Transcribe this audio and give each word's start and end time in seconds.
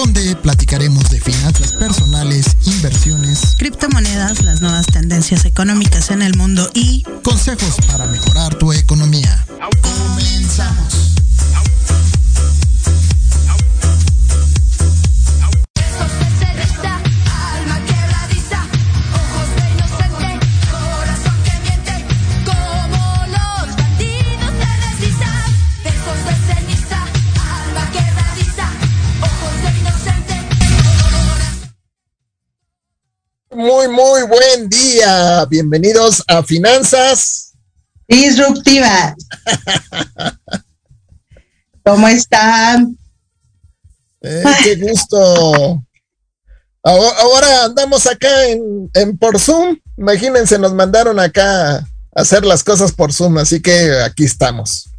donde 0.00 0.34
platicaremos 0.36 1.10
de 1.10 1.20
finanzas 1.20 1.72
personales, 1.72 2.56
inversiones, 2.64 3.54
criptomonedas, 3.58 4.42
las 4.42 4.62
nuevas 4.62 4.86
tendencias 4.86 5.44
económicas 5.44 6.10
en 6.10 6.22
el 6.22 6.34
mundo 6.38 6.70
y 6.72 7.02
consejos 7.22 7.76
para 7.86 8.06
mejorar 8.06 8.54
tu 8.54 8.72
economía. 8.72 9.44
Comenzamos. 9.82 11.09
Muy, 33.80 33.88
muy 33.88 34.22
buen 34.24 34.68
día. 34.68 35.46
Bienvenidos 35.46 36.22
a 36.26 36.42
Finanzas 36.42 37.54
Disruptivas. 38.06 39.14
¿Cómo 41.84 42.06
están? 42.08 42.98
Eh, 44.20 44.44
qué 44.64 44.76
gusto. 44.76 45.82
Ahora, 46.82 47.64
andamos 47.64 48.06
acá 48.06 48.48
en, 48.48 48.90
en, 48.92 49.16
por 49.16 49.38
Zoom. 49.38 49.78
Imagínense, 49.96 50.58
nos 50.58 50.74
mandaron 50.74 51.18
acá 51.18 51.76
a 51.76 51.86
hacer 52.14 52.44
las 52.44 52.62
cosas 52.62 52.92
por 52.92 53.14
Zoom, 53.14 53.38
así 53.38 53.62
que 53.62 53.98
aquí 54.04 54.24
estamos. 54.24 54.90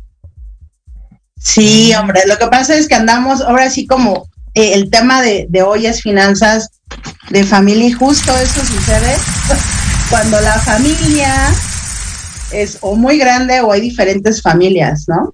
Sí, 1.37 1.93
hombre, 1.93 2.23
lo 2.25 2.37
que 2.39 2.47
pasa 2.47 2.75
es 2.75 2.87
que 2.87 2.95
andamos 2.95 3.41
ahora 3.41 3.69
sí 3.69 3.85
como 3.85 4.27
eh, 4.53 4.73
el 4.73 4.89
tema 4.89 5.21
de, 5.21 5.47
hoy 5.65 5.85
es 5.85 6.01
finanzas 6.01 6.69
de 7.29 7.43
familia 7.43 7.87
y 7.87 7.91
justo 7.91 8.35
eso 8.37 8.65
sucede 8.65 9.15
cuando 10.09 10.39
la 10.41 10.59
familia 10.59 11.33
es 12.51 12.77
o 12.81 12.95
muy 12.95 13.17
grande 13.17 13.61
o 13.61 13.71
hay 13.71 13.81
diferentes 13.81 14.41
familias, 14.41 15.05
¿no? 15.07 15.33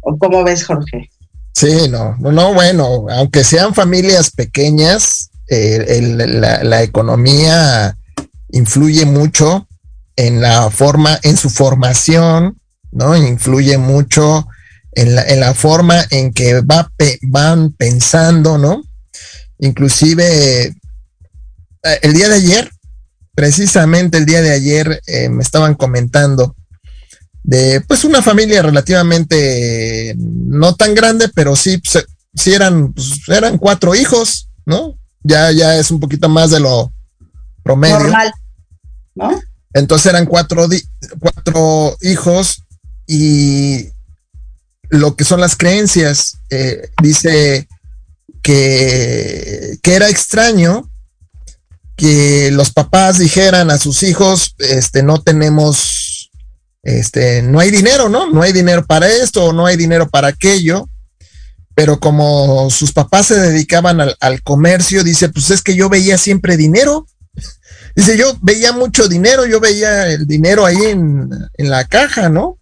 ¿O 0.00 0.16
cómo 0.16 0.44
ves, 0.44 0.64
Jorge? 0.64 1.10
Sí, 1.54 1.88
no, 1.90 2.16
no, 2.18 2.54
bueno, 2.54 3.06
aunque 3.10 3.42
sean 3.42 3.74
familias 3.74 4.30
pequeñas, 4.30 5.30
eh, 5.48 6.00
la, 6.62 6.82
economía 6.82 7.96
influye 8.50 9.06
mucho 9.06 9.66
en 10.14 10.40
la 10.40 10.70
forma, 10.70 11.18
en 11.24 11.36
su 11.36 11.50
formación, 11.50 12.60
¿no? 12.92 13.16
Influye 13.16 13.76
mucho 13.76 14.46
en 14.98 15.14
la, 15.14 15.22
en 15.22 15.38
la 15.38 15.54
forma 15.54 16.04
en 16.10 16.32
que 16.32 16.60
va, 16.60 16.90
van 17.22 17.72
pensando, 17.72 18.58
¿no? 18.58 18.82
Inclusive 19.60 20.66
eh, 20.66 20.74
el 22.02 22.12
día 22.14 22.28
de 22.28 22.34
ayer, 22.34 22.70
precisamente 23.32 24.18
el 24.18 24.26
día 24.26 24.42
de 24.42 24.50
ayer, 24.50 25.00
eh, 25.06 25.28
me 25.28 25.44
estaban 25.44 25.76
comentando 25.76 26.56
de 27.44 27.80
pues 27.86 28.02
una 28.02 28.22
familia 28.22 28.60
relativamente 28.60 30.16
no 30.18 30.74
tan 30.74 30.96
grande, 30.96 31.28
pero 31.32 31.54
sí, 31.54 31.78
pues, 31.78 32.04
sí 32.34 32.52
eran, 32.52 32.92
pues, 32.92 33.20
eran 33.28 33.56
cuatro 33.56 33.94
hijos, 33.94 34.50
¿no? 34.66 34.98
Ya, 35.22 35.52
ya 35.52 35.76
es 35.76 35.92
un 35.92 36.00
poquito 36.00 36.28
más 36.28 36.50
de 36.50 36.58
lo 36.58 36.92
promedio. 37.62 38.00
Normal, 38.00 38.32
¿no? 39.14 39.40
Entonces 39.74 40.06
eran 40.06 40.26
cuatro, 40.26 40.66
cuatro 41.20 41.96
hijos 42.00 42.64
y 43.06 43.90
lo 44.90 45.16
que 45.16 45.24
son 45.24 45.40
las 45.40 45.56
creencias, 45.56 46.38
eh, 46.50 46.90
dice 47.02 47.68
que, 48.42 49.78
era 49.82 50.08
extraño 50.08 50.90
que 51.96 52.50
los 52.52 52.70
papás 52.70 53.18
dijeran 53.18 53.70
a 53.70 53.78
sus 53.78 54.02
hijos, 54.02 54.54
este, 54.58 55.02
no 55.02 55.20
tenemos, 55.22 56.30
este, 56.82 57.42
no 57.42 57.58
hay 57.58 57.70
dinero, 57.70 58.08
¿no? 58.08 58.30
No 58.30 58.42
hay 58.42 58.52
dinero 58.52 58.86
para 58.86 59.08
esto 59.08 59.46
o 59.46 59.52
no 59.52 59.66
hay 59.66 59.76
dinero 59.76 60.08
para 60.08 60.28
aquello. 60.28 60.88
Pero 61.74 61.98
como 61.98 62.70
sus 62.70 62.92
papás 62.92 63.26
se 63.26 63.36
dedicaban 63.36 64.00
al, 64.00 64.42
comercio, 64.42 65.02
dice, 65.04 65.28
pues 65.28 65.50
es 65.50 65.62
que 65.62 65.74
yo 65.74 65.88
veía 65.88 66.18
siempre 66.18 66.56
dinero. 66.56 67.06
Dice, 67.96 68.16
yo 68.16 68.36
veía 68.42 68.72
mucho 68.72 69.08
dinero, 69.08 69.46
yo 69.46 69.58
veía 69.58 70.08
el 70.08 70.26
dinero 70.26 70.64
ahí 70.66 70.76
en, 70.76 71.28
en 71.54 71.70
la 71.70 71.84
caja, 71.84 72.28
¿no? 72.28 72.58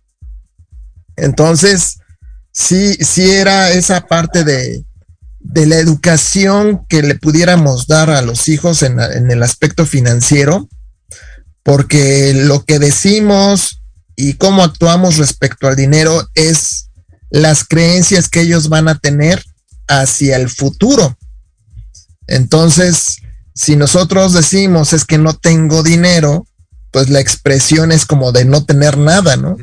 Entonces, 1.17 1.99
sí, 2.57 2.95
sí 2.95 3.31
era 3.31 3.71
esa 3.71 4.07
parte 4.07 4.43
de, 4.43 4.85
de 5.41 5.67
la 5.67 5.77
educación 5.77 6.87
que 6.89 7.03
le 7.03 7.15
pudiéramos 7.15 7.87
dar 7.87 8.11
a 8.11 8.23
los 8.23 8.49
hijos 8.49 8.83
en, 8.83 8.99
el 8.99 9.43
aspecto 9.43 9.85
financiero, 9.85 10.69
porque 11.63 12.33
lo 12.35 12.65
que 12.65 12.79
decimos 12.79 13.83
y 14.17 14.35
cómo 14.35 14.65
actuamos 14.65 15.19
respecto 15.19 15.69
al 15.69 15.77
dinero 15.77 16.27
es 16.35 16.89
las 17.31 17.65
creencias 17.65 18.29
que 18.29 18.41
ellos 18.41 18.69
van 18.69 18.89
a 18.89 18.99
tener 18.99 19.45
hacia 19.87 20.37
el 20.37 20.49
futuro. 20.49 21.17
Entonces, 22.27 23.19
si 23.55 23.77
nosotros 23.77 24.33
decimos 24.33 24.93
es 24.93 25.05
que 25.05 25.19
no 25.19 25.35
tengo 25.35 25.83
dinero, 25.83 26.47
pues 26.91 27.11
la 27.11 27.21
expresión 27.21 27.93
es 27.93 28.07
como 28.07 28.33
de 28.33 28.45
no 28.45 28.65
tener 28.65 28.97
nada, 28.97 29.37
¿no? 29.37 29.57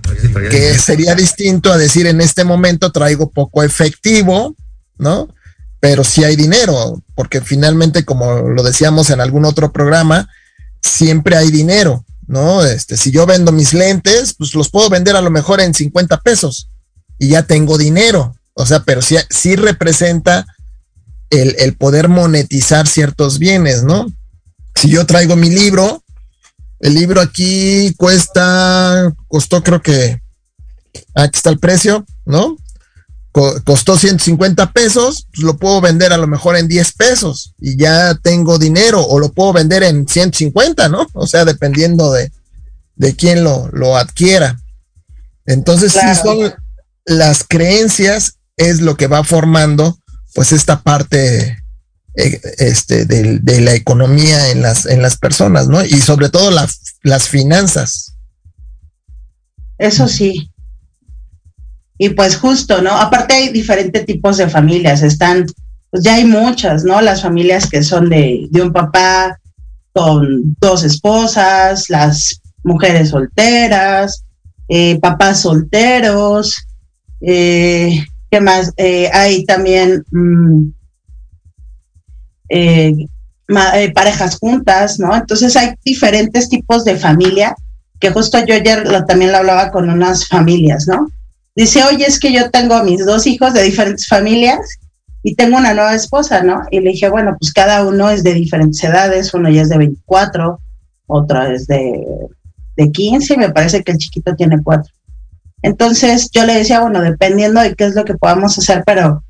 Que 0.49 0.77
sería 0.77 1.15
distinto 1.15 1.71
a 1.71 1.77
decir 1.77 2.05
en 2.07 2.21
este 2.21 2.43
momento 2.43 2.91
traigo 2.91 3.31
poco 3.31 3.63
efectivo, 3.63 4.55
¿no? 4.97 5.29
pero 5.83 6.05
sí 6.05 6.23
hay 6.23 6.37
dinero, 6.37 7.03
porque 7.13 7.41
finalmente, 7.41 8.05
como 8.05 8.39
lo 8.39 8.63
decíamos 8.63 9.09
en 9.09 9.19
algún 9.19 9.43
otro 9.43 9.73
programa, 9.73 10.29
siempre 10.81 11.35
hay 11.35 11.51
dinero, 11.51 12.05
¿no? 12.25 12.63
Este, 12.63 12.95
si 12.95 13.11
yo 13.11 13.25
vendo 13.25 13.51
mis 13.51 13.73
lentes, 13.73 14.33
pues 14.33 14.55
los 14.55 14.69
puedo 14.69 14.89
vender 14.89 15.17
a 15.17 15.21
lo 15.21 15.29
mejor 15.29 15.59
en 15.59 15.73
50 15.73 16.21
pesos 16.21 16.69
y 17.19 17.27
ya 17.27 17.43
tengo 17.43 17.77
dinero, 17.77 18.33
o 18.53 18.65
sea, 18.65 18.79
pero 18.85 19.01
sí, 19.01 19.17
sí 19.29 19.57
representa 19.57 20.45
el, 21.29 21.57
el 21.59 21.75
poder 21.75 22.07
monetizar 22.07 22.87
ciertos 22.87 23.37
bienes, 23.37 23.83
¿no? 23.83 24.09
Si 24.75 24.89
yo 24.89 25.05
traigo 25.05 25.35
mi 25.35 25.49
libro, 25.49 26.01
el 26.83 26.93
libro 26.93 27.21
aquí 27.21 27.93
cuesta, 27.95 29.13
costó 29.29 29.63
creo 29.63 29.81
que, 29.81 30.19
aquí 31.15 31.37
está 31.37 31.49
el 31.49 31.57
precio, 31.59 32.05
¿no? 32.25 32.57
costó 33.63 33.97
150 33.97 34.73
pesos, 34.73 35.25
pues 35.33 35.43
lo 35.43 35.57
puedo 35.57 35.81
vender 35.81 36.13
a 36.13 36.17
lo 36.17 36.27
mejor 36.27 36.55
en 36.55 36.67
10 36.67 36.93
pesos 36.93 37.55
y 37.59 37.77
ya 37.77 38.13
tengo 38.13 38.59
dinero 38.59 39.01
o 39.01 39.17
lo 39.17 39.31
puedo 39.31 39.53
vender 39.53 39.81
en 39.81 40.07
150, 40.07 40.87
¿no? 40.89 41.07
O 41.13 41.25
sea, 41.25 41.43
dependiendo 41.43 42.11
de, 42.11 42.31
de 42.95 43.15
quién 43.15 43.43
lo, 43.43 43.69
lo 43.73 43.97
adquiera. 43.97 44.59
Entonces, 45.47 45.93
si 45.93 46.21
son 46.21 46.53
las 47.05 47.43
creencias, 47.43 48.37
es 48.55 48.81
lo 48.81 48.97
que 48.97 49.07
va 49.07 49.23
formando 49.23 49.97
pues 50.35 50.51
esta 50.51 50.83
parte 50.83 51.62
este, 52.15 53.05
de, 53.05 53.39
de, 53.39 53.61
la 53.61 53.73
economía 53.73 54.51
en 54.51 54.61
las, 54.61 54.85
en 54.85 55.01
las 55.01 55.17
personas, 55.17 55.67
¿no? 55.67 55.83
Y 55.83 55.99
sobre 55.99 56.29
todo 56.29 56.51
las 57.03 57.29
finanzas. 57.29 58.13
Eso 59.77 60.07
sí, 60.07 60.53
y 61.97 62.09
pues 62.09 62.37
justo, 62.37 62.81
¿no? 62.81 62.91
Aparte 62.91 63.33
hay 63.33 63.49
diferentes 63.49 64.05
tipos 64.05 64.37
de 64.37 64.49
familias, 64.49 65.03
están, 65.03 65.45
pues 65.89 66.03
ya 66.03 66.15
hay 66.15 66.25
muchas, 66.25 66.83
¿no? 66.83 66.99
Las 67.01 67.21
familias 67.21 67.69
que 67.69 67.83
son 67.83 68.09
de, 68.09 68.47
de 68.49 68.61
un 68.61 68.73
papá 68.73 69.39
con 69.93 70.55
dos 70.59 70.83
esposas, 70.83 71.89
las 71.89 72.41
mujeres 72.63 73.09
solteras, 73.09 74.25
eh, 74.67 74.99
papás 74.99 75.41
solteros, 75.41 76.67
eh, 77.21 78.03
¿qué 78.31 78.41
más? 78.41 78.73
Eh, 78.77 79.09
hay 79.13 79.45
también 79.45 80.03
mm, 82.53 83.93
parejas 83.93 84.37
juntas, 84.37 84.99
¿no? 84.99 85.15
Entonces 85.15 85.55
hay 85.55 85.73
diferentes 85.83 86.49
tipos 86.49 86.85
de 86.85 86.95
familia, 86.95 87.55
que 87.99 88.11
justo 88.11 88.43
yo 88.45 88.55
ayer 88.55 88.87
también 89.07 89.31
lo 89.31 89.37
hablaba 89.37 89.71
con 89.71 89.89
unas 89.89 90.27
familias, 90.27 90.87
¿no? 90.87 91.07
dice, 91.55 91.83
oye, 91.83 92.05
es 92.05 92.19
que 92.19 92.33
yo 92.33 92.49
tengo 92.49 92.83
mis 92.83 93.05
dos 93.05 93.27
hijos 93.27 93.53
de 93.53 93.63
diferentes 93.63 94.07
familias 94.07 94.79
y 95.21 95.35
tengo 95.35 95.57
una 95.57 95.73
nueva 95.73 95.95
esposa, 95.95 96.43
¿no? 96.43 96.63
Y 96.71 96.79
le 96.79 96.91
dije, 96.91 97.09
bueno, 97.09 97.35
pues 97.39 97.53
cada 97.53 97.85
uno 97.85 98.09
es 98.09 98.23
de 98.23 98.33
diferentes 98.33 98.83
edades, 98.83 99.33
uno 99.33 99.49
ya 99.49 99.61
es 99.61 99.69
de 99.69 99.77
24, 99.77 100.59
otro 101.07 101.43
es 101.43 101.67
de, 101.67 102.05
de 102.75 102.91
15 102.91 103.33
y 103.33 103.37
me 103.37 103.51
parece 103.51 103.83
que 103.83 103.91
el 103.91 103.97
chiquito 103.97 104.35
tiene 104.35 104.61
cuatro. 104.61 104.91
Entonces 105.61 106.29
yo 106.31 106.45
le 106.45 106.55
decía, 106.55 106.81
bueno, 106.81 107.01
dependiendo 107.01 107.61
de 107.61 107.73
qué 107.75 107.85
es 107.85 107.95
lo 107.95 108.03
que 108.03 108.15
podamos 108.15 108.57
hacer, 108.57 108.83
pero 108.85 109.22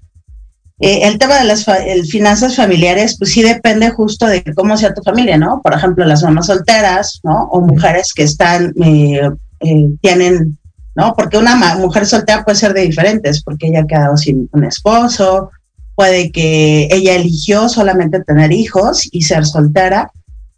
eh, 0.80 1.02
el 1.04 1.20
tema 1.20 1.38
de 1.38 1.46
las 1.46 1.66
finanzas 2.10 2.56
familiares, 2.56 3.16
pues 3.18 3.32
sí 3.32 3.44
depende 3.44 3.90
justo 3.92 4.26
de 4.26 4.44
cómo 4.56 4.76
sea 4.76 4.94
tu 4.94 5.04
familia, 5.04 5.38
¿no? 5.38 5.62
Por 5.62 5.74
ejemplo, 5.74 6.04
las 6.06 6.24
mamás 6.24 6.48
solteras, 6.48 7.20
¿no? 7.24 7.44
O 7.52 7.62
mujeres 7.62 8.14
que 8.14 8.24
están, 8.24 8.74
eh, 8.84 9.30
eh, 9.60 9.90
tienen, 10.02 10.58
¿no? 10.96 11.14
Porque 11.16 11.38
una 11.38 11.76
mujer 11.76 12.06
soltera 12.06 12.44
puede 12.44 12.58
ser 12.58 12.74
de 12.74 12.82
diferentes, 12.82 13.44
porque 13.44 13.68
ella 13.68 13.82
ha 13.82 13.88
quedado 13.88 14.18
sin 14.18 14.50
un 14.52 14.66
esposo, 14.66 15.52
puede 15.96 16.32
que 16.32 16.88
ella 16.92 17.16
eligió 17.16 17.70
solamente 17.70 18.24
tener 18.24 18.52
hijos 18.52 19.08
y 19.12 19.22
ser 19.22 19.46
soltera. 19.46 20.12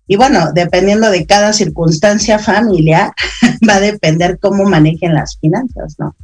Y 0.07 0.15
bueno, 0.15 0.51
dependiendo 0.53 1.09
de 1.09 1.25
cada 1.25 1.51
circunstancia 1.51 2.39
familiar, 2.39 3.11
va 3.69 3.75
a 3.75 3.81
depender 3.81 4.39
cómo 4.39 4.63
manejen 4.63 5.13
las 5.13 5.37
finanzas, 5.37 5.95
¿no? 5.99 6.15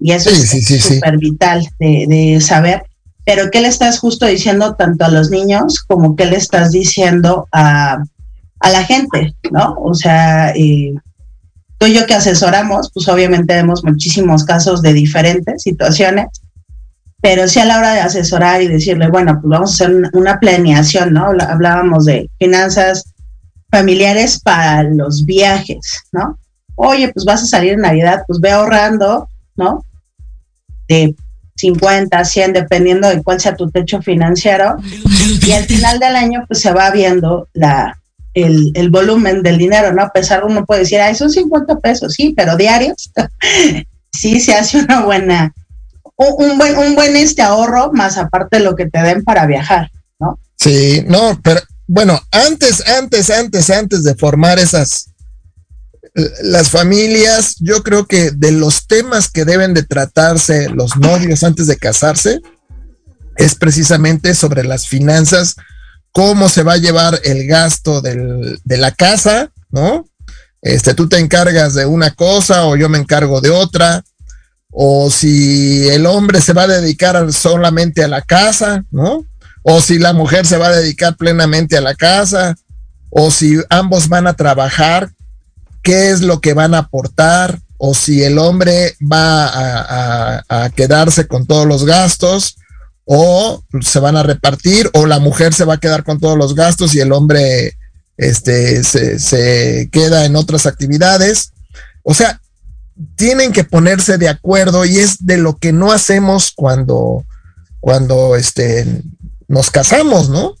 Y 0.00 0.12
eso 0.12 0.28
es 0.30 0.82
súper 0.82 1.16
vital 1.18 1.66
de, 1.78 2.06
de, 2.08 2.40
saber 2.40 2.82
pero 3.24 3.50
¿qué 3.50 3.60
le 3.60 3.68
estás 3.68 3.98
justo 3.98 4.26
diciendo 4.26 4.74
tanto 4.74 5.04
a 5.04 5.10
los 5.10 5.30
niños 5.30 5.82
como 5.82 6.14
qué 6.14 6.26
le 6.26 6.36
estás 6.36 6.72
diciendo 6.72 7.48
a, 7.52 8.04
la 8.60 8.84
gente, 8.84 9.34
¿no? 9.50 9.76
O 9.78 9.92
sea, 9.92 10.50
eh, 10.52 10.94
tú 11.76 11.86
y 11.86 11.92
yo 11.92 12.06
que 12.06 12.14
asesoramos, 12.14 12.90
pues 12.94 13.08
obviamente 13.08 13.54
vemos 13.54 13.84
muchísimos 13.84 14.44
casos 14.44 14.80
de 14.80 14.94
diferentes 14.94 15.62
situaciones, 15.62 16.28
pero 17.20 17.46
sí 17.46 17.60
a 17.60 17.66
la 17.66 17.78
hora 17.78 17.92
de 17.92 18.00
asesorar 18.00 18.62
y 18.62 18.68
decirle, 18.68 19.08
bueno, 19.08 19.38
pues 19.40 19.50
vamos 19.50 19.70
a 19.70 19.74
hacer 19.74 20.10
una 20.14 20.40
planeación, 20.40 21.12
¿no? 21.12 21.26
Hablábamos 21.46 22.06
de 22.06 22.30
finanzas 22.38 23.04
familiares 23.70 24.40
para 24.40 24.84
los 24.84 25.26
viajes, 25.26 26.04
¿no? 26.12 26.38
Oye, 26.76 27.12
pues 27.12 27.26
vas 27.26 27.42
a 27.42 27.46
salir 27.46 27.74
en 27.74 27.80
Navidad, 27.80 28.24
pues 28.26 28.40
ve 28.40 28.50
ahorrando, 28.50 29.28
¿no? 29.56 29.84
De 30.88 31.14
50, 31.56 32.24
100, 32.24 32.52
dependiendo 32.52 33.08
de 33.08 33.22
cuál 33.22 33.40
sea 33.40 33.56
tu 33.56 33.70
techo 33.70 34.02
financiero. 34.02 34.76
Y 35.46 35.52
al 35.52 35.64
final 35.64 35.98
del 35.98 36.16
año, 36.16 36.44
pues 36.48 36.60
se 36.60 36.72
va 36.72 36.90
viendo 36.90 37.48
la, 37.52 37.98
el, 38.34 38.72
el 38.74 38.90
volumen 38.90 39.42
del 39.42 39.58
dinero, 39.58 39.92
¿no? 39.92 40.02
A 40.02 40.12
pesar 40.12 40.44
uno 40.44 40.66
puede 40.66 40.80
decir, 40.80 41.00
ay, 41.00 41.14
son 41.14 41.30
50 41.30 41.78
pesos, 41.78 42.14
sí, 42.14 42.34
pero 42.36 42.56
diarios, 42.56 43.12
sí 44.12 44.40
se 44.40 44.54
hace 44.54 44.78
una 44.78 45.02
buena, 45.04 45.54
un, 46.16 46.58
buen, 46.58 46.76
un 46.76 46.94
buen 46.94 47.16
este 47.16 47.42
ahorro, 47.42 47.92
más 47.92 48.18
aparte 48.18 48.58
de 48.58 48.64
lo 48.64 48.74
que 48.74 48.86
te 48.86 49.00
den 49.02 49.22
para 49.22 49.46
viajar, 49.46 49.90
¿no? 50.18 50.38
Sí, 50.56 51.04
no, 51.06 51.40
pero 51.42 51.60
bueno, 51.86 52.20
antes, 52.32 52.86
antes, 52.88 53.30
antes, 53.30 53.70
antes 53.70 54.02
de 54.02 54.14
formar 54.14 54.58
esas 54.58 55.13
las 56.42 56.70
familias, 56.70 57.56
yo 57.60 57.82
creo 57.82 58.06
que 58.06 58.30
de 58.30 58.52
los 58.52 58.86
temas 58.86 59.30
que 59.30 59.44
deben 59.44 59.74
de 59.74 59.82
tratarse 59.82 60.68
los 60.68 60.96
novios 60.96 61.42
antes 61.42 61.66
de 61.66 61.76
casarse, 61.76 62.40
es 63.36 63.54
precisamente 63.54 64.34
sobre 64.34 64.64
las 64.64 64.86
finanzas, 64.86 65.56
cómo 66.12 66.48
se 66.48 66.62
va 66.62 66.74
a 66.74 66.78
llevar 66.78 67.20
el 67.24 67.46
gasto 67.46 68.00
de 68.00 68.76
la 68.76 68.92
casa, 68.92 69.50
¿no? 69.70 70.06
Este, 70.62 70.94
tú 70.94 71.08
te 71.08 71.18
encargas 71.18 71.74
de 71.74 71.84
una 71.84 72.10
cosa 72.12 72.64
o 72.64 72.76
yo 72.76 72.88
me 72.88 72.98
encargo 72.98 73.40
de 73.40 73.50
otra, 73.50 74.02
o 74.70 75.10
si 75.10 75.88
el 75.88 76.06
hombre 76.06 76.40
se 76.40 76.52
va 76.52 76.62
a 76.62 76.68
dedicar 76.68 77.32
solamente 77.32 78.02
a 78.02 78.08
la 78.08 78.22
casa, 78.22 78.84
¿no? 78.90 79.24
O 79.62 79.80
si 79.80 79.98
la 79.98 80.12
mujer 80.12 80.46
se 80.46 80.56
va 80.56 80.68
a 80.68 80.76
dedicar 80.76 81.16
plenamente 81.16 81.76
a 81.76 81.80
la 81.80 81.94
casa, 81.94 82.56
o 83.10 83.30
si 83.30 83.58
ambos 83.68 84.08
van 84.08 84.26
a 84.26 84.34
trabajar, 84.34 85.10
qué 85.84 86.10
es 86.10 86.22
lo 86.22 86.40
que 86.40 86.54
van 86.54 86.74
a 86.74 86.78
aportar 86.78 87.60
o 87.76 87.94
si 87.94 88.24
el 88.24 88.38
hombre 88.38 88.96
va 89.00 90.40
a, 90.48 90.70
quedarse 90.70 91.28
con 91.28 91.46
todos 91.46 91.66
los 91.66 91.84
gastos 91.84 92.56
o 93.04 93.62
se 93.82 94.00
van 94.00 94.16
a 94.16 94.22
repartir 94.22 94.90
o 94.94 95.06
la 95.06 95.18
mujer 95.18 95.52
se 95.52 95.64
va 95.64 95.74
a 95.74 95.80
quedar 95.80 96.02
con 96.02 96.18
todos 96.18 96.38
los 96.38 96.54
gastos 96.54 96.94
y 96.94 97.00
el 97.00 97.12
hombre 97.12 97.76
este, 98.16 98.82
se, 98.82 99.90
queda 99.92 100.24
en 100.24 100.36
otras 100.36 100.64
actividades. 100.64 101.52
O 102.02 102.14
sea, 102.14 102.40
tienen 103.16 103.52
que 103.52 103.64
ponerse 103.64 104.16
de 104.16 104.30
acuerdo 104.30 104.86
y 104.86 104.98
es 104.98 105.26
de 105.26 105.36
lo 105.36 105.58
que 105.58 105.72
no 105.72 105.92
hacemos 105.92 106.52
cuando, 106.56 107.26
cuando 107.80 108.36
este, 108.36 109.02
nos 109.46 109.70
casamos, 109.70 110.30
¿no? 110.30 110.54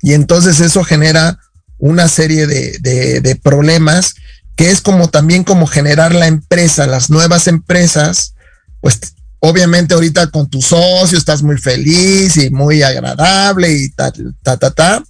Y 0.00 0.14
entonces 0.14 0.60
eso 0.60 0.82
genera 0.82 1.38
una 1.82 2.06
serie 2.06 2.46
de, 2.46 3.40
problemas 3.42 4.14
que 4.54 4.70
es 4.70 4.80
como 4.80 5.08
también 5.08 5.42
como 5.42 5.66
generar 5.66 6.14
la 6.14 6.28
empresa, 6.28 6.86
las 6.86 7.10
nuevas 7.10 7.48
empresas, 7.48 8.34
pues 8.80 9.00
obviamente 9.40 9.94
ahorita 9.94 10.28
con 10.28 10.48
tu 10.48 10.62
socio 10.62 11.18
estás 11.18 11.42
muy 11.42 11.58
feliz 11.58 12.36
y 12.36 12.50
muy 12.50 12.82
agradable 12.82 13.72
y 13.72 13.90
ta, 13.90 14.12
ta, 14.44 14.56
ta, 14.58 14.70
ta, 14.70 15.02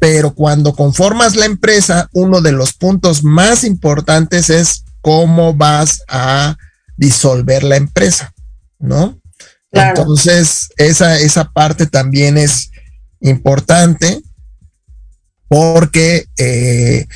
pero 0.00 0.34
cuando 0.34 0.74
conformas 0.74 1.36
la 1.36 1.46
empresa, 1.46 2.08
uno 2.12 2.40
de 2.40 2.50
los 2.50 2.72
puntos 2.72 3.22
más 3.22 3.62
importantes 3.62 4.50
es 4.50 4.82
cómo 5.02 5.54
vas 5.54 6.02
a 6.08 6.56
disolver 6.96 7.62
la 7.62 7.76
empresa, 7.76 8.32
¿no? 8.80 9.20
Entonces, 9.70 10.68
esa, 10.78 11.16
esa 11.20 11.52
parte 11.52 11.86
también 11.86 12.38
es 12.38 12.72
importante 13.20 14.20
porque 15.52 16.28
eh, 16.38 17.06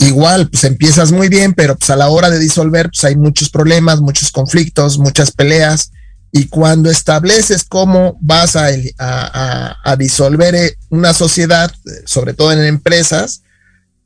igual, 0.00 0.50
pues 0.50 0.64
empiezas 0.64 1.12
muy 1.12 1.28
bien, 1.28 1.54
pero 1.54 1.76
pues 1.78 1.88
a 1.90 1.94
la 1.94 2.08
hora 2.08 2.28
de 2.28 2.40
disolver, 2.40 2.90
pues 2.90 3.04
hay 3.04 3.14
muchos 3.14 3.48
problemas, 3.48 4.00
muchos 4.00 4.32
conflictos, 4.32 4.98
muchas 4.98 5.30
peleas. 5.30 5.92
Y 6.32 6.48
cuando 6.48 6.90
estableces 6.90 7.62
cómo 7.62 8.18
vas 8.20 8.56
a, 8.56 8.70
a, 8.98 9.96
disolver 9.96 10.56
eh, 10.56 10.78
una 10.88 11.14
sociedad, 11.14 11.72
sobre 12.06 12.34
todo 12.34 12.50
en 12.50 12.64
empresas, 12.64 13.42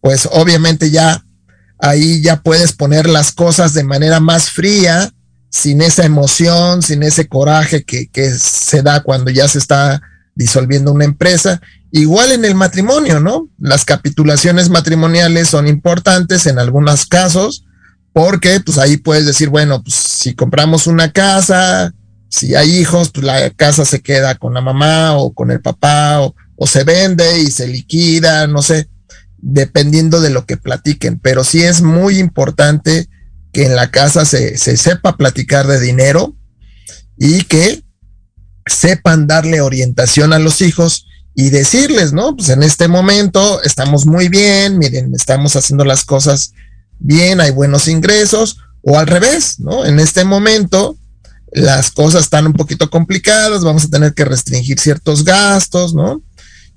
pues 0.02 0.28
obviamente 0.30 0.90
ya 0.90 1.24
ahí 1.78 2.20
ya 2.20 2.42
puedes 2.42 2.74
poner 2.74 3.08
las 3.08 3.32
cosas 3.32 3.72
de 3.72 3.84
manera 3.84 4.20
más 4.20 4.50
fría, 4.50 5.10
sin 5.48 5.80
esa 5.80 6.04
emoción, 6.04 6.82
sin 6.82 7.02
ese 7.02 7.28
coraje 7.28 7.82
que, 7.82 8.08
que 8.08 8.30
se 8.32 8.82
da 8.82 9.02
cuando 9.02 9.30
ya 9.30 9.48
se 9.48 9.58
está 9.58 10.02
disolviendo 10.34 10.92
una 10.92 11.04
empresa 11.04 11.60
Igual 11.96 12.32
en 12.32 12.44
el 12.44 12.56
matrimonio, 12.56 13.20
¿no? 13.20 13.48
Las 13.56 13.84
capitulaciones 13.84 14.68
matrimoniales 14.68 15.46
son 15.48 15.68
importantes 15.68 16.46
en 16.46 16.58
algunos 16.58 17.06
casos 17.06 17.66
porque 18.12 18.58
pues 18.58 18.78
ahí 18.78 18.96
puedes 18.96 19.26
decir, 19.26 19.48
bueno, 19.48 19.80
pues 19.80 19.94
si 19.94 20.34
compramos 20.34 20.88
una 20.88 21.12
casa, 21.12 21.94
si 22.28 22.56
hay 22.56 22.78
hijos, 22.78 23.12
pues 23.12 23.24
la 23.24 23.48
casa 23.50 23.84
se 23.84 24.02
queda 24.02 24.34
con 24.34 24.54
la 24.54 24.60
mamá 24.60 25.16
o 25.16 25.32
con 25.32 25.52
el 25.52 25.60
papá 25.60 26.20
o, 26.20 26.34
se 26.66 26.82
vende 26.82 27.38
y 27.38 27.52
se 27.52 27.68
liquida, 27.68 28.48
no 28.48 28.60
sé, 28.60 28.88
dependiendo 29.38 30.20
de 30.20 30.30
lo 30.30 30.46
que 30.46 30.56
platiquen. 30.56 31.20
Pero 31.20 31.44
sí 31.44 31.62
es 31.62 31.80
muy 31.80 32.18
importante 32.18 33.08
que 33.52 33.66
en 33.66 33.76
la 33.76 33.92
casa 33.92 34.24
se, 34.24 34.58
se 34.58 34.76
sepa 34.76 35.16
platicar 35.16 35.68
de 35.68 35.78
dinero 35.78 36.34
y 37.16 37.44
que 37.44 37.83
sepan 38.66 39.26
darle 39.26 39.60
orientación 39.60 40.32
a 40.32 40.38
los 40.38 40.60
hijos 40.60 41.06
y 41.34 41.50
decirles, 41.50 42.12
¿no? 42.12 42.36
Pues 42.36 42.48
en 42.48 42.62
este 42.62 42.88
momento 42.88 43.62
estamos 43.62 44.06
muy 44.06 44.28
bien, 44.28 44.78
miren, 44.78 45.12
estamos 45.14 45.56
haciendo 45.56 45.84
las 45.84 46.04
cosas 46.04 46.52
bien, 46.98 47.40
hay 47.40 47.50
buenos 47.50 47.88
ingresos, 47.88 48.58
o 48.82 48.98
al 48.98 49.06
revés, 49.06 49.58
¿no? 49.58 49.84
En 49.84 49.98
este 49.98 50.24
momento 50.24 50.96
las 51.52 51.90
cosas 51.90 52.22
están 52.22 52.46
un 52.46 52.52
poquito 52.52 52.90
complicadas, 52.90 53.64
vamos 53.64 53.84
a 53.84 53.88
tener 53.90 54.14
que 54.14 54.24
restringir 54.24 54.78
ciertos 54.78 55.24
gastos, 55.24 55.94
¿no? 55.94 56.22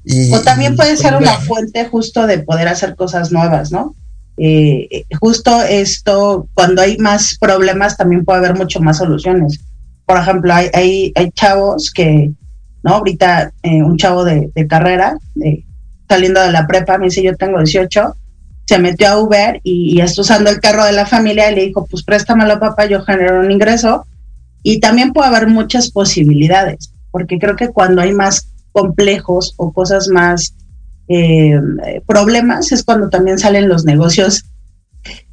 Y, 0.03 0.33
o 0.33 0.41
también 0.41 0.75
puede 0.75 0.95
ser 0.95 1.15
una 1.15 1.33
fuente 1.39 1.85
justo 1.89 2.25
de 2.27 2.39
poder 2.39 2.67
hacer 2.67 2.95
cosas 2.95 3.31
nuevas, 3.31 3.71
¿no? 3.71 3.95
Eh, 4.37 5.05
justo 5.19 5.63
esto, 5.63 6.47
cuando 6.53 6.81
hay 6.81 6.97
más 6.97 7.37
problemas, 7.39 7.97
también 7.97 8.23
puede 8.23 8.39
haber 8.39 8.55
mucho 8.55 8.79
más 8.79 8.97
soluciones. 8.97 9.59
Por 10.07 10.17
ejemplo, 10.17 10.53
hay, 10.53 11.11
hay, 11.15 11.31
chavos 11.31 11.91
que 11.91 12.31
¿no? 12.81 12.93
Ahorita 12.93 13.51
eh, 13.61 13.83
un 13.83 13.97
chavo 13.97 14.23
de, 14.23 14.51
carrera, 14.67 15.17
saliendo 16.07 16.41
de 16.41 16.51
la 16.51 16.65
prepa, 16.65 16.97
me 16.97 17.05
dice, 17.05 17.21
yo 17.21 17.35
tengo 17.35 17.59
18, 17.59 18.15
se 18.65 18.79
metió 18.79 19.09
a 19.09 19.19
Uber 19.19 19.59
y, 19.63 19.99
está 19.99 20.21
usando 20.21 20.49
el 20.49 20.61
carro 20.61 20.85
de 20.85 20.93
la 20.93 21.05
familia 21.05 21.51
y 21.51 21.55
le 21.55 21.65
dijo, 21.65 21.85
pues 21.85 22.03
préstamelo 22.03 22.59
papá, 22.59 22.85
yo 22.85 23.03
genero 23.03 23.41
un 23.41 23.51
ingreso. 23.51 24.07
Y 24.63 24.79
también 24.79 25.11
puede 25.11 25.27
haber 25.27 25.47
muchas 25.47 25.91
posibilidades, 25.91 26.93
porque 27.11 27.37
creo 27.39 27.57
que 27.57 27.69
cuando 27.69 28.01
hay 28.01 28.13
más 28.13 28.53
complejos 28.71 29.53
o 29.57 29.73
cosas 29.73 30.07
más 30.07 30.55
eh, 31.09 31.59
problemas 32.05 32.71
es 32.71 32.83
cuando 32.83 33.09
también 33.09 33.37
salen 33.37 33.69
los 33.69 33.85
negocios 33.85 34.43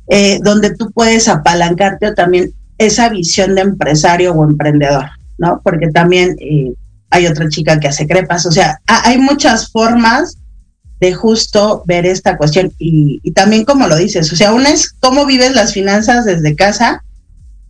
eh, 0.07 0.39
donde 0.43 0.75
tú 0.75 0.93
puedes 0.93 1.27
apalancarte 1.29 2.09
o 2.09 2.15
también 2.15 2.53
esa 2.79 3.09
visión 3.09 3.55
de 3.55 3.63
empresario 3.63 4.33
o 4.33 4.45
emprendedor, 4.45 5.07
¿no? 5.39 5.61
Porque 5.63 5.89
también 5.89 6.37
hay 7.11 7.27
otra 7.27 7.49
chica 7.49 7.79
que 7.79 7.89
hace 7.89 8.07
crepas, 8.07 8.47
o 8.47 8.53
sea, 8.53 8.81
hay 8.87 9.19
muchas 9.19 9.71
formas 9.71 10.37
de 11.01 11.13
justo 11.13 11.83
ver 11.87 12.07
esta 12.07 12.37
cuestión 12.37 12.73
y, 12.79 13.21
y 13.23 13.33
también 13.33 13.65
como 13.65 13.87
lo 13.87 13.97
dices, 13.97 14.33
o 14.33 14.37
sea, 14.37 14.53
una 14.53 14.71
es 14.71 14.93
cómo 15.01 15.27
vives 15.27 15.55
las 15.55 15.73
finanzas 15.73 16.25
desde 16.25 16.57
casa 16.57 17.05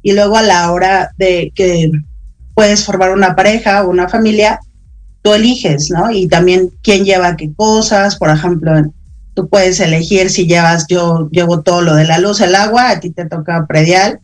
y 0.02 0.12
luego 0.12 0.36
a 0.36 0.42
la 0.42 0.70
hora 0.70 1.10
de 1.16 1.52
que 1.54 1.90
puedes 2.54 2.84
formar 2.84 3.12
una 3.12 3.34
pareja 3.34 3.84
o 3.84 3.90
una 3.90 4.08
familia, 4.08 4.60
tú 5.22 5.32
eliges, 5.32 5.90
¿no? 5.90 6.10
Y 6.10 6.28
también 6.28 6.70
quién 6.82 7.04
lleva 7.04 7.36
qué 7.36 7.52
cosas, 7.54 8.16
por 8.16 8.30
ejemplo, 8.30 8.72
tú 9.34 9.48
puedes 9.48 9.80
elegir 9.80 10.30
si 10.30 10.46
llevas, 10.46 10.86
yo 10.88 11.28
llevo 11.30 11.62
todo 11.62 11.82
lo 11.82 11.94
de 11.94 12.04
la 12.04 12.18
luz, 12.18 12.40
el 12.40 12.54
agua, 12.54 12.90
a 12.90 13.00
ti 13.00 13.10
te 13.10 13.26
toca 13.26 13.66
predial 13.66 14.20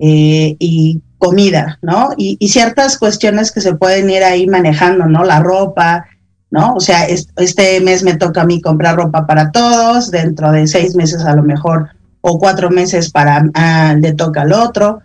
eh, 0.00 0.56
y 0.58 1.00
comida, 1.18 1.78
¿no? 1.82 2.10
Y, 2.16 2.36
y, 2.40 2.48
ciertas 2.48 2.98
cuestiones 2.98 3.52
que 3.52 3.60
se 3.60 3.74
pueden 3.74 4.08
ir 4.08 4.24
ahí 4.24 4.46
manejando, 4.46 5.06
¿no? 5.06 5.22
La 5.22 5.40
ropa, 5.40 6.06
¿no? 6.50 6.74
O 6.74 6.80
sea, 6.80 7.06
este 7.06 7.80
mes 7.80 8.02
me 8.02 8.16
toca 8.16 8.42
a 8.42 8.46
mí 8.46 8.60
comprar 8.60 8.96
ropa 8.96 9.26
para 9.26 9.52
todos, 9.52 10.10
dentro 10.10 10.50
de 10.50 10.66
seis 10.66 10.94
meses 10.94 11.24
a 11.24 11.36
lo 11.36 11.42
mejor, 11.42 11.90
o 12.22 12.38
cuatro 12.38 12.70
meses 12.70 13.10
para, 13.10 13.44
ah, 13.54 13.94
le 13.98 14.14
toca 14.14 14.42
al 14.42 14.52
otro 14.52 15.02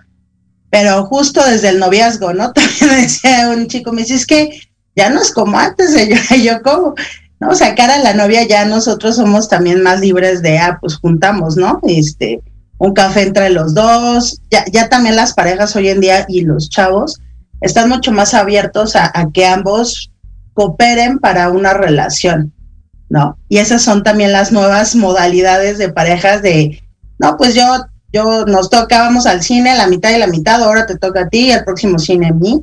pero 0.76 1.06
justo 1.06 1.42
desde 1.42 1.70
el 1.70 1.80
noviazgo, 1.80 2.34
¿no? 2.34 2.52
También 2.54 3.02
decía 3.02 3.50
un 3.56 3.68
chico, 3.68 3.94
me 3.94 4.02
dice, 4.02 4.16
es 4.16 4.26
que 4.26 4.60
ya 4.94 5.10
no 5.10 5.22
es 5.22 5.32
como 5.32 5.58
antes, 5.58 5.96
yo, 6.10 6.36
yo 6.36 6.62
como, 6.62 6.96
¿no? 7.40 7.48
O 7.48 7.56
sea, 7.56 7.76
cara 7.76 7.96
a 7.96 8.00
la 8.00 8.14
novia 8.14 8.46
ya 8.46 8.66
nosotros 8.66 9.16
somos 9.16 9.48
también 9.48 9.82
más 9.82 10.02
libres 10.02 10.42
de, 10.42 10.58
ah, 10.58 10.78
pues 10.82 10.98
juntamos, 10.98 11.56
¿no? 11.56 11.80
Este, 11.88 12.42
un 12.78 12.94
café 12.94 13.24
entre 13.24 13.50
los 13.50 13.74
dos, 13.74 14.42
ya, 14.52 14.66
ya 14.72 14.90
también 14.90 15.16
las 15.16 15.34
parejas 15.34 15.76
hoy 15.76 15.90
en 15.90 16.02
día 16.02 16.26
y 16.28 16.42
los 16.42 16.70
chavos 16.70 17.20
están 17.62 17.90
mucho 17.90 18.12
más 18.12 18.34
abiertos 18.34 18.96
a, 18.96 19.12
que 19.34 19.46
ambos 19.46 20.12
cooperen 20.54 21.20
para 21.20 21.50
una 21.50 21.74
relación, 21.74 22.54
¿no? 23.10 23.38
Y 23.50 23.58
esas 23.58 23.82
son 23.82 24.04
también 24.04 24.32
las 24.32 24.52
nuevas 24.52 24.96
modalidades 24.96 25.78
de 25.78 25.90
parejas 25.90 26.42
de, 26.42 26.82
no, 27.18 27.38
pues 27.38 27.56
yo 27.56 27.64
yo 28.16 28.46
nos 28.46 28.70
toca, 28.70 29.00
vamos 29.00 29.26
al 29.26 29.44
cine, 29.44 29.76
la 29.76 29.88
mitad 29.88 30.10
y 30.16 30.18
la 30.18 30.28
mitad, 30.28 30.64
ahora 30.64 30.86
te 30.86 30.98
toca 30.98 31.24
a 31.24 31.28
ti, 31.28 31.52
el 31.52 31.66
próximo 31.66 32.00
cine 32.00 32.28
a 32.28 32.34
mí. 32.34 32.62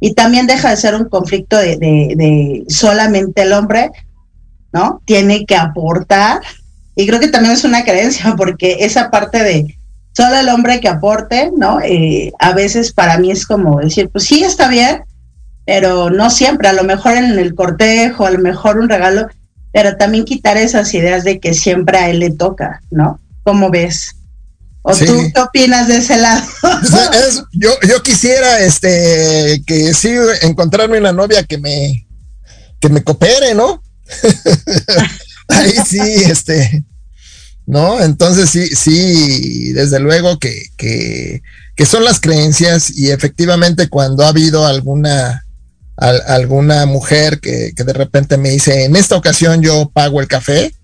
Y 0.00 0.14
también 0.14 0.48
deja 0.48 0.70
de 0.70 0.76
ser 0.76 0.96
un 0.96 1.04
conflicto 1.04 1.56
de, 1.56 1.76
de, 1.76 2.64
solamente 2.66 3.42
el 3.42 3.52
hombre, 3.52 3.92
¿no? 4.72 5.00
Tiene 5.04 5.46
que 5.46 5.54
aportar. 5.54 6.40
Y 7.00 7.06
creo 7.06 7.18
que 7.18 7.28
también 7.28 7.54
es 7.54 7.64
una 7.64 7.82
creencia, 7.82 8.34
porque 8.36 8.78
esa 8.80 9.10
parte 9.10 9.42
de 9.42 9.78
solo 10.12 10.36
el 10.36 10.50
hombre 10.50 10.80
que 10.80 10.88
aporte, 10.88 11.50
¿no? 11.56 11.80
Eh, 11.80 12.30
a 12.38 12.52
veces 12.52 12.92
para 12.92 13.16
mí 13.16 13.30
es 13.30 13.46
como 13.46 13.80
decir, 13.80 14.10
pues 14.10 14.24
sí, 14.24 14.44
está 14.44 14.68
bien, 14.68 15.04
pero 15.64 16.10
no 16.10 16.28
siempre, 16.28 16.68
a 16.68 16.74
lo 16.74 16.84
mejor 16.84 17.16
en 17.16 17.38
el 17.38 17.54
cortejo, 17.54 18.26
a 18.26 18.30
lo 18.30 18.38
mejor 18.38 18.78
un 18.78 18.90
regalo, 18.90 19.28
pero 19.72 19.96
también 19.96 20.26
quitar 20.26 20.58
esas 20.58 20.92
ideas 20.92 21.24
de 21.24 21.40
que 21.40 21.54
siempre 21.54 21.96
a 21.96 22.10
él 22.10 22.18
le 22.18 22.32
toca, 22.32 22.82
¿no? 22.90 23.18
¿Cómo 23.44 23.70
ves? 23.70 24.16
¿O 24.82 24.94
tú 24.94 25.30
qué 25.34 25.40
opinas 25.40 25.88
de 25.88 25.96
ese 25.96 26.18
lado? 26.18 26.42
yo, 27.52 27.70
yo 27.88 28.02
quisiera 28.02 28.60
este 28.60 29.62
que 29.66 29.94
sí 29.94 30.10
encontrarme 30.42 30.98
una 30.98 31.12
novia 31.12 31.44
que 31.44 31.56
me 31.56 32.06
que 32.78 32.90
me 32.90 33.02
coopere, 33.02 33.54
¿no? 33.54 33.82
Ahí 35.48 35.74
sí, 35.86 36.00
este, 36.00 36.84
¿no? 37.70 38.02
Entonces 38.02 38.50
sí, 38.50 38.66
sí, 38.74 39.72
desde 39.72 40.00
luego 40.00 40.40
que, 40.40 40.66
que, 40.76 41.40
que 41.76 41.86
son 41.86 42.04
las 42.04 42.18
creencias 42.18 42.90
y 42.90 43.10
efectivamente 43.10 43.88
cuando 43.88 44.24
ha 44.24 44.28
habido 44.28 44.66
alguna, 44.66 45.46
alguna 45.96 46.84
mujer 46.86 47.38
que, 47.38 47.72
que, 47.76 47.84
de 47.84 47.92
repente 47.92 48.36
me 48.36 48.50
dice, 48.50 48.84
en 48.84 48.96
esta 48.96 49.16
ocasión 49.16 49.62
yo 49.62 49.88
pago 49.94 50.20
el 50.20 50.26
café, 50.26 50.74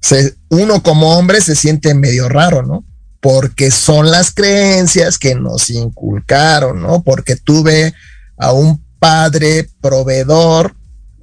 se, 0.00 0.34
uno 0.50 0.82
como 0.82 1.16
hombre 1.16 1.40
se 1.40 1.54
siente 1.54 1.94
medio 1.94 2.28
raro, 2.28 2.62
¿no? 2.62 2.84
porque 3.20 3.70
son 3.70 4.10
las 4.10 4.34
creencias 4.34 5.16
que 5.16 5.34
nos 5.34 5.70
inculcaron, 5.70 6.82
¿no? 6.82 7.02
Porque 7.02 7.36
tuve 7.36 7.94
a 8.36 8.52
un 8.52 8.84
padre 8.98 9.70
proveedor 9.80 10.76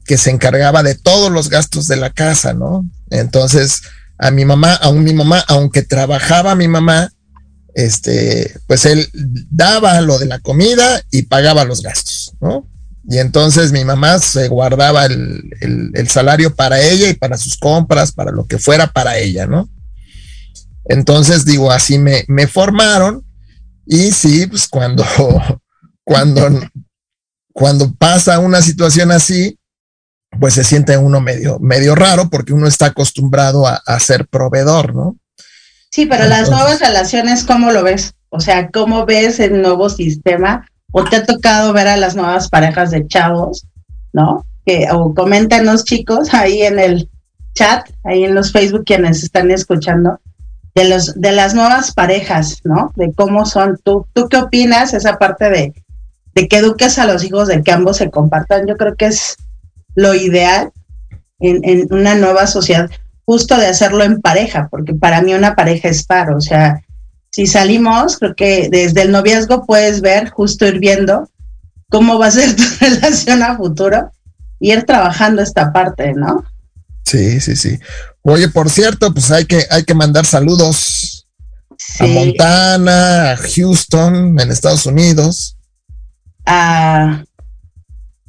que 0.04 0.18
se 0.18 0.32
encargaba 0.32 0.82
de 0.82 0.96
todos 0.96 1.32
los 1.32 1.50
gastos 1.50 1.88
de 1.88 1.98
la 1.98 2.10
casa, 2.10 2.56
¿no? 2.56 2.84
Entonces, 3.12 3.84
a 4.22 4.30
mi 4.30 4.46
mamá, 4.46 4.76
aún 4.76 5.04
mi 5.04 5.14
mamá, 5.14 5.44
aunque 5.48 5.82
trabajaba 5.82 6.54
mi 6.54 6.68
mamá, 6.68 7.12
este, 7.74 8.56
pues 8.68 8.86
él 8.86 9.10
daba 9.50 10.00
lo 10.02 10.20
de 10.20 10.28
la 10.28 10.40
comida 10.40 11.02
y 11.10 11.24
pagaba 11.24 11.66
los 11.66 11.82
gastos, 11.82 12.34
¿no? 12.40 12.68
Y 13.10 13.18
entonces 13.18 13.72
mi 13.72 13.84
mamá 13.84 14.20
se 14.20 14.48
guardaba 14.48 15.08
el, 15.08 15.42
el, 15.62 15.90
el 15.96 16.08
salario 16.08 16.56
para 16.56 16.80
ella 16.80 17.10
y 17.10 17.16
para 17.16 17.36
sus 17.36 17.58
compras, 17.58 18.12
para 18.12 18.32
lo 18.32 18.46
que 18.46 18.60
fuera 18.60 18.94
para 18.94 19.18
ella, 19.18 19.48
¿no? 19.48 19.68
Entonces, 20.86 21.44
digo, 21.44 21.72
así 21.72 21.98
me, 21.98 22.24
me 22.28 22.46
formaron 22.46 23.26
y 23.88 24.12
sí, 24.12 24.46
pues 24.46 24.68
cuando, 24.68 25.04
cuando, 26.04 26.48
cuando 27.54 27.92
pasa 27.96 28.38
una 28.38 28.62
situación 28.62 29.12
así, 29.12 29.58
pues 30.40 30.54
se 30.54 30.64
siente 30.64 30.98
uno 30.98 31.22
medio, 31.22 31.60
medio 31.60 31.96
raro 31.96 32.30
porque 32.30 32.54
uno 32.54 32.68
está 32.68 32.88
acostumbrado 32.88 33.68
a, 33.68 33.82
a 33.86 34.00
ser 34.00 34.28
proveedor, 34.28 34.96
¿no? 34.96 35.18
Sí, 35.90 36.06
pero 36.06 36.24
Entonces, 36.24 36.50
las 36.50 36.50
nuevas 36.50 36.80
relaciones, 36.80 37.44
¿cómo 37.44 37.72
lo 37.72 37.84
ves? 37.84 38.14
O 38.30 38.40
sea, 38.40 38.70
¿cómo 38.70 39.06
ves 39.06 39.40
el 39.40 39.62
nuevo 39.62 39.90
sistema? 39.90 40.66
¿O 40.92 41.04
te 41.04 41.18
ha 41.18 41.26
tocado 41.26 41.74
ver 41.74 41.88
a 41.88 41.98
las 41.98 42.16
nuevas 42.16 42.50
parejas 42.50 42.92
de 42.92 43.06
chavos, 43.08 43.66
no? 44.14 44.46
Que, 44.66 44.88
o 44.92 45.14
coméntanos, 45.14 45.84
chicos, 45.84 46.34
ahí 46.34 46.62
en 46.62 46.80
el 46.80 47.10
chat, 47.54 47.90
ahí 48.06 48.24
en 48.24 48.36
los 48.36 48.54
Facebook, 48.54 48.86
quienes 48.86 49.24
están 49.24 49.52
escuchando, 49.52 50.20
de 50.76 50.86
los 50.86 51.14
de 51.20 51.34
las 51.34 51.54
nuevas 51.54 51.94
parejas, 51.94 52.62
¿no? 52.64 52.94
De 52.96 53.12
cómo 53.14 53.46
son. 53.46 53.78
¿Tú, 53.84 54.08
tú 54.14 54.30
qué 54.30 54.38
opinas? 54.38 54.94
Esa 54.94 55.18
parte 55.18 55.50
de, 55.50 55.74
de 56.34 56.48
que 56.48 56.58
eduques 56.58 57.00
a 57.00 57.06
los 57.06 57.24
hijos, 57.26 57.50
de 57.50 57.62
que 57.64 57.72
ambos 57.74 57.98
se 57.98 58.10
compartan, 58.10 58.66
yo 58.66 58.78
creo 58.78 58.96
que 58.96 59.08
es 59.08 59.36
lo 59.96 60.14
ideal 60.14 60.72
en, 61.40 61.62
en 61.64 61.88
una 61.94 62.16
nueva 62.16 62.48
sociedad, 62.48 62.90
justo 63.26 63.58
de 63.58 63.68
hacerlo 63.68 64.04
en 64.04 64.22
pareja, 64.22 64.68
porque 64.70 64.94
para 64.94 65.22
mí 65.22 65.34
una 65.34 65.56
pareja 65.56 65.90
es 65.90 66.04
par, 66.04 66.34
o 66.34 66.42
sea, 66.42 66.82
si 67.32 67.48
salimos, 67.48 68.18
creo 68.18 68.36
que 68.36 68.70
desde 68.70 69.04
el 69.04 69.12
noviazgo 69.12 69.66
puedes 69.66 70.02
ver, 70.02 70.30
justo 70.30 70.68
ir 70.68 70.80
viendo 70.80 71.30
cómo 71.90 72.20
va 72.20 72.28
a 72.28 72.32
ser 72.32 72.56
tu 72.56 72.64
relación 72.80 73.42
a 73.44 73.56
futuro 73.56 74.12
y 74.60 74.72
ir 74.72 74.84
trabajando 74.84 75.42
esta 75.42 75.72
parte, 75.72 76.14
¿no? 76.14 76.46
Sí, 77.04 77.40
sí, 77.40 77.56
sí. 77.56 77.80
Oye, 78.22 78.50
por 78.50 78.70
cierto, 78.70 79.14
pues 79.14 79.32
hay 79.32 79.46
que, 79.46 79.66
hay 79.70 79.84
que 79.84 79.94
mandar 79.94 80.26
saludos 80.26 81.28
sí. 81.78 82.04
a 82.04 82.08
Montana, 82.08 83.32
a 83.32 83.38
Houston, 83.38 84.40
en 84.40 84.52
Estados 84.52 84.86
Unidos. 84.86 85.58
A, 86.46 87.24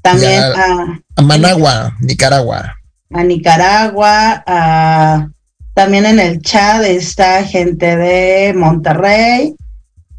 también 0.03 0.43
a, 0.43 0.49
a, 0.49 1.01
a, 1.17 1.23
Managua, 1.23 1.97
Nicaragua. 2.01 2.77
A 3.13 3.23
Nicaragua, 3.23 4.43
a, 4.47 5.29
también 5.75 6.05
en 6.05 6.21
el 6.21 6.43
chat 6.43 6.85
está 6.85 7.45
gente 7.45 7.97
de 7.97 8.53
Monterrey, 8.55 9.55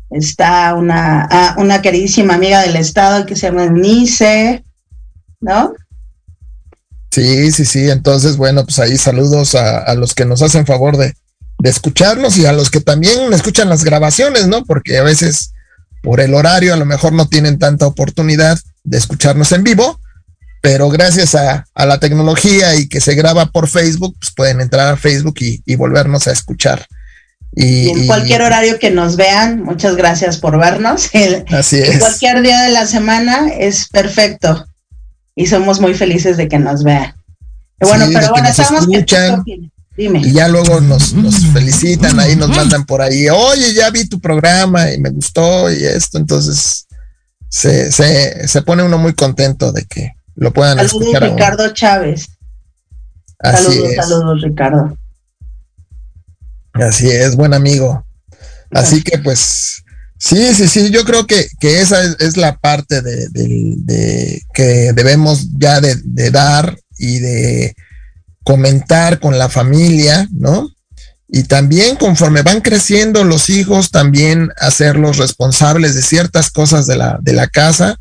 está 0.09 0.73
una, 0.73 1.55
una 1.57 1.81
queridísima 1.81 2.35
amiga 2.35 2.61
del 2.61 2.75
estado 2.75 3.25
que 3.25 3.35
se 3.35 3.47
llama 3.47 3.67
Nice, 3.67 4.63
¿no? 5.41 5.73
Sí, 7.11 7.51
sí, 7.51 7.65
sí. 7.65 7.89
Entonces, 7.89 8.37
bueno, 8.37 8.63
pues 8.63 8.79
ahí 8.79 8.97
saludos 8.97 9.53
a, 9.53 9.79
a 9.79 9.93
los 9.93 10.15
que 10.15 10.25
nos 10.25 10.41
hacen 10.41 10.65
favor 10.65 10.97
de, 10.97 11.13
de, 11.59 11.69
escucharnos 11.69 12.37
y 12.37 12.47
a 12.47 12.53
los 12.53 12.71
que 12.71 12.79
también 12.79 13.31
escuchan 13.33 13.69
las 13.69 13.83
grabaciones, 13.83 14.47
¿no? 14.47 14.63
Porque 14.63 14.97
a 14.97 15.03
veces 15.03 15.53
por 16.01 16.19
el 16.19 16.33
horario 16.33 16.73
a 16.73 16.77
lo 16.77 16.85
mejor 16.85 17.13
no 17.13 17.27
tienen 17.27 17.59
tanta 17.59 17.85
oportunidad 17.85 18.57
de 18.83 18.97
escucharnos 18.97 19.51
en 19.51 19.63
vivo, 19.63 19.99
pero 20.61 20.89
gracias 20.89 21.35
a, 21.35 21.65
a 21.73 21.85
la 21.85 21.99
tecnología 21.99 22.75
y 22.75 22.87
que 22.87 23.01
se 23.01 23.15
graba 23.15 23.47
por 23.47 23.67
Facebook, 23.67 24.15
pues 24.19 24.31
pueden 24.33 24.61
entrar 24.61 24.93
a 24.93 24.97
Facebook 24.97 25.35
y, 25.39 25.61
y 25.65 25.75
volvernos 25.75 26.27
a 26.27 26.31
escuchar. 26.31 26.85
Y, 27.55 27.65
y, 27.65 27.89
en 27.89 28.07
cualquier 28.07 28.41
horario 28.41 28.79
que 28.79 28.89
nos 28.89 29.15
vean, 29.15 29.61
muchas 29.63 29.95
gracias 29.95 30.37
por 30.37 30.57
vernos. 30.57 31.09
El, 31.13 31.45
así 31.49 31.79
es. 31.79 31.99
Cualquier 31.99 32.41
día 32.41 32.61
de 32.61 32.71
la 32.71 32.85
semana 32.85 33.49
es 33.49 33.87
perfecto 33.89 34.65
y 35.35 35.47
somos 35.47 35.79
muy 35.79 35.93
felices 35.93 36.37
de 36.37 36.47
que 36.47 36.59
nos 36.59 36.83
vean. 36.83 37.13
Bueno, 37.79 38.07
sí, 38.07 38.13
pero 38.13 38.29
bueno, 38.29 38.47
estamos 38.47 38.81
escuchan, 38.83 39.43
que 39.43 39.69
Dime. 39.95 40.21
Y 40.23 40.31
ya 40.31 40.47
luego 40.47 40.81
nos, 40.81 41.13
nos, 41.13 41.45
felicitan, 41.53 42.19
ahí 42.19 42.35
nos 42.35 42.49
mandan 42.49 42.83
por 42.83 43.01
ahí, 43.01 43.29
oye, 43.29 43.75
ya 43.75 43.91
vi 43.91 44.07
tu 44.07 44.19
programa 44.19 44.91
y 44.91 44.99
me 44.99 45.11
gustó 45.11 45.71
y 45.71 45.83
esto, 45.83 46.17
entonces 46.17 46.87
se, 47.53 47.91
se, 47.91 48.47
se 48.47 48.61
pone 48.63 48.81
uno 48.81 48.97
muy 48.97 49.13
contento 49.13 49.71
de 49.71 49.85
que 49.85 50.15
lo 50.35 50.51
puedan 50.51 50.77
saludos, 50.77 51.09
escuchar. 51.09 51.23
Ricardo 51.29 51.73
Chávez. 51.73 52.27
Así 53.37 53.63
saludos, 53.63 53.89
es. 53.89 53.95
saludos, 53.95 54.41
Ricardo. 54.41 54.97
Así 56.73 57.11
es, 57.11 57.35
buen 57.35 57.53
amigo. 57.53 58.03
Así 58.71 59.03
que 59.03 59.19
pues, 59.19 59.83
sí, 60.17 60.55
sí, 60.55 60.67
sí, 60.67 60.89
yo 60.89 61.05
creo 61.05 61.27
que, 61.27 61.47
que 61.59 61.81
esa 61.81 62.01
es, 62.01 62.15
es 62.19 62.37
la 62.37 62.57
parte 62.57 63.03
de, 63.03 63.29
de, 63.29 63.75
de, 63.77 64.41
que 64.55 64.91
debemos 64.93 65.47
ya 65.59 65.79
de, 65.79 65.95
de 66.03 66.31
dar 66.31 66.75
y 66.97 67.19
de, 67.19 67.75
comentar 68.43 69.19
con 69.19 69.37
la 69.37 69.47
familia, 69.47 70.27
¿no? 70.31 70.69
Y 71.35 71.45
también 71.45 71.95
conforme 71.95 72.43
van 72.43 72.61
creciendo 72.61 73.23
los 73.23 73.49
hijos, 73.49 73.89
también 73.89 74.51
hacerlos 74.57 75.17
responsables 75.17 75.95
de 75.95 76.03
ciertas 76.03 76.51
cosas 76.51 76.85
de 76.85 76.95
la, 76.95 77.17
de 77.23 77.33
la 77.33 77.47
casa 77.47 77.97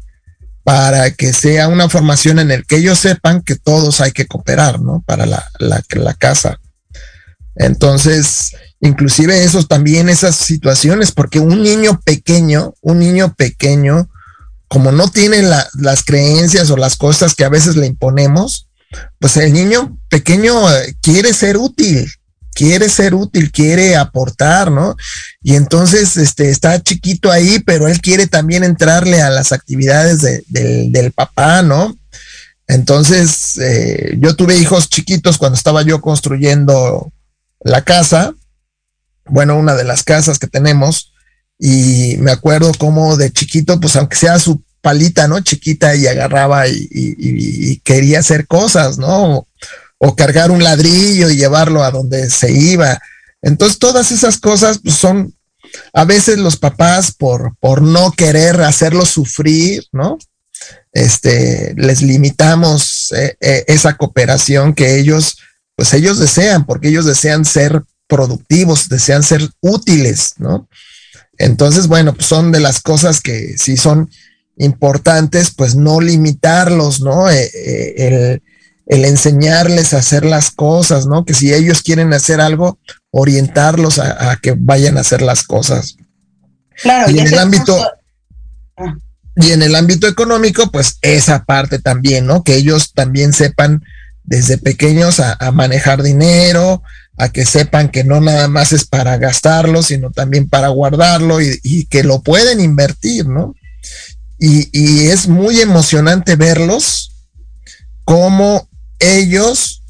para 0.65 1.11
que 1.13 1.33
sea 1.33 1.69
una 1.69 1.89
formación 1.89 2.41
en 2.41 2.51
el 2.51 2.67
que 2.67 2.77
ellos 2.77 2.99
sepan 2.99 3.41
que 3.41 3.57
todos 3.57 4.03
hay 4.03 4.13
que 4.13 4.27
cooperar, 4.27 4.83
¿no? 4.83 5.03
Para 5.07 5.25
la, 5.25 5.51
la, 5.61 6.13
casa. 6.13 6.61
Entonces, 7.55 8.55
inclusive 8.83 9.45
eso 9.45 9.65
también, 9.65 10.11
esas 10.11 10.37
situaciones, 10.37 11.11
porque 11.11 11.41
un 11.41 11.63
niño 11.63 12.03
pequeño, 12.05 12.75
un 12.83 12.99
niño 12.99 13.33
pequeño, 13.35 14.11
como 14.69 14.93
no 14.93 15.09
tiene 15.09 15.41
las 15.41 16.05
creencias 16.05 16.69
o 16.69 16.77
las 16.77 16.97
cosas 16.97 17.35
que 17.35 17.47
a 17.47 17.49
veces 17.49 17.77
le 17.77 17.87
imponemos, 17.87 18.69
pues 19.19 19.39
el 19.39 19.55
niño 19.55 19.99
pequeño 20.11 20.71
eh, 20.71 20.95
quiere 21.01 21.33
ser 21.33 21.57
útil, 21.57 22.13
quiere 22.55 22.89
ser 22.89 23.15
útil, 23.15 23.51
quiere 23.51 23.97
aportar, 23.97 24.71
¿no? 24.71 24.97
Y 25.43 25.55
entonces 25.55 26.17
este, 26.17 26.51
está 26.51 26.83
chiquito 26.83 27.31
ahí, 27.31 27.59
pero 27.61 27.89
él 27.89 28.01
quiere 28.01 28.27
también 28.27 28.65
entrarle 28.65 29.23
a 29.23 29.31
las 29.31 29.53
actividades 29.53 30.21
del 30.49 31.13
papá, 31.13 31.63
¿no? 31.63 31.97
Entonces, 32.69 33.59
eh, 33.59 34.17
yo 34.19 34.37
tuve 34.37 34.57
hijos 34.57 34.89
chiquitos 34.89 35.37
cuando 35.37 35.57
estaba 35.57 35.83
yo 35.83 36.01
construyendo 36.01 37.13
la 37.61 37.83
casa, 37.83 38.35
bueno, 39.27 39.57
una 39.57 39.75
de 39.75 39.85
las 39.85 40.03
casas 40.03 40.39
que 40.39 40.47
tenemos, 40.47 41.13
y 41.59 42.17
me 42.19 42.31
acuerdo 42.31 42.73
como 42.75 43.17
de 43.17 43.31
chiquito, 43.31 43.79
pues 43.79 43.95
aunque 43.97 44.17
sea 44.17 44.39
su 44.39 44.63
palita, 44.81 45.29
¿no? 45.29 45.41
Chiquita 45.41 45.95
y 45.95 46.07
agarraba 46.07 46.67
y, 46.69 47.81
quería 47.85 48.19
hacer 48.19 48.47
cosas, 48.47 48.99
¿no? 48.99 49.47
O, 50.05 50.17
cargar 50.17 50.51
un 50.51 50.65
ladrillo 50.65 51.31
y 51.31 51.37
llevarlo 51.37 51.85
a 51.85 51.91
donde 51.91 52.29
se 52.31 52.51
iba. 52.53 53.01
Entonces, 53.41 53.79
todas 53.79 54.11
esas 54.11 54.39
cosas 54.39 54.81
pues, 54.83 54.97
son, 54.97 55.35
a 55.93 56.05
veces 56.05 56.39
los 56.39 56.57
papás, 56.57 57.13
por, 57.13 57.57
por 57.61 57.83
no 57.83 58.13
querer 58.13 58.61
hacerlos 58.63 59.11
sufrir, 59.11 59.85
¿no? 59.93 60.19
Este, 60.93 61.75
les 61.77 62.03
limitamos 62.03 63.13
eh, 63.13 63.37
eh, 63.41 63.65
esa 63.69 63.97
cooperación 63.97 64.75
que 64.75 64.99
ellos, 64.99 65.39
pues 65.77 65.95
ellos 65.95 66.19
desean, 66.19 66.67
porque 66.67 66.89
ellos 66.89 67.07
desean 67.07 67.45
ser 67.45 67.83
productivos, 68.07 68.89
desean 68.89 69.23
ser 69.23 69.49
útiles, 69.61 70.35
¿no? 70.39 70.69
Entonces, 71.39 71.87
bueno, 71.87 72.15
pues 72.15 72.27
son 72.27 72.53
de 72.53 72.61
las 72.61 72.81
cosas 72.81 73.21
que 73.21 73.57
sí 73.59 73.77
son 73.77 74.11
importantes, 74.57 75.51
pues 75.51 75.75
no 75.75 76.01
limitarlos, 76.01 77.01
¿no? 77.01 77.31
Eh, 77.31 77.51
eh, 77.55 78.41
el, 78.87 79.05
enseñarles 79.05 79.95
a 79.95 79.99
hacer 79.99 80.25
las 80.25 80.51
cosas, 80.51 81.07
¿no? 81.07 81.25
Que 81.25 81.35
si 81.35 81.53
ellos 81.53 81.83
quieren 81.83 82.13
hacer 82.13 82.41
algo, 82.41 82.79
orientarlos 83.11 83.99
a, 83.99 84.37
que 84.43 84.55
vayan 84.57 84.97
a 84.97 85.01
hacer 85.01 85.23
las 85.23 85.43
cosas. 85.43 85.97
Claro, 86.83 87.11
y, 87.11 87.19
en 87.19 87.27
el 87.27 87.39
ámbito... 87.39 87.77
Ah. 88.77 88.95
Y 89.35 89.53
en 89.53 89.63
el 89.63 89.75
ámbito 89.75 90.07
económico, 90.07 90.71
pues 90.71 90.99
esa 91.01 91.45
parte 91.45 91.79
también, 91.79 92.27
¿no? 92.27 92.45
Que 92.45 92.57
ellos 92.57 92.93
también 92.93 93.33
sepan 93.33 93.83
desde 94.25 94.59
pequeños 94.59 95.21
a, 95.21 95.39
manejar 95.53 96.03
dinero, 96.03 96.83
a 97.17 97.31
que 97.31 97.47
sepan 97.47 97.89
que 97.89 98.05
no 98.05 98.21
nada 98.21 98.49
más 98.49 98.75
es 98.75 98.85
para 98.85 99.17
gastarlo, 99.17 99.83
sino 99.83 100.11
también 100.11 100.51
para 100.51 100.69
guardarlo 100.69 101.41
y, 101.41 101.59
y 101.63 101.87
que 101.87 102.05
lo 102.05 102.21
pueden 102.21 102.61
invertir, 102.61 103.27
¿no? 103.27 103.55
y, 104.43 105.07
es 105.07 105.29
muy 105.29 105.61
emocionante 105.61 106.35
verlos 106.35 107.13
como 108.05 108.69
ellos 109.03 109.83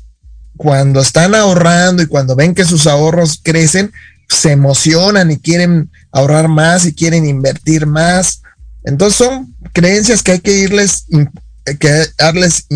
cuando 0.57 1.01
están 1.01 1.35
ahorrando 1.35 2.03
y 2.03 2.07
cuando 2.07 2.37
ven 2.37 2.55
que 2.55 2.64
sus 2.64 2.87
ahorros 2.87 3.40
crecen, 3.42 3.92
se 4.29 4.53
emocionan 4.53 5.31
y 5.31 5.38
quieren 5.38 5.90
ahorrar 6.11 6.48
más 6.48 6.87
y 6.87 6.94
quieren 6.94 7.27
invertir 7.27 7.87
más. 7.87 8.42
Entonces 8.85 9.16
son 9.16 9.55
creencias 9.72 10.22
que 10.22 10.33
hay 10.33 10.40
que 10.40 10.59
irles, 10.59 11.07
que, 11.79 12.07
darles, 12.18 12.66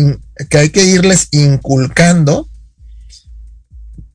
que 0.49 0.57
hay 0.57 0.69
que 0.69 0.83
irles 0.85 1.27
inculcando 1.31 2.47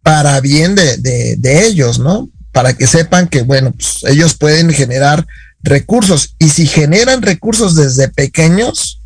para 0.02 0.40
bien 0.40 0.74
de, 0.74 0.96
de, 1.37 1.66
ellos, 1.66 1.98
¿no? 1.98 2.28
Para 2.50 2.74
que 2.74 2.87
sepan 2.87 3.28
que, 3.28 3.42
bueno, 3.42 3.72
pues 3.72 4.04
ellos 4.04 4.35
pueden 4.35 4.70
generar 4.70 5.26
recursos. 5.62 6.35
Y 6.38 6.48
si 6.48 6.66
generan 6.66 7.22
recursos 7.22 7.76
desde 7.76 8.08
pequeños, 8.08 9.02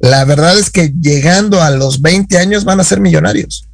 la 0.00 0.24
verdad 0.24 0.58
es 0.58 0.70
que 0.70 0.92
llegando 1.00 1.62
a 1.62 1.70
los 1.70 2.00
20 2.00 2.38
años 2.38 2.64
van 2.64 2.80
a 2.80 2.84
ser 2.84 3.00
millonarios. 3.00 3.68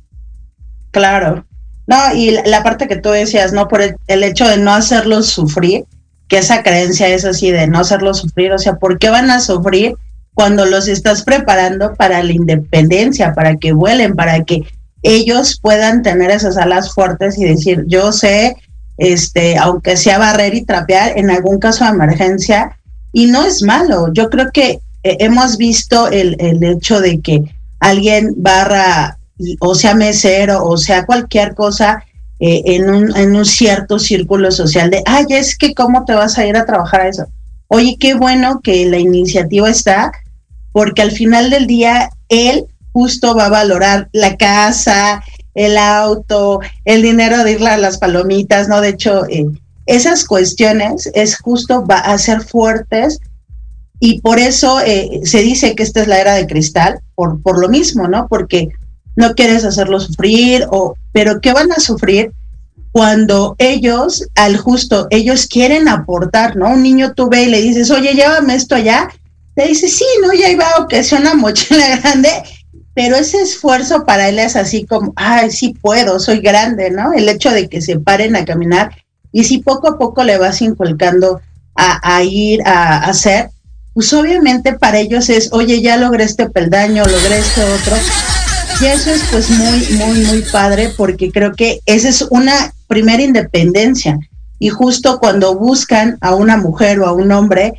Claro. 0.91 1.47
No, 1.87 1.97
y 2.15 2.33
la, 2.45 2.65
parte 2.65 2.89
que 2.89 2.97
tú 2.97 3.11
decías, 3.11 3.53
¿no? 3.53 3.69
Por 3.69 3.81
el, 3.81 4.23
hecho 4.25 4.49
de 4.49 4.57
no 4.57 4.75
hacerlos 4.75 5.27
sufrir, 5.27 5.85
que 6.29 6.39
esa 6.39 6.65
creencia 6.65 7.09
es 7.09 7.25
así 7.25 7.53
de 7.53 7.69
no 7.69 7.79
hacerlos 7.79 8.19
sufrir, 8.19 8.53
o 8.53 8.59
sea, 8.59 8.75
¿por 8.75 8.99
qué 8.99 9.09
van 9.09 9.31
a 9.31 9.39
sufrir 9.39 9.95
cuando 10.35 10.67
los 10.67 10.89
estás 10.89 11.23
preparando 11.23 11.95
para 11.95 12.23
la 12.25 12.33
independencia, 12.33 13.33
para 13.33 13.57
que 13.57 13.73
vuelen, 13.73 14.17
para 14.17 14.43
que 14.43 14.63
ellos 15.03 15.61
puedan 15.63 16.03
tener 16.03 16.33
esas 16.33 16.57
alas 16.57 16.93
fuertes 16.93 17.39
y 17.39 17.45
decir, 17.45 17.85
yo 17.87 18.11
sé 18.11 18.57
este, 18.99 19.57
aunque 19.59 19.97
sea 19.97 20.19
barrer 20.19 20.55
y 20.55 20.65
trapear 20.65 21.17
en 21.17 21.31
algún 21.31 21.59
caso 21.59 21.85
de 21.85 21.91
emergencia, 21.91 22.77
y 23.13 23.27
no 23.27 23.45
es 23.45 23.63
malo. 23.63 24.13
Yo 24.13 24.29
creo 24.29 24.51
que 24.53 24.81
eh, 25.07 25.17
hemos 25.21 25.57
visto 25.57 26.09
el, 26.09 26.37
el, 26.41 26.63
hecho 26.65 27.01
de 27.01 27.21
que 27.21 27.43
alguien 27.79 28.35
barra, 28.37 29.19
o 29.61 29.75
sea 29.77 29.95
mesero, 29.95 30.65
o 30.65 30.77
sea 30.77 31.07
cualquier 31.07 31.55
cosa, 31.55 32.05
eh, 32.41 32.63
en, 32.67 32.91
un, 32.91 33.17
en 33.17 33.37
un 33.37 33.45
cierto 33.45 34.01
círculo 34.01 34.51
social 34.51 34.91
de, 34.91 35.03
ay, 35.07 35.27
es 35.31 35.57
que 35.57 35.75
cómo 35.75 36.05
te 36.05 36.15
vas 36.15 36.37
a 36.39 36.47
ir 36.47 36.57
a 36.57 36.67
trabajar 36.67 37.03
a 37.03 37.09
eso. 37.09 37.27
Oye, 37.69 37.97
qué 38.01 38.15
bueno 38.15 38.61
que 38.63 38.85
la 38.87 38.99
iniciativa 38.99 39.71
está, 39.71 40.11
porque 40.73 41.03
al 41.03 41.13
final 41.13 41.51
del 41.51 41.69
día 41.69 42.11
él 42.29 42.67
justo 42.93 43.37
va 43.37 43.47
a 43.47 43.51
valorar 43.51 44.09
la 44.13 44.37
casa, 44.37 45.23
el 45.55 45.79
auto, 45.79 46.61
el 46.85 47.03
dinero 47.03 47.45
de 47.45 47.53
ir 47.53 47.67
a 47.67 47.79
las 47.79 47.99
palomitas, 47.99 48.69
¿no? 48.69 48.81
De 48.81 48.89
hecho, 48.89 49.25
eh, 49.27 49.47
esas 49.87 50.25
cuestiones 50.25 51.09
es 51.15 51.39
justo 51.39 51.87
va 51.87 51.99
a 51.99 52.19
ser 52.19 52.41
fuertes 52.41 53.21
y 53.99 54.21
por 54.21 54.39
eso 54.39 54.81
eh, 54.81 55.21
se 55.25 55.43
dice 55.43 55.75
que 55.75 55.83
esta 55.83 56.03
es 56.03 56.09
la 56.09 56.21
era 56.21 56.35
de 56.35 56.47
cristal, 56.47 57.01
por, 57.15 57.41
por 57.43 57.59
lo 57.59 57.69
mismo, 57.69 58.09
¿no? 58.09 58.27
Porque 58.29 58.69
no 59.15 59.35
quieres 59.35 59.65
hacerlo 59.65 60.01
sufrir, 60.01 60.67
o, 60.71 60.95
pero 61.13 61.41
¿qué 61.41 61.53
van 61.53 61.73
a 61.73 61.81
sufrir? 61.81 62.33
Cuando 62.93 63.57
ellos, 63.59 64.27
al 64.35 64.57
justo, 64.57 65.07
ellos 65.11 65.47
quieren 65.47 65.89
aportar, 65.89 66.57
¿no? 66.57 66.71
Un 66.71 66.83
niño 66.83 67.15
tú 67.15 67.29
ve 67.29 67.45
y 67.45 67.51
le 67.51 67.63
dices, 67.63 67.91
oye, 67.91 68.15
llévame 68.15 68.55
esto 68.55 68.75
allá, 68.75 69.09
te 69.55 69.67
dice, 69.67 69.89
sí, 69.89 70.05
¿no? 70.23 70.33
Ya 70.33 70.51
iba 70.51 70.65
a 70.65 70.87
que 70.87 71.03
una 71.19 71.35
mochila 71.35 71.97
grande 72.03 72.31
pero 72.97 73.15
ese 73.17 73.43
esfuerzo 73.43 74.07
para 74.07 74.31
él 74.31 74.39
es 74.39 74.57
así 74.57 74.87
como, 74.87 75.13
ay, 75.17 75.51
sí 75.51 75.75
puedo, 75.83 76.19
soy 76.19 76.41
grande, 76.41 76.91
¿no? 76.91 77.13
El 77.13 77.29
hecho 77.29 77.51
de 77.51 77.69
que 77.69 77.83
se 77.83 77.99
paren 77.99 78.35
a 78.37 78.47
caminar 78.47 78.91
y 79.33 79.45
si 79.45 79.59
poco 79.59 79.87
a 79.87 79.99
poco 79.99 80.25
le 80.25 80.39
vas 80.39 80.63
inculcando 80.63 81.43
a, 81.75 82.23
ir 82.23 82.63
a, 82.67 83.05
hacer, 83.05 83.51
pues 83.97 84.13
obviamente 84.13 84.75
para 84.75 84.99
ellos 84.99 85.31
es, 85.31 85.49
oye, 85.55 85.81
ya 85.81 85.97
logré 85.97 86.25
este 86.25 86.51
peldaño, 86.51 87.03
logré 87.03 87.39
este 87.39 87.65
otro. 87.65 87.97
Y 88.83 88.85
eso 88.85 89.11
es 89.11 89.23
pues 89.31 89.49
muy, 89.49 89.87
muy, 89.97 90.27
muy 90.27 90.43
padre 90.53 90.93
porque 90.95 91.33
creo 91.33 91.55
que 91.55 91.81
esa 91.87 92.11
es 92.11 92.21
una 92.29 92.75
primera 92.89 93.23
independencia. 93.23 94.19
Y 94.59 94.69
justo 94.69 95.19
cuando 95.19 95.57
buscan 95.57 96.19
a 96.21 96.35
una 96.35 96.59
mujer 96.59 97.01
o 97.01 97.07
a 97.07 97.15
un 97.15 97.33
hombre, 97.33 97.73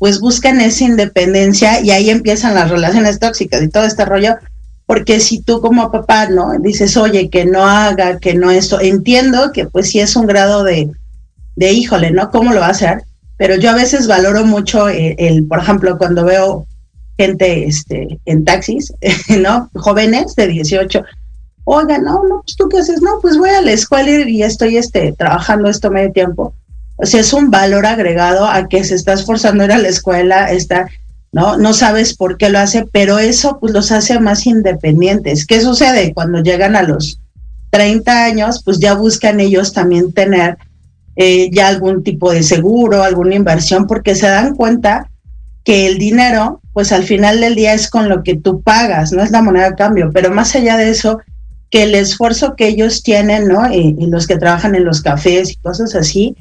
pues 0.00 0.18
buscan 0.18 0.60
esa 0.60 0.82
independencia 0.82 1.80
y 1.80 1.92
ahí 1.92 2.10
empiezan 2.10 2.56
las 2.56 2.68
relaciones 2.68 3.20
tóxicas 3.20 3.62
y 3.62 3.68
todo 3.68 3.84
este 3.84 4.04
rollo, 4.04 4.38
porque 4.86 5.20
si 5.20 5.40
tú 5.40 5.60
como 5.60 5.92
papá, 5.92 6.26
¿no? 6.26 6.50
Dices, 6.58 6.96
oye, 6.96 7.30
que 7.30 7.44
no 7.44 7.64
haga, 7.64 8.18
que 8.18 8.34
no 8.34 8.50
esto, 8.50 8.80
entiendo 8.80 9.52
que 9.52 9.66
pues 9.66 9.88
sí 9.88 10.00
es 10.00 10.16
un 10.16 10.26
grado 10.26 10.64
de, 10.64 10.90
de 11.54 11.72
híjole, 11.72 12.10
¿no? 12.10 12.28
¿Cómo 12.32 12.52
lo 12.52 12.58
va 12.58 12.66
a 12.66 12.70
hacer? 12.70 13.04
Pero 13.40 13.56
yo 13.56 13.70
a 13.70 13.74
veces 13.74 14.06
valoro 14.06 14.44
mucho 14.44 14.90
el, 14.90 15.46
por 15.46 15.60
ejemplo, 15.60 15.96
cuando 15.96 16.26
veo 16.26 16.66
gente 17.16 17.64
este, 17.64 18.20
en 18.26 18.44
taxis, 18.44 18.92
¿no? 19.40 19.70
Jóvenes 19.76 20.36
de 20.36 20.46
18, 20.46 21.02
oiga, 21.64 21.96
no, 21.96 22.22
no, 22.28 22.42
pues 22.42 22.54
tú 22.58 22.68
qué 22.68 22.80
haces, 22.80 23.00
no, 23.00 23.18
pues 23.22 23.38
voy 23.38 23.48
a 23.48 23.62
la 23.62 23.72
escuela 23.72 24.28
y 24.28 24.42
estoy 24.42 24.76
este, 24.76 25.12
trabajando 25.12 25.70
esto 25.70 25.90
medio 25.90 26.12
tiempo. 26.12 26.52
O 26.96 27.06
sea, 27.06 27.20
es 27.20 27.32
un 27.32 27.50
valor 27.50 27.86
agregado 27.86 28.44
a 28.44 28.68
que 28.68 28.84
se 28.84 28.94
está 28.94 29.14
esforzando 29.14 29.64
ir 29.64 29.72
a 29.72 29.78
la 29.78 29.88
escuela, 29.88 30.52
está 30.52 30.90
¿no? 31.32 31.56
No 31.56 31.72
sabes 31.72 32.14
por 32.14 32.36
qué 32.36 32.50
lo 32.50 32.58
hace, 32.58 32.84
pero 32.92 33.18
eso 33.18 33.56
pues 33.58 33.72
los 33.72 33.90
hace 33.90 34.20
más 34.20 34.46
independientes. 34.46 35.46
¿Qué 35.46 35.62
sucede? 35.62 36.12
Cuando 36.12 36.42
llegan 36.42 36.76
a 36.76 36.82
los 36.82 37.18
30 37.70 38.22
años, 38.22 38.62
pues 38.62 38.80
ya 38.80 38.92
buscan 38.92 39.40
ellos 39.40 39.72
también 39.72 40.12
tener 40.12 40.58
eh, 41.16 41.50
ya 41.52 41.68
algún 41.68 42.02
tipo 42.02 42.32
de 42.32 42.42
seguro, 42.42 43.02
alguna 43.02 43.34
inversión, 43.34 43.86
porque 43.86 44.14
se 44.14 44.28
dan 44.28 44.54
cuenta 44.54 45.10
que 45.64 45.86
el 45.86 45.98
dinero, 45.98 46.60
pues 46.72 46.92
al 46.92 47.04
final 47.04 47.40
del 47.40 47.54
día 47.54 47.74
es 47.74 47.90
con 47.90 48.08
lo 48.08 48.22
que 48.22 48.36
tú 48.36 48.62
pagas, 48.62 49.12
no 49.12 49.22
es 49.22 49.30
la 49.30 49.42
moneda 49.42 49.70
de 49.70 49.76
cambio, 49.76 50.10
pero 50.12 50.30
más 50.30 50.54
allá 50.54 50.76
de 50.76 50.90
eso, 50.90 51.20
que 51.70 51.84
el 51.84 51.94
esfuerzo 51.94 52.56
que 52.56 52.68
ellos 52.68 53.02
tienen, 53.02 53.48
¿no? 53.48 53.66
Eh, 53.66 53.94
y 53.98 54.06
los 54.06 54.26
que 54.26 54.36
trabajan 54.36 54.74
en 54.74 54.84
los 54.84 55.02
cafés 55.02 55.52
y 55.52 55.56
cosas 55.56 55.94
así, 55.94 56.36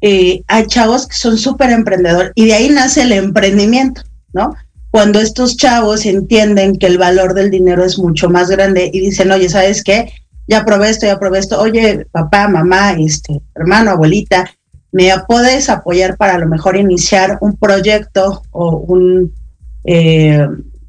eh, 0.00 0.42
hay 0.48 0.66
chavos 0.66 1.06
que 1.06 1.16
son 1.16 1.36
súper 1.36 1.70
emprendedores 1.70 2.32
y 2.34 2.46
de 2.46 2.54
ahí 2.54 2.70
nace 2.70 3.02
el 3.02 3.12
emprendimiento, 3.12 4.02
¿no? 4.32 4.54
Cuando 4.90 5.20
estos 5.20 5.56
chavos 5.56 6.04
entienden 6.04 6.76
que 6.76 6.86
el 6.86 6.98
valor 6.98 7.34
del 7.34 7.50
dinero 7.50 7.84
es 7.84 7.98
mucho 7.98 8.28
más 8.28 8.50
grande 8.50 8.90
y 8.92 9.00
dicen, 9.00 9.30
oye, 9.30 9.48
¿sabes 9.48 9.84
qué? 9.84 10.12
Ya 10.50 10.64
probé 10.64 10.90
esto, 10.90 11.06
ya 11.06 11.18
probé 11.18 11.38
esto. 11.38 11.58
Oye, 11.60 12.06
papá, 12.10 12.48
mamá, 12.48 12.92
este, 12.98 13.40
hermano, 13.54 13.92
abuelita, 13.92 14.50
¿me 14.92 15.10
puedes 15.26 15.70
apoyar 15.70 16.16
para 16.18 16.34
a 16.34 16.38
lo 16.38 16.46
mejor 16.46 16.76
iniciar 16.76 17.38
un 17.40 17.56
proyecto 17.56 18.42
o 18.50 18.76
un... 18.76 19.32
Eh, 19.84 20.46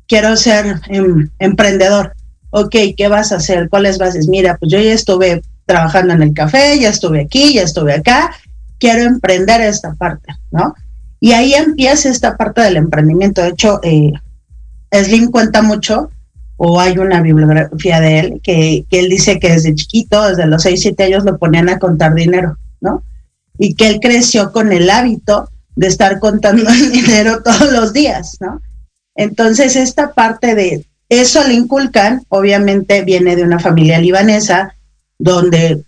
quiero 0.07 0.35
ser 0.35 0.81
em, 0.89 1.29
emprendedor 1.39 2.13
ok, 2.51 2.75
¿qué 2.95 3.07
vas 3.07 3.31
a 3.31 3.37
hacer? 3.37 3.69
¿Cuáles 3.69 3.97
bases? 3.97 4.27
Mira, 4.27 4.57
pues 4.57 4.71
yo 4.71 4.79
ya 4.79 4.93
estuve 4.93 5.41
trabajando 5.65 6.13
en 6.13 6.21
el 6.21 6.33
café, 6.33 6.77
ya 6.79 6.89
estuve 6.89 7.21
aquí, 7.21 7.53
ya 7.53 7.63
estuve 7.63 7.93
acá, 7.93 8.31
quiero 8.77 9.03
emprender 9.03 9.61
esta 9.61 9.93
parte, 9.93 10.33
¿no? 10.51 10.75
Y 11.19 11.31
ahí 11.31 11.53
empieza 11.53 12.09
esta 12.09 12.35
parte 12.35 12.61
del 12.61 12.77
emprendimiento. 12.77 13.41
De 13.41 13.49
hecho, 13.49 13.79
eh, 13.83 14.11
Slim 14.91 15.31
cuenta 15.31 15.61
mucho, 15.61 16.11
o 16.63 16.79
hay 16.79 16.99
una 16.99 17.21
bibliografía 17.21 17.99
de 17.99 18.19
él, 18.19 18.41
que, 18.43 18.85
que 18.87 18.99
él 18.99 19.09
dice 19.09 19.39
que 19.39 19.49
desde 19.49 19.73
chiquito, 19.73 20.27
desde 20.27 20.45
los 20.45 20.61
6, 20.61 20.79
7 20.79 21.05
años, 21.05 21.23
lo 21.23 21.39
ponían 21.39 21.69
a 21.69 21.79
contar 21.79 22.13
dinero, 22.13 22.55
¿no? 22.81 23.03
Y 23.57 23.73
que 23.73 23.87
él 23.87 23.99
creció 23.99 24.51
con 24.51 24.71
el 24.71 24.87
hábito 24.91 25.49
de 25.75 25.87
estar 25.87 26.19
contando 26.19 26.69
el 26.69 26.91
dinero 26.91 27.41
todos 27.41 27.71
los 27.71 27.93
días, 27.93 28.37
¿no? 28.41 28.61
Entonces, 29.15 29.75
esta 29.75 30.13
parte 30.13 30.53
de 30.53 30.85
eso 31.09 31.43
le 31.47 31.55
inculcan, 31.55 32.21
obviamente 32.29 33.01
viene 33.01 33.35
de 33.35 33.41
una 33.41 33.57
familia 33.57 33.97
libanesa, 33.97 34.75
donde 35.17 35.83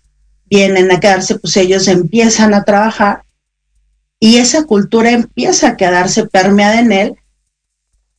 vienen 0.50 0.92
a 0.92 1.00
quedarse, 1.00 1.38
pues 1.38 1.56
ellos 1.56 1.88
empiezan 1.88 2.56
a 2.56 2.64
trabajar 2.64 3.22
y 4.20 4.38
esa 4.38 4.64
cultura 4.64 5.12
empieza 5.12 5.68
a 5.68 5.78
quedarse 5.78 6.26
permeada 6.26 6.80
en 6.80 6.92
él 6.92 7.16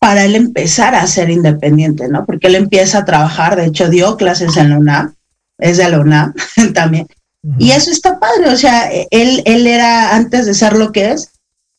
para 0.05 0.27
él 0.27 0.35
empezar 0.35 0.95
a 0.95 1.07
ser 1.07 1.31
independiente, 1.31 2.09
¿no? 2.09 2.27
Porque 2.27 2.49
él 2.49 2.57
empieza 2.57 2.99
a 2.99 3.05
trabajar, 3.07 3.57
de 3.57 3.65
hecho 3.65 3.89
dio 3.89 4.19
clases 4.19 4.55
en 4.59 4.69
la 4.69 4.77
UNAM, 4.77 5.15
es 5.57 5.79
de 5.79 5.89
la 5.89 5.99
UNAM 5.99 6.35
también. 6.75 7.09
Y 7.59 7.71
eso 7.71 7.91
está 7.91 8.21
padre, 8.21 8.51
o 8.51 8.57
sea, 8.59 8.91
él, 9.11 9.43
él 9.47 9.67
era, 9.67 10.15
antes 10.15 10.45
de 10.45 10.53
ser 10.53 10.77
lo 10.77 10.93
que 10.93 11.13
es, 11.13 11.31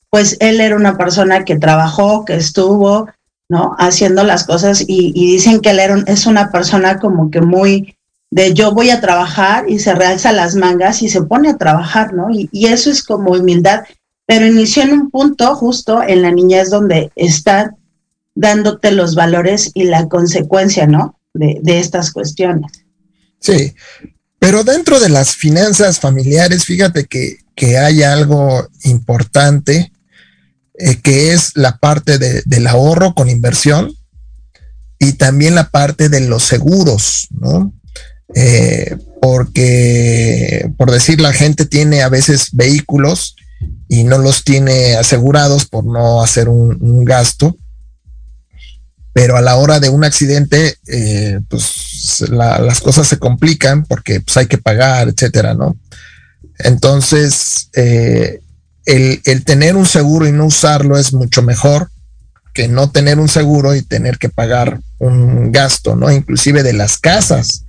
pues 0.10 0.38
él 0.40 0.60
era 0.60 0.76
una 0.76 0.98
persona 0.98 1.46
que 1.46 1.60
trabajó, 1.60 2.26
que 2.26 2.34
estuvo, 2.34 3.08
¿no? 3.48 3.76
Haciendo 3.78 4.24
las 4.24 4.44
cosas 4.44 4.84
y, 4.88 5.12
dicen 5.14 5.60
que 5.60 5.70
él 5.70 6.04
es 6.08 6.26
una 6.26 6.50
persona 6.50 6.98
como 6.98 7.30
que 7.30 7.42
muy 7.42 7.96
de 8.32 8.56
yo 8.56 8.74
voy 8.74 8.90
a 8.90 9.02
trabajar 9.02 9.70
y 9.70 9.78
se 9.78 9.94
realza 9.94 10.32
las 10.32 10.56
mangas 10.56 11.04
y 11.04 11.10
se 11.10 11.22
pone 11.22 11.50
a 11.50 11.58
trabajar, 11.58 12.16
¿no? 12.16 12.30
Y, 12.32 12.50
eso 12.66 12.90
es 12.90 13.04
como 13.04 13.34
humildad, 13.34 13.84
pero 14.26 14.48
inició 14.48 14.82
en 14.82 14.94
un 14.94 15.12
punto 15.12 15.56
justo 15.56 16.02
en 16.02 16.24
la 16.24 16.32
niñez 16.32 16.72
donde 16.72 17.12
está 17.16 17.76
dándote 18.36 18.92
los 18.92 19.16
valores 19.16 19.72
y 19.74 19.86
la 19.86 20.08
consecuencia, 20.08 20.86
¿no? 20.86 21.20
De, 21.34 21.60
de 21.62 21.80
estas 21.80 22.12
cuestiones. 22.12 22.86
Sí, 23.40 23.74
pero 24.40 24.64
dentro 24.64 25.00
de 25.00 25.10
las 25.10 25.36
finanzas 25.36 26.00
familiares, 26.00 26.66
fíjate 26.66 27.06
que, 27.06 27.38
que 27.56 27.78
hay 27.78 28.04
algo 28.04 28.68
importante 28.84 29.92
eh, 30.78 31.00
que 31.02 31.32
es 31.32 31.52
la 31.56 31.78
parte 31.78 32.18
del 32.18 32.68
ahorro 32.68 33.14
con 33.14 33.30
inversión 33.30 33.94
y 35.00 35.14
también 35.14 35.56
la 35.56 35.70
parte 35.70 36.10
de 36.10 36.22
los 36.22 36.44
seguros, 36.44 37.28
¿no? 37.32 37.74
Eh, 38.34 38.98
porque, 39.22 40.70
por 40.78 40.92
decir, 40.92 41.22
la 41.22 41.32
gente 41.32 41.66
tiene 41.66 42.02
a 42.02 42.10
veces 42.10 42.50
vehículos 42.52 43.38
y 43.88 44.04
no 44.04 44.18
los 44.18 44.44
tiene 44.44 44.96
asegurados 44.96 45.66
por 45.66 45.86
no 45.86 46.22
hacer 46.22 46.50
un, 46.50 47.06
gasto, 47.06 47.58
pero 49.16 49.38
a 49.38 49.42
la 49.42 49.56
hora 49.56 49.80
de 49.80 49.88
un 49.88 50.04
accidente, 50.04 50.76
eh, 50.88 51.40
pues 51.48 52.20
las 52.30 52.82
cosas 52.82 53.08
se 53.08 53.18
complican 53.18 53.86
porque 53.86 54.20
pues, 54.20 54.36
hay 54.36 54.48
que 54.48 54.58
pagar, 54.58 55.08
etcétera, 55.08 55.54
¿no? 55.54 55.78
Entonces, 56.60 57.70
el, 57.74 58.42
tener 59.46 59.78
un 59.78 59.86
seguro 59.86 60.28
y 60.28 60.34
no 60.34 60.46
usarlo 60.46 60.98
es 60.98 61.14
mucho 61.14 61.44
mejor 61.44 61.92
que 62.54 62.68
no 62.68 62.92
tener 62.92 63.18
un 63.20 63.30
seguro 63.30 63.74
y 63.74 63.84
tener 63.84 64.18
que 64.18 64.28
pagar 64.28 64.82
un 65.00 65.50
gasto, 65.54 65.96
¿no? 65.96 66.12
Inclusive 66.12 66.62
de 66.62 66.74
las 66.74 66.98
casas 66.98 67.64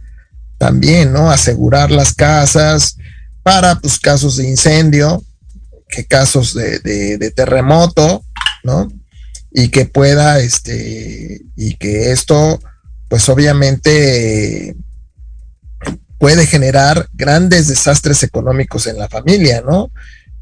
también, 0.59 1.12
¿no? 1.12 1.30
Asegurar 1.30 1.92
las 1.92 2.12
casas 2.12 2.96
para 3.44 3.78
pues 3.78 4.00
casos 4.00 4.37
de 4.37 4.48
incendio, 4.48 5.22
que 5.88 6.06
casos 6.06 6.54
de, 6.54 6.80
de, 6.80 7.30
terremoto, 7.30 8.24
¿no? 8.64 8.88
Y 9.59 9.69
que 9.69 9.87
pueda, 9.87 10.38
este, 10.40 11.40
y 11.57 11.77
que 11.77 12.12
esto, 12.12 12.61
pues 13.09 13.27
obviamente 13.31 14.77
puede 16.19 16.47
generar 16.47 17.09
grandes 17.14 17.66
desastres 17.66 18.23
económicos 18.23 18.87
en 18.87 18.99
la 18.99 19.09
familia, 19.09 19.62
¿no? 19.66 19.90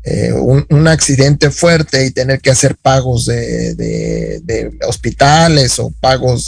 Eh, 0.02 0.32
un, 0.32 0.88
accidente 0.88 1.50
fuerte 1.50 2.04
y 2.04 2.10
tener 2.10 2.40
que 2.40 2.50
hacer 2.50 2.76
pagos 2.76 3.24
de, 3.24 4.70
hospitales 4.86 5.78
o 5.78 5.92
pagos 5.98 6.46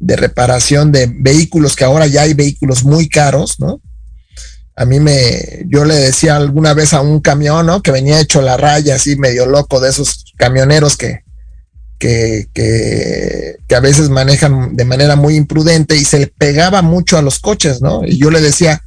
de, 0.00 0.16
reparación 0.16 0.90
de 0.90 1.06
vehículos, 1.06 1.76
que 1.76 1.84
ahora 1.84 2.06
ya 2.06 2.22
hay 2.22 2.34
vehículos 2.34 2.82
muy 2.82 3.08
caros, 3.08 3.60
¿no? 3.60 3.80
A 4.74 4.84
mí 4.86 4.98
me, 4.98 5.66
yo 5.66 5.84
le 5.84 5.94
decía 5.94 6.36
alguna 6.36 6.74
vez 6.74 6.94
a 6.94 7.00
un 7.00 7.20
camión, 7.20 7.66
¿no? 7.66 7.82
Que 7.82 7.92
venía 7.92 8.20
hecho 8.20 8.40
la 8.40 8.56
raya, 8.56 8.96
así 8.96 9.14
medio 9.16 9.46
loco, 9.46 9.78
de 9.78 9.90
esos 9.90 10.24
camioneros 10.36 10.96
que, 10.96 11.20
que, 12.00 12.48
que, 12.54 13.76
a 13.76 13.80
veces 13.80 14.08
manejan 14.08 14.74
de 14.74 14.84
manera 14.84 15.14
muy 15.14 15.36
imprudente 15.36 15.96
y 15.96 16.04
se 16.04 16.18
le 16.18 16.26
pegaba 16.26 16.82
mucho 16.82 17.16
a 17.16 17.22
los 17.22 17.38
coches, 17.38 17.80
¿no? 17.82 18.04
Y 18.04 18.18
yo 18.18 18.30
le 18.30 18.40
decía, 18.40 18.82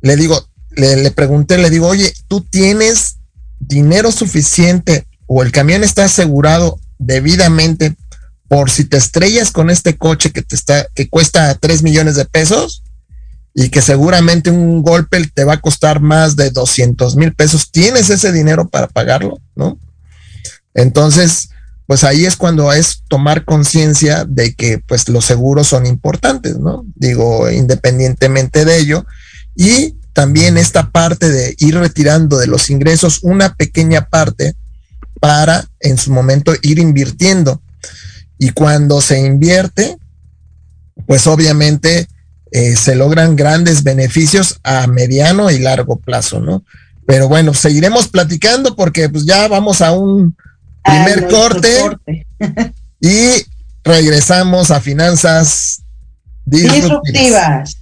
le 0.00 0.16
digo, 0.16 0.48
le, 0.70 1.10
pregunté, 1.12 1.58
le 1.58 1.70
digo, 1.70 1.86
oye, 1.86 2.12
tú 2.26 2.40
tienes 2.40 3.18
dinero 3.60 4.10
suficiente 4.10 5.06
o 5.26 5.42
el 5.42 5.52
camión 5.52 5.84
está 5.84 6.06
asegurado 6.06 6.80
debidamente 6.98 7.94
por 8.48 8.70
si 8.70 8.84
te 8.84 8.96
estrellas 8.96 9.52
con 9.52 9.70
este 9.70 9.96
coche 9.96 10.32
que 10.32 10.42
te 10.42 10.56
está, 10.56 10.88
que 10.94 11.08
cuesta 11.08 11.54
3 11.54 11.82
millones 11.82 12.16
de 12.16 12.24
pesos 12.24 12.82
y 13.54 13.68
que 13.68 13.82
seguramente 13.82 14.50
un 14.50 14.82
golpe 14.82 15.22
te 15.34 15.44
va 15.44 15.54
a 15.54 15.60
costar 15.60 16.00
más 16.00 16.34
de 16.34 16.50
200 16.50 17.14
mil 17.16 17.34
pesos, 17.34 17.70
tienes 17.70 18.08
ese 18.08 18.32
dinero 18.32 18.68
para 18.68 18.88
pagarlo, 18.88 19.38
¿no? 19.54 19.78
Entonces, 20.74 21.50
pues 21.88 22.04
ahí 22.04 22.26
es 22.26 22.36
cuando 22.36 22.70
es 22.70 23.02
tomar 23.08 23.46
conciencia 23.46 24.26
de 24.26 24.54
que 24.54 24.78
pues 24.78 25.08
los 25.08 25.24
seguros 25.24 25.68
son 25.68 25.86
importantes, 25.86 26.58
¿no? 26.58 26.84
Digo, 26.94 27.50
independientemente 27.50 28.66
de 28.66 28.76
ello. 28.76 29.06
Y 29.56 29.94
también 30.12 30.58
esta 30.58 30.90
parte 30.90 31.30
de 31.30 31.54
ir 31.56 31.78
retirando 31.78 32.36
de 32.36 32.46
los 32.46 32.68
ingresos 32.68 33.20
una 33.22 33.54
pequeña 33.54 34.02
parte 34.06 34.54
para 35.18 35.66
en 35.80 35.96
su 35.96 36.12
momento 36.12 36.52
ir 36.60 36.78
invirtiendo. 36.78 37.62
Y 38.36 38.50
cuando 38.50 39.00
se 39.00 39.20
invierte, 39.20 39.96
pues 41.06 41.26
obviamente 41.26 42.06
eh, 42.50 42.76
se 42.76 42.96
logran 42.96 43.34
grandes 43.34 43.82
beneficios 43.82 44.60
a 44.62 44.86
mediano 44.88 45.50
y 45.50 45.58
largo 45.58 45.98
plazo, 45.98 46.38
¿no? 46.38 46.62
Pero 47.06 47.28
bueno, 47.28 47.54
seguiremos 47.54 48.08
platicando 48.08 48.76
porque 48.76 49.08
pues 49.08 49.24
ya 49.24 49.48
vamos 49.48 49.80
a 49.80 49.92
un 49.92 50.36
primer 50.82 51.28
corte, 51.28 52.24
y 53.00 53.44
regresamos 53.84 54.70
a 54.70 54.80
finanzas 54.80 55.82
disruptivas. 56.44 57.78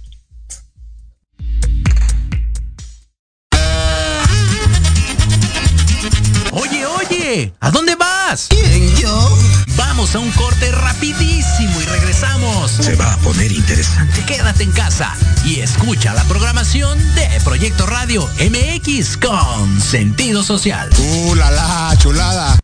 ¿A 7.59 7.71
dónde 7.71 7.95
vas? 7.95 8.47
¿Quién, 8.49 8.95
yo? 8.95 9.37
Vamos 9.75 10.15
a 10.15 10.19
un 10.19 10.31
corte 10.31 10.71
rapidísimo 10.71 11.81
y 11.81 11.85
regresamos. 11.85 12.71
Se 12.71 12.95
va 12.95 13.13
a 13.13 13.17
poner 13.17 13.51
interesante. 13.51 14.23
Quédate 14.25 14.63
en 14.63 14.71
casa 14.71 15.13
y 15.43 15.59
escucha 15.59 16.13
la 16.13 16.23
programación 16.23 16.97
de 17.15 17.27
Proyecto 17.43 17.85
Radio 17.85 18.25
MX 18.39 19.17
con 19.17 19.81
sentido 19.81 20.41
social. 20.41 20.89
¡Uh, 20.97 21.35
la, 21.35 21.51
la 21.51 21.97
chulada! 21.97 22.57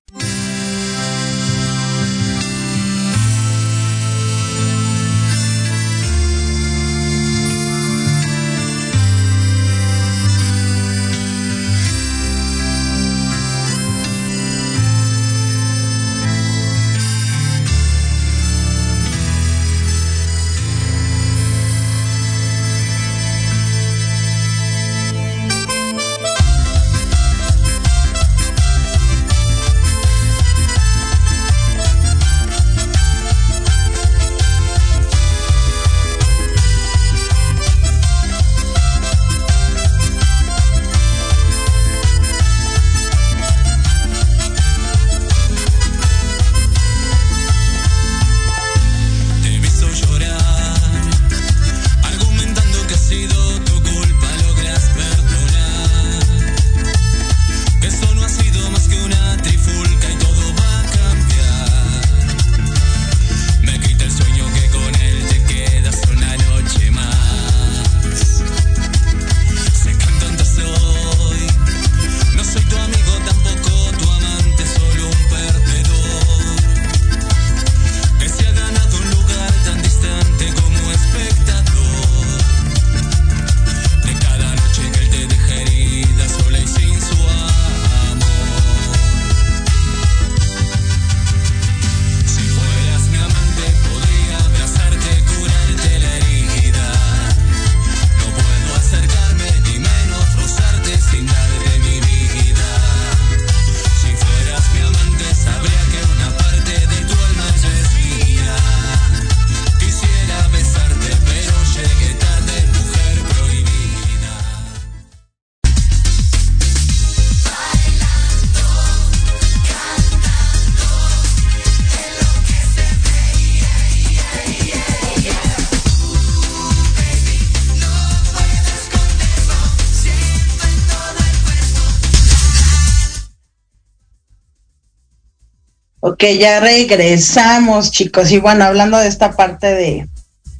Ok, 136.05 136.21
ya 136.37 136.59
regresamos, 136.59 137.89
chicos. 137.89 138.29
Y 138.33 138.37
bueno, 138.37 138.65
hablando 138.65 138.97
de 138.97 139.07
esta 139.07 139.37
parte 139.37 139.67
de, 139.67 140.09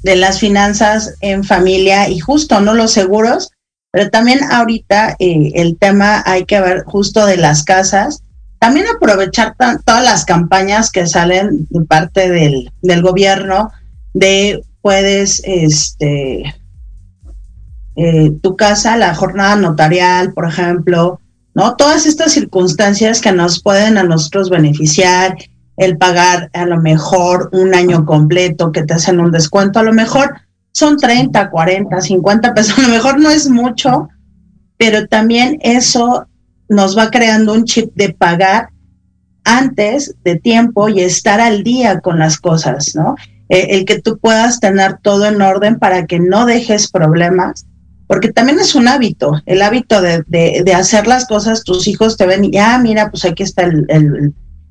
de 0.02 0.16
las 0.16 0.40
finanzas 0.40 1.16
en 1.20 1.44
familia 1.44 2.08
y 2.08 2.20
justo, 2.20 2.62
¿no? 2.62 2.74
Los 2.74 2.94
seguros, 2.94 3.52
pero 3.92 4.10
también 4.10 4.40
ahorita 4.50 5.18
eh, 5.20 5.52
el 5.56 5.78
tema 5.78 6.24
hay 6.26 6.46
que 6.46 6.62
ver 6.62 6.86
justo 6.86 7.26
de 7.26 7.36
las 7.36 7.66
casas. 7.66 8.24
También 8.58 8.86
aprovechar 8.88 9.58
todas 9.58 10.06
las 10.06 10.24
campañas 10.24 10.90
que 10.90 11.08
salen 11.08 11.68
de 11.70 11.84
parte 11.84 12.30
del, 12.30 12.72
del 12.82 13.02
gobierno 13.02 13.70
de 14.14 14.64
puedes, 14.82 15.42
este, 15.44 16.56
eh, 17.98 18.32
tu 18.42 18.56
casa, 18.56 18.96
la 18.96 19.14
jornada 19.14 19.58
notarial, 19.58 20.32
por 20.32 20.48
ejemplo, 20.48 21.20
¿no? 21.54 21.76
Todas 21.76 22.06
estas 22.06 22.32
circunstancias 22.32 23.22
que 23.22 23.32
nos 23.32 23.62
pueden 23.62 23.98
a 23.98 24.04
nosotros 24.04 24.50
beneficiar, 24.50 25.38
el 25.78 25.98
pagar 25.98 26.50
a 26.54 26.66
lo 26.66 26.80
mejor 26.80 27.50
un 27.52 27.74
año 27.74 28.06
completo 28.06 28.72
que 28.72 28.84
te 28.84 28.94
hacen 28.94 29.20
un 29.20 29.32
descuento, 29.32 29.80
a 29.80 29.84
lo 29.84 29.94
mejor 29.94 30.36
son 30.72 30.98
30, 30.98 31.50
40, 31.50 32.02
50 32.02 32.54
pesos, 32.54 32.78
a 32.78 32.82
lo 32.82 32.90
mejor 32.90 33.20
no 33.20 33.30
es 33.30 33.50
mucho, 33.50 34.10
pero 34.78 35.08
también 35.08 35.58
eso 35.62 36.28
nos 36.70 36.98
va 36.98 37.12
creando 37.12 37.54
un 37.54 37.66
chip 37.66 37.94
de 37.96 38.14
pagar 38.14 38.70
antes 39.44 40.16
de 40.24 40.38
tiempo 40.38 40.90
y 40.90 41.02
estar 41.02 41.40
al 41.40 41.64
día 41.64 42.00
con 42.00 42.18
las 42.18 42.38
cosas, 42.38 42.96
¿no? 42.96 43.16
Eh, 43.50 43.68
el 43.72 43.86
que 43.86 44.02
tú 44.02 44.18
puedas 44.18 44.60
tener 44.60 45.00
todo 45.02 45.26
en 45.26 45.42
orden 45.42 45.78
para 45.78 46.06
que 46.08 46.20
no 46.20 46.46
dejes 46.46 46.90
problemas 46.90 47.66
porque 48.08 48.32
también 48.32 48.60
es 48.60 48.76
un 48.76 48.88
hábito, 48.88 49.42
el 49.46 49.62
hábito 49.62 50.02
de, 50.02 50.24
de, 50.28 50.74
hacer 50.74 51.08
las 51.08 51.26
cosas, 51.26 51.64
tus 51.64 51.88
hijos 51.88 52.18
te 52.18 52.26
ven 52.26 52.46
y, 52.46 52.58
ah, 52.58 52.78
mira, 52.78 53.10
pues 53.10 53.26
aquí 53.26 53.44
está 53.44 53.64
el, 53.64 53.86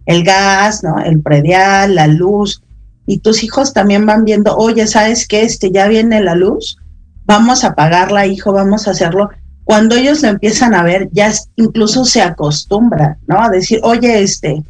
el, 0.06 0.24
gas, 0.24 0.82
¿no? 0.84 0.98
El 0.98 1.20
predial, 1.22 1.94
la 1.94 2.06
luz, 2.06 2.62
y 3.06 3.18
tus 3.18 3.42
hijos 3.42 3.72
también 3.72 4.06
van 4.06 4.24
viendo, 4.24 4.56
oye, 4.56 4.86
¿sabes 4.86 5.26
qué? 5.26 5.42
Este, 5.42 5.70
ya 5.70 5.88
viene 5.88 6.22
la 6.22 6.34
luz, 6.34 6.76
vamos 7.24 7.64
a 7.64 7.74
pagarla, 7.74 8.26
hijo, 8.26 8.52
vamos 8.52 8.86
a 8.86 8.92
hacerlo. 8.92 9.30
Cuando 9.64 9.96
ellos 9.96 10.22
lo 10.22 10.28
empiezan 10.28 10.74
a 10.74 10.82
ver, 10.82 11.08
ya 11.12 11.32
incluso 11.56 12.04
se 12.04 12.20
acostumbran, 12.20 13.18
¿no? 13.26 13.42
A 13.42 13.48
decir, 13.48 13.80
oye, 13.82 14.22
este, 14.22 14.62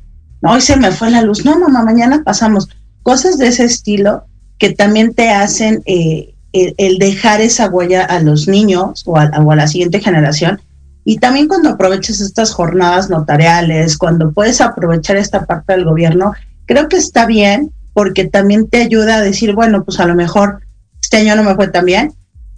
hoy 0.43 0.61
se 0.61 0.77
me 0.77 0.93
fue 0.93 1.11
la 1.11 1.23
luz, 1.23 1.45
no, 1.45 1.59
mamá, 1.59 1.83
mañana 1.83 2.23
pasamos. 2.25 2.69
Cosas 3.03 3.39
de 3.39 3.49
ese 3.49 3.65
estilo 3.65 4.25
que 4.59 4.71
también 4.71 5.13
te 5.13 5.31
hacen 5.31 5.83
eh, 5.87 6.32
el, 6.53 6.99
dejar 6.99 7.41
esa 7.41 7.69
huella 7.69 8.05
a 8.05 8.21
los 8.21 8.49
niños 8.49 9.03
o 9.07 9.17
a, 9.19 9.29
la 9.29 9.67
siguiente 9.67 10.01
generación. 10.01 10.61
Y 11.05 11.19
también 11.19 11.49
cuando 11.49 11.71
aprovechas 11.71 12.21
estas 12.21 12.53
jornadas 12.53 13.11
notariales, 13.11 13.99
cuando 13.99 14.33
puedes 14.33 14.61
aprovechar 14.61 15.17
esta 15.17 15.47
parte 15.47 15.73
del 15.73 15.85
gobierno, 15.85 16.33
creo 16.67 16.89
que 16.89 16.97
está 16.97 17.27
bien 17.27 17.73
porque 17.93 18.25
también 18.27 18.69
te 18.69 18.83
ayuda 18.83 19.17
a 19.17 19.21
decir, 19.21 19.55
bueno, 19.55 19.85
pues 19.85 19.99
a 20.01 20.07
lo 20.07 20.15
mejor 20.15 20.61
este 21.03 21.19
año 21.19 21.37
no 21.37 21.43
me 21.43 21.55
fue 21.55 21.69
tan 21.69 21.85
bien, 21.85 22.13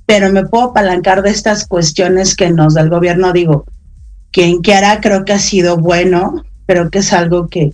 pero 0.06 0.30
me 0.30 0.44
puedo 0.44 0.70
apalancar 0.70 1.22
de 1.22 1.30
estas 1.30 1.66
cuestiones 1.66 2.36
que 2.36 2.50
nos 2.50 2.74
da 2.74 2.82
el 2.82 2.90
gobierno. 2.90 3.32
Digo, 3.32 3.64
quien 4.30 4.60
hará 4.74 5.00
creo 5.00 5.24
que 5.24 5.32
ha 5.32 5.38
sido 5.38 5.78
bueno, 5.78 6.44
pero 6.66 6.90
que 6.90 6.98
es 6.98 7.12
algo 7.12 7.48
que 7.48 7.72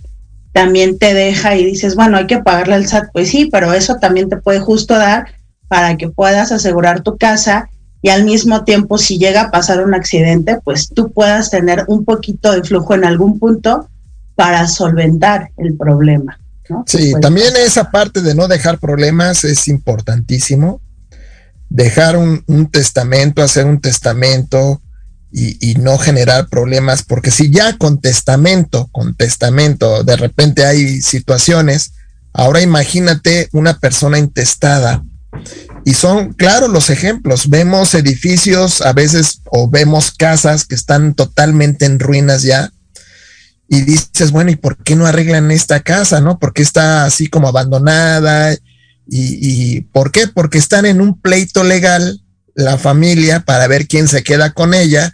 también 0.53 0.97
te 0.97 1.13
deja 1.13 1.55
y 1.55 1.65
dices, 1.65 1.95
bueno, 1.95 2.17
hay 2.17 2.27
que 2.27 2.39
pagarle 2.39 2.75
al 2.75 2.87
SAT. 2.87 3.09
Pues 3.11 3.29
sí, 3.29 3.49
pero 3.51 3.73
eso 3.73 3.95
también 3.95 4.29
te 4.29 4.37
puede 4.37 4.59
justo 4.59 4.95
dar 4.95 5.25
para 5.71 5.95
que 5.95 6.09
puedas 6.09 6.51
asegurar 6.51 7.01
tu 7.01 7.17
casa 7.17 7.69
y 8.01 8.09
al 8.09 8.25
mismo 8.25 8.65
tiempo 8.65 8.97
si 8.97 9.17
llega 9.17 9.43
a 9.43 9.51
pasar 9.51 9.81
un 9.81 9.93
accidente, 9.93 10.59
pues 10.65 10.89
tú 10.93 11.13
puedas 11.13 11.49
tener 11.49 11.85
un 11.87 12.03
poquito 12.03 12.51
de 12.51 12.61
flujo 12.61 12.93
en 12.93 13.05
algún 13.05 13.39
punto 13.39 13.87
para 14.35 14.67
solventar 14.67 15.51
el 15.55 15.77
problema. 15.77 16.37
Sí, 16.85 17.11
pues, 17.11 17.21
también 17.21 17.53
esa 17.55 17.89
parte 17.89 18.21
de 18.21 18.35
no 18.35 18.49
dejar 18.49 18.79
problemas 18.79 19.45
es 19.45 19.69
importantísimo. 19.69 20.81
Dejar 21.69 22.17
un, 22.17 22.43
testamento, 22.69 23.41
hacer 23.41 23.65
un 23.65 23.79
testamento 23.79 24.81
y, 25.31 25.71
y, 25.71 25.75
no 25.75 25.97
generar 25.97 26.49
problemas, 26.49 27.03
porque 27.03 27.31
si 27.31 27.49
ya 27.49 27.77
con 27.77 28.01
testamento, 28.01 28.89
con 28.91 29.15
testamento, 29.15 30.03
de 30.03 30.17
repente 30.17 30.65
hay 30.65 31.01
situaciones, 31.01 31.93
ahora 32.33 32.59
imagínate 32.59 33.47
una 33.53 33.79
persona 33.79 34.17
intestada 34.17 35.05
y 35.85 35.93
son, 35.93 36.33
claro, 36.33 36.67
los 36.67 36.89
ejemplos. 36.89 37.49
Vemos 37.49 37.93
edificios 37.93 38.81
a 38.81 38.93
veces 38.93 39.41
o 39.45 39.69
vemos 39.69 40.11
casas 40.11 40.65
que 40.65 40.75
están 40.75 41.13
totalmente 41.13 41.85
en 41.85 41.99
ruinas 41.99 42.43
ya. 42.43 42.71
Y 43.67 43.81
dices, 43.81 44.31
bueno, 44.31 44.51
¿y 44.51 44.57
por 44.57 44.77
qué 44.83 44.95
no 44.95 45.05
arreglan 45.05 45.49
esta 45.51 45.79
casa? 45.79 46.19
¿No? 46.19 46.39
Porque 46.39 46.61
está 46.61 47.05
así 47.05 47.27
como 47.27 47.47
abandonada. 47.47 48.53
Y, 48.53 48.59
y 49.77 49.81
¿por 49.81 50.11
qué? 50.11 50.27
Porque 50.27 50.57
están 50.57 50.85
en 50.85 51.01
un 51.01 51.19
pleito 51.19 51.63
legal 51.63 52.21
la 52.53 52.77
familia 52.77 53.39
para 53.41 53.67
ver 53.67 53.87
quién 53.87 54.07
se 54.07 54.23
queda 54.23 54.51
con 54.51 54.73
ella 54.73 55.11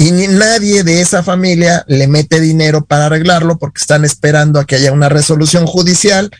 y 0.00 0.12
ni 0.12 0.28
nadie 0.28 0.84
de 0.84 1.00
esa 1.00 1.24
familia 1.24 1.84
le 1.88 2.06
mete 2.06 2.40
dinero 2.40 2.84
para 2.84 3.06
arreglarlo 3.06 3.58
porque 3.58 3.80
están 3.80 4.04
esperando 4.04 4.60
a 4.60 4.64
que 4.64 4.76
haya 4.76 4.92
una 4.92 5.08
resolución 5.08 5.66
judicial 5.66 6.30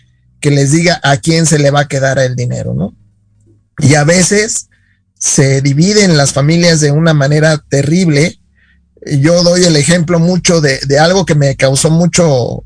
que 0.41 0.53
les 0.53 0.71
diga 0.71 1.01
a 1.03 1.17
quién 1.17 1.45
se 1.45 1.59
le 1.59 1.73
va 1.73 1.81
a 1.81 1.89
quedar 1.89 2.21
el 2.21 2.37
dinero, 2.37 2.73
¿no? 2.73 2.95
Y 3.79 3.95
a 3.95 4.05
veces 4.05 4.69
se 5.15 5.61
dividen 5.61 6.17
las 6.17 6.33
familias 6.33 6.81
de 6.81 6.91
una 6.91 7.15
manera 7.15 7.63
terrible. 7.69 8.39
Yo 9.21 9.43
doy 9.43 9.65
el 9.65 9.77
ejemplo 9.77 10.19
mucho 10.19 10.61
de, 10.61 10.81
algo 10.99 11.25
que 11.25 11.35
me 11.35 11.57
causó 11.57 11.91
mucho, 11.91 12.65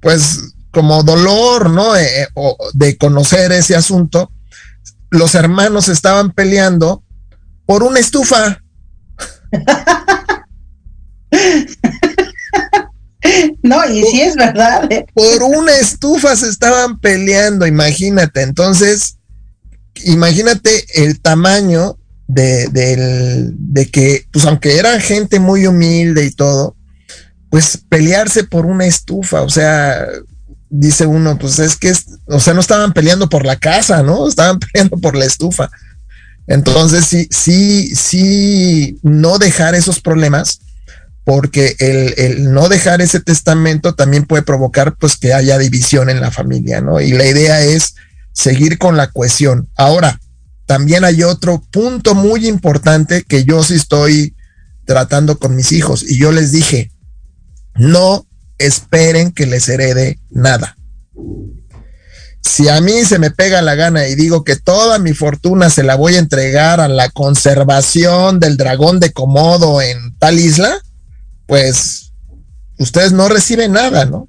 pues, 0.00 0.54
como 0.70 1.02
dolor, 1.02 1.70
¿no? 1.70 1.96
Eh, 1.96 2.22
eh, 2.22 2.28
de 2.74 2.96
conocer 2.96 3.52
ese 3.52 3.76
asunto. 3.76 4.30
Los 5.10 5.34
hermanos 5.34 5.88
estaban 5.88 6.32
peleando 6.32 7.02
por 7.66 7.82
una 7.82 8.00
estufa. 8.00 8.62
No, 13.62 13.84
y 13.88 14.02
sí 14.04 14.20
es 14.22 14.36
verdad. 14.36 14.90
¿eh? 14.90 15.06
Por 15.12 15.42
una 15.42 15.72
estufa 15.74 16.34
se 16.36 16.48
estaban 16.48 16.98
peleando, 16.98 17.66
imagínate. 17.66 18.42
Entonces, 18.42 19.17
imagínate 20.04 20.84
el 20.94 21.20
tamaño 21.20 21.98
de, 22.28 22.68
de, 23.56 23.90
que, 23.90 24.26
pues 24.30 24.44
aunque 24.44 24.78
era 24.78 25.00
gente 25.00 25.40
muy 25.40 25.66
humilde 25.66 26.24
y 26.26 26.30
todo, 26.30 26.76
pues 27.50 27.78
pelearse 27.88 28.44
por 28.44 28.66
una 28.66 28.86
estufa, 28.86 29.42
o 29.42 29.48
sea, 29.48 30.06
dice 30.68 31.06
uno, 31.06 31.38
pues 31.38 31.58
es 31.58 31.76
que, 31.76 31.92
o 32.26 32.38
sea, 32.40 32.52
no 32.54 32.60
estaban 32.60 32.92
peleando 32.92 33.28
por 33.28 33.46
la 33.46 33.56
casa, 33.56 34.02
¿no? 34.02 34.28
Estaban 34.28 34.58
peleando 34.58 34.98
por 34.98 35.16
la 35.16 35.24
estufa. 35.24 35.70
Entonces, 36.46 37.04
sí, 37.06 37.28
sí, 37.30 37.94
sí, 37.94 38.98
no 39.02 39.38
dejar 39.38 39.74
esos 39.74 40.00
problemas, 40.00 40.60
porque 41.24 41.76
el, 41.78 42.14
el, 42.16 42.52
no 42.54 42.70
dejar 42.70 43.02
ese 43.02 43.20
testamento 43.20 43.94
también 43.94 44.24
puede 44.24 44.42
provocar, 44.42 44.96
pues, 44.96 45.16
que 45.16 45.34
haya 45.34 45.58
división 45.58 46.08
en 46.08 46.20
la 46.20 46.30
familia, 46.30 46.80
¿no? 46.80 47.00
Y 47.00 47.12
la 47.12 47.26
idea 47.26 47.60
es 47.62 47.94
seguir 48.38 48.78
con 48.78 48.96
la 48.96 49.10
cohesión. 49.10 49.68
Ahora, 49.76 50.20
también 50.66 51.04
hay 51.04 51.24
otro 51.24 51.60
punto 51.72 52.14
muy 52.14 52.46
importante 52.46 53.24
que 53.24 53.44
yo 53.44 53.64
sí 53.64 53.74
estoy 53.74 54.36
tratando 54.86 55.38
con 55.38 55.56
mis 55.56 55.72
hijos 55.72 56.04
y 56.08 56.18
yo 56.18 56.30
les 56.30 56.52
dije, 56.52 56.92
no 57.74 58.26
esperen 58.58 59.32
que 59.32 59.46
les 59.46 59.68
herede 59.68 60.20
nada. 60.30 60.76
Si 62.42 62.68
a 62.68 62.80
mí 62.80 63.04
se 63.04 63.18
me 63.18 63.30
pega 63.30 63.60
la 63.60 63.74
gana 63.74 64.06
y 64.06 64.14
digo 64.14 64.44
que 64.44 64.56
toda 64.56 64.98
mi 64.98 65.14
fortuna 65.14 65.68
se 65.68 65.82
la 65.82 65.96
voy 65.96 66.14
a 66.14 66.20
entregar 66.20 66.80
a 66.80 66.88
la 66.88 67.10
conservación 67.10 68.38
del 68.38 68.56
dragón 68.56 69.00
de 69.00 69.12
Komodo 69.12 69.82
en 69.82 70.16
tal 70.18 70.38
isla, 70.38 70.80
pues 71.46 72.12
ustedes 72.78 73.12
no 73.12 73.28
reciben 73.28 73.72
nada, 73.72 74.04
¿no? 74.04 74.28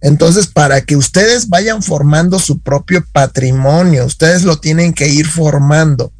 Entonces, 0.00 0.46
para 0.46 0.82
que 0.82 0.96
ustedes 0.96 1.48
vayan 1.48 1.82
formando 1.82 2.38
su 2.38 2.60
propio 2.60 3.04
patrimonio, 3.12 4.04
ustedes 4.04 4.44
lo 4.44 4.58
tienen 4.58 4.92
que 4.92 5.08
ir 5.08 5.26
formando. 5.26 6.12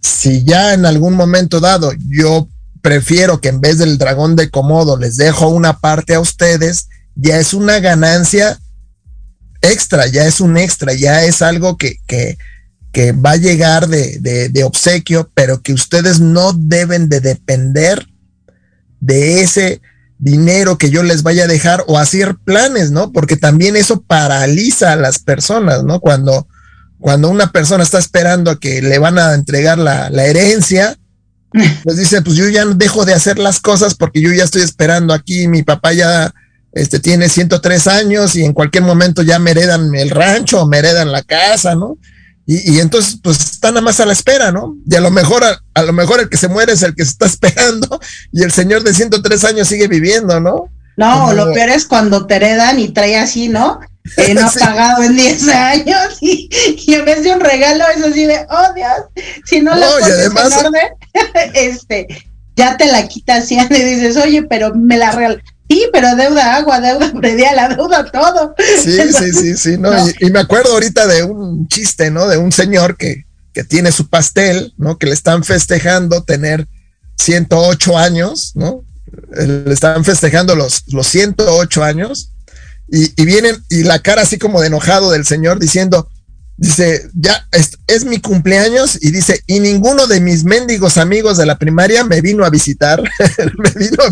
Si 0.00 0.44
ya 0.44 0.74
en 0.74 0.84
algún 0.84 1.14
momento 1.14 1.60
dado 1.60 1.92
yo 2.08 2.48
prefiero 2.82 3.40
que 3.40 3.48
en 3.48 3.62
vez 3.62 3.78
del 3.78 3.96
dragón 3.96 4.36
de 4.36 4.50
Komodo 4.50 4.98
les 4.98 5.16
dejo 5.16 5.48
una 5.48 5.78
parte 5.78 6.14
a 6.14 6.20
ustedes, 6.20 6.88
ya 7.14 7.38
es 7.38 7.54
una 7.54 7.80
ganancia 7.80 8.58
extra, 9.62 10.06
ya 10.06 10.26
es 10.26 10.40
un 10.40 10.58
extra, 10.58 10.92
ya 10.92 11.24
es 11.24 11.40
algo 11.40 11.78
que, 11.78 11.96
que, 12.06 12.36
que 12.92 13.12
va 13.12 13.32
a 13.32 13.36
llegar 13.36 13.88
de, 13.88 14.18
de, 14.20 14.50
de 14.50 14.64
obsequio, 14.64 15.30
pero 15.34 15.62
que 15.62 15.72
ustedes 15.72 16.20
no 16.20 16.52
deben 16.52 17.08
de 17.08 17.20
depender 17.20 18.06
de 19.00 19.40
ese 19.40 19.80
dinero 20.24 20.78
que 20.78 20.88
yo 20.88 21.02
les 21.02 21.22
vaya 21.22 21.44
a 21.44 21.48
dejar 21.48 21.84
o 21.86 21.98
hacer 21.98 22.36
planes, 22.44 22.90
¿no? 22.90 23.12
Porque 23.12 23.36
también 23.36 23.76
eso 23.76 24.00
paraliza 24.00 24.92
a 24.92 24.96
las 24.96 25.18
personas, 25.18 25.84
¿no? 25.84 26.00
Cuando, 26.00 26.48
cuando 26.98 27.28
una 27.28 27.52
persona 27.52 27.84
está 27.84 27.98
esperando 27.98 28.50
a 28.50 28.58
que 28.58 28.80
le 28.80 28.98
van 28.98 29.18
a 29.18 29.34
entregar 29.34 29.76
la, 29.76 30.08
la 30.08 30.24
herencia, 30.24 30.96
pues 31.84 31.98
dice, 31.98 32.22
pues 32.22 32.36
yo 32.36 32.48
ya 32.48 32.64
dejo 32.64 33.04
de 33.04 33.12
hacer 33.12 33.38
las 33.38 33.60
cosas 33.60 33.94
porque 33.94 34.22
yo 34.22 34.32
ya 34.32 34.44
estoy 34.44 34.62
esperando 34.62 35.12
aquí, 35.12 35.46
mi 35.46 35.62
papá 35.62 35.92
ya 35.92 36.32
este 36.72 37.00
tiene 37.00 37.28
103 37.28 37.86
años 37.86 38.34
y 38.34 38.44
en 38.44 38.54
cualquier 38.54 38.82
momento 38.82 39.22
ya 39.22 39.38
me 39.38 39.50
heredan 39.50 39.94
el 39.94 40.08
rancho 40.08 40.62
o 40.62 40.66
me 40.66 40.78
heredan 40.78 41.12
la 41.12 41.22
casa, 41.22 41.74
¿no? 41.74 41.98
Y, 42.46 42.78
entonces, 42.78 43.18
pues 43.22 43.40
está 43.40 43.70
nada 43.70 43.80
más 43.80 44.00
a 44.00 44.06
la 44.06 44.12
espera, 44.12 44.52
¿no? 44.52 44.76
Y 44.86 44.94
a 44.94 45.00
lo 45.00 45.10
mejor, 45.10 45.42
a, 45.44 45.82
lo 45.82 45.92
mejor 45.94 46.20
el 46.20 46.28
que 46.28 46.36
se 46.36 46.48
muere 46.48 46.74
es 46.74 46.82
el 46.82 46.94
que 46.94 47.04
se 47.04 47.12
está 47.12 47.26
esperando 47.34 48.00
y 48.32 48.42
el 48.42 48.52
señor 48.52 48.82
de 48.82 48.92
103 48.92 49.44
años 49.44 49.68
sigue 49.68 49.88
viviendo, 49.88 50.38
¿no? 50.40 50.68
No, 50.96 51.32
lo 51.32 51.52
peor 51.52 51.70
es 51.70 51.86
cuando 51.86 52.26
te 52.26 52.36
heredan 52.36 52.78
y 52.78 52.90
trae 52.90 53.16
así, 53.16 53.48
¿no? 53.48 53.80
Eh, 54.18 54.34
no 54.34 54.46
ha 54.46 54.52
pagado 54.52 55.02
en 55.02 55.16
10 55.16 55.48
años 55.48 56.18
y, 56.20 56.48
en 56.86 57.04
vez 57.04 57.24
de 57.24 57.32
un 57.32 57.40
regalo 57.40 57.84
es 57.96 58.04
así 58.04 58.26
de, 58.26 58.46
oh 58.50 58.74
Dios, 58.74 59.26
si 59.46 59.60
no 59.60 59.74
lo 59.74 59.86
pones 59.98 60.10
además, 60.10 60.52
en 60.52 60.66
orden, 60.66 60.88
este, 61.54 62.06
ya 62.56 62.76
te 62.76 62.86
la 62.86 63.08
quitas 63.08 63.50
y 63.50 63.56
dices, 63.56 64.16
oye, 64.18 64.42
pero 64.42 64.74
me 64.74 64.98
la 64.98 65.12
regal 65.12 65.42
Sí, 65.68 65.88
pero 65.92 66.14
deuda 66.14 66.56
agua, 66.56 66.80
deuda 66.80 67.10
la 67.54 67.68
deuda 67.68 68.10
todo. 68.10 68.54
Sí, 68.82 68.98
sí, 69.12 69.32
sí, 69.32 69.56
sí, 69.56 69.78
no, 69.78 69.90
Y, 70.20 70.30
me 70.30 70.40
acuerdo 70.40 70.72
ahorita 70.72 71.06
de 71.06 71.22
un 71.22 71.68
chiste, 71.68 72.10
¿no? 72.10 72.28
De 72.28 72.36
un 72.36 72.52
señor 72.52 72.96
que, 72.96 73.24
que 73.52 73.64
tiene 73.64 73.90
su 73.92 74.08
pastel, 74.08 74.74
¿no? 74.76 74.98
Que 74.98 75.06
le 75.06 75.12
están 75.12 75.42
festejando 75.44 76.22
tener 76.22 76.68
108 77.18 77.96
años, 77.96 78.52
¿no? 78.54 78.84
Le 79.36 79.72
están 79.72 80.04
festejando 80.04 80.54
los, 80.54 80.84
los 80.88 81.06
108 81.06 81.82
años 81.82 82.32
y, 82.88 83.20
y 83.20 83.24
vienen 83.24 83.56
y 83.70 83.84
la 83.84 84.00
cara 84.00 84.22
así 84.22 84.38
como 84.38 84.60
de 84.60 84.66
enojado 84.66 85.10
del 85.10 85.24
señor 85.24 85.58
diciendo, 85.58 86.08
Dice, 86.56 87.10
ya 87.14 87.48
es, 87.88 88.04
mi 88.04 88.20
cumpleaños 88.20 88.96
y 89.02 89.10
dice, 89.10 89.40
y 89.46 89.58
ninguno 89.58 90.06
de 90.06 90.20
mis 90.20 90.44
mendigos 90.44 90.98
amigos 90.98 91.36
de 91.36 91.46
la 91.46 91.58
primaria 91.58 92.04
me 92.04 92.20
vino 92.20 92.44
a 92.44 92.50
visitar, 92.50 93.02
me 93.58 93.70
vino 93.70 94.02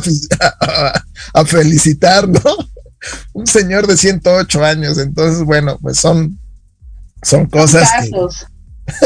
a, 1.35 1.45
felicitar, 1.45 2.29
¿no? 2.29 2.41
Un 3.33 3.47
señor 3.47 3.87
de 3.87 3.97
108 3.97 4.65
años, 4.65 4.99
entonces, 4.99 5.45
bueno, 5.45 5.79
pues 5.81 5.99
son, 5.99 6.39
son 7.23 7.47
cosas. 7.47 7.89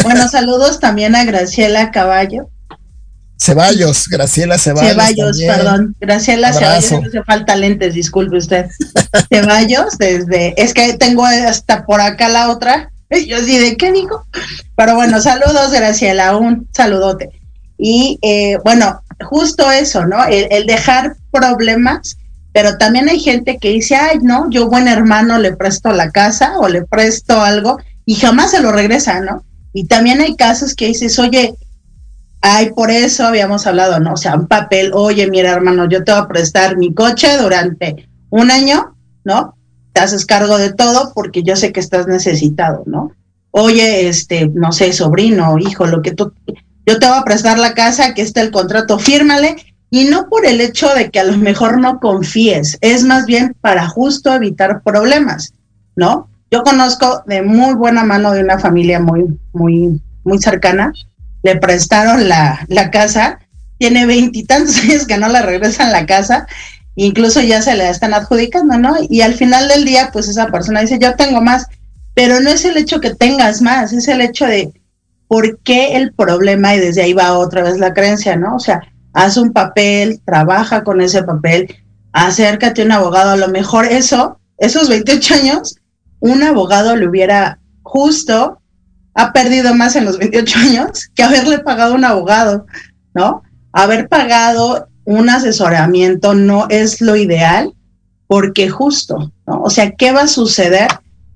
Bueno, 0.02 0.28
saludos 0.28 0.80
también 0.80 1.14
a 1.14 1.24
Graciela 1.24 1.90
Caballo. 1.90 2.50
Ceballos, 3.38 4.08
Graciela 4.08 4.58
Ceballos. 4.58 4.92
Ceballos, 4.92 5.40
perdón. 5.40 5.96
Graciela 6.00 6.54
Ceballos, 6.54 6.92
no 6.92 7.06
hace 7.06 7.22
falta 7.22 7.54
lentes, 7.54 7.92
disculpe 7.92 8.38
usted. 8.38 8.66
Ceballos, 9.28 9.98
desde, 9.98 10.54
es 10.60 10.72
que 10.72 10.94
tengo 10.94 11.24
hasta 11.26 11.84
por 11.84 12.00
acá 12.00 12.28
la 12.28 12.50
otra, 12.50 12.92
Yo 13.26 13.38
sí, 13.38 13.58
¿de 13.58 13.76
qué 13.76 13.92
digo? 13.92 14.26
Pero 14.76 14.94
bueno, 14.94 15.20
saludos, 15.20 15.72
Graciela, 15.72 16.36
un 16.36 16.68
saludote. 16.72 17.30
Y 17.78 18.18
eh, 18.22 18.58
bueno, 18.64 19.02
justo 19.24 19.70
eso, 19.70 20.06
¿no? 20.06 20.24
El, 20.24 20.66
dejar 20.66 21.16
problemas, 21.30 22.16
pero 22.52 22.78
también 22.78 23.08
hay 23.08 23.20
gente 23.20 23.58
que 23.58 23.70
dice, 23.70 23.96
ay, 23.96 24.18
no, 24.22 24.50
yo 24.50 24.68
buen 24.68 24.88
hermano 24.88 25.38
le 25.38 25.54
presto 25.54 25.92
la 25.92 26.10
casa 26.10 26.58
o 26.58 26.68
le 26.68 26.82
presto 26.82 27.40
algo 27.40 27.78
y 28.04 28.14
jamás 28.14 28.52
se 28.52 28.60
lo 28.60 28.72
regresa, 28.72 29.20
¿no? 29.20 29.44
Y 29.72 29.84
también 29.84 30.20
hay 30.20 30.36
casos 30.36 30.74
que 30.74 30.86
dices, 30.86 31.18
oye, 31.18 31.54
ay, 32.40 32.72
por 32.72 32.90
eso 32.90 33.26
habíamos 33.26 33.66
hablado, 33.66 34.00
¿no? 34.00 34.14
O 34.14 34.16
sea, 34.16 34.36
un 34.36 34.46
papel, 34.46 34.92
oye, 34.94 35.28
mira, 35.28 35.52
hermano, 35.52 35.86
yo 35.88 36.02
te 36.02 36.12
voy 36.12 36.22
a 36.22 36.28
prestar 36.28 36.78
mi 36.78 36.94
coche 36.94 37.36
durante 37.36 38.08
un 38.30 38.50
año, 38.50 38.96
¿no? 39.24 39.54
Te 39.96 40.02
haces 40.02 40.26
cargo 40.26 40.58
de 40.58 40.74
todo 40.74 41.12
porque 41.14 41.42
yo 41.42 41.56
sé 41.56 41.72
que 41.72 41.80
estás 41.80 42.06
necesitado, 42.06 42.82
¿no? 42.84 43.12
Oye, 43.50 44.10
este, 44.10 44.46
no 44.46 44.70
sé, 44.70 44.92
sobrino, 44.92 45.56
hijo, 45.58 45.86
lo 45.86 46.02
que 46.02 46.12
tú, 46.12 46.34
yo 46.84 46.98
te 46.98 47.08
voy 47.08 47.16
a 47.16 47.24
prestar 47.24 47.58
la 47.58 47.72
casa, 47.72 48.12
que 48.12 48.20
está 48.20 48.42
el 48.42 48.50
contrato, 48.50 48.98
fírmale, 48.98 49.56
y 49.88 50.04
no 50.04 50.28
por 50.28 50.44
el 50.44 50.60
hecho 50.60 50.92
de 50.92 51.10
que 51.10 51.18
a 51.18 51.24
lo 51.24 51.38
mejor 51.38 51.80
no 51.80 51.98
confíes, 51.98 52.76
es 52.82 53.04
más 53.04 53.24
bien 53.24 53.56
para 53.62 53.88
justo 53.88 54.34
evitar 54.34 54.82
problemas, 54.82 55.54
¿no? 55.94 56.28
Yo 56.50 56.62
conozco 56.62 57.22
de 57.26 57.40
muy 57.40 57.72
buena 57.72 58.04
mano 58.04 58.32
de 58.32 58.42
una 58.42 58.58
familia 58.58 59.00
muy, 59.00 59.24
muy, 59.54 59.98
muy 60.24 60.38
cercana, 60.38 60.92
le 61.42 61.56
prestaron 61.56 62.28
la, 62.28 62.66
la 62.68 62.90
casa, 62.90 63.38
tiene 63.78 64.04
veintitantos 64.04 64.76
años 64.82 65.06
que 65.06 65.16
no 65.16 65.30
le 65.30 65.40
regresan 65.40 65.90
la 65.90 66.04
casa 66.04 66.46
incluso 66.96 67.40
ya 67.42 67.62
se 67.62 67.76
le 67.76 67.88
están 67.88 68.14
adjudicando, 68.14 68.78
¿no? 68.78 68.96
Y 69.08 69.20
al 69.20 69.34
final 69.34 69.68
del 69.68 69.84
día, 69.84 70.10
pues 70.12 70.28
esa 70.28 70.48
persona 70.48 70.80
dice, 70.80 70.98
yo 70.98 71.14
tengo 71.14 71.40
más, 71.40 71.66
pero 72.14 72.40
no 72.40 72.50
es 72.50 72.64
el 72.64 72.76
hecho 72.78 73.00
que 73.00 73.14
tengas 73.14 73.62
más, 73.62 73.92
es 73.92 74.08
el 74.08 74.22
hecho 74.22 74.46
de 74.46 74.72
por 75.28 75.58
qué 75.60 75.96
el 75.96 76.12
problema 76.12 76.74
y 76.74 76.80
desde 76.80 77.02
ahí 77.02 77.12
va 77.12 77.38
otra 77.38 77.62
vez 77.62 77.78
la 77.78 77.92
creencia, 77.92 78.36
¿no? 78.36 78.56
O 78.56 78.60
sea, 78.60 78.80
haz 79.12 79.36
un 79.36 79.52
papel, 79.52 80.20
trabaja 80.24 80.82
con 80.82 81.00
ese 81.00 81.22
papel, 81.22 81.74
acércate 82.12 82.82
a 82.82 82.84
un 82.86 82.92
abogado, 82.92 83.30
a 83.32 83.36
lo 83.36 83.48
mejor 83.48 83.84
eso, 83.86 84.40
esos 84.58 84.88
28 84.88 85.34
años, 85.34 85.76
un 86.20 86.42
abogado 86.42 86.96
le 86.96 87.06
hubiera 87.06 87.58
justo, 87.82 88.60
ha 89.14 89.32
perdido 89.32 89.74
más 89.74 89.96
en 89.96 90.06
los 90.06 90.18
28 90.18 90.58
años 90.58 91.10
que 91.14 91.22
haberle 91.22 91.58
pagado 91.58 91.94
un 91.94 92.04
abogado, 92.04 92.66
¿no? 93.14 93.42
Haber 93.72 94.08
pagado 94.08 94.88
un 95.06 95.30
asesoramiento 95.30 96.34
no 96.34 96.66
es 96.68 97.00
lo 97.00 97.16
ideal 97.16 97.72
porque 98.26 98.68
justo, 98.68 99.32
¿no? 99.46 99.62
O 99.62 99.70
sea, 99.70 99.92
¿qué 99.92 100.12
va 100.12 100.22
a 100.22 100.28
suceder? 100.28 100.88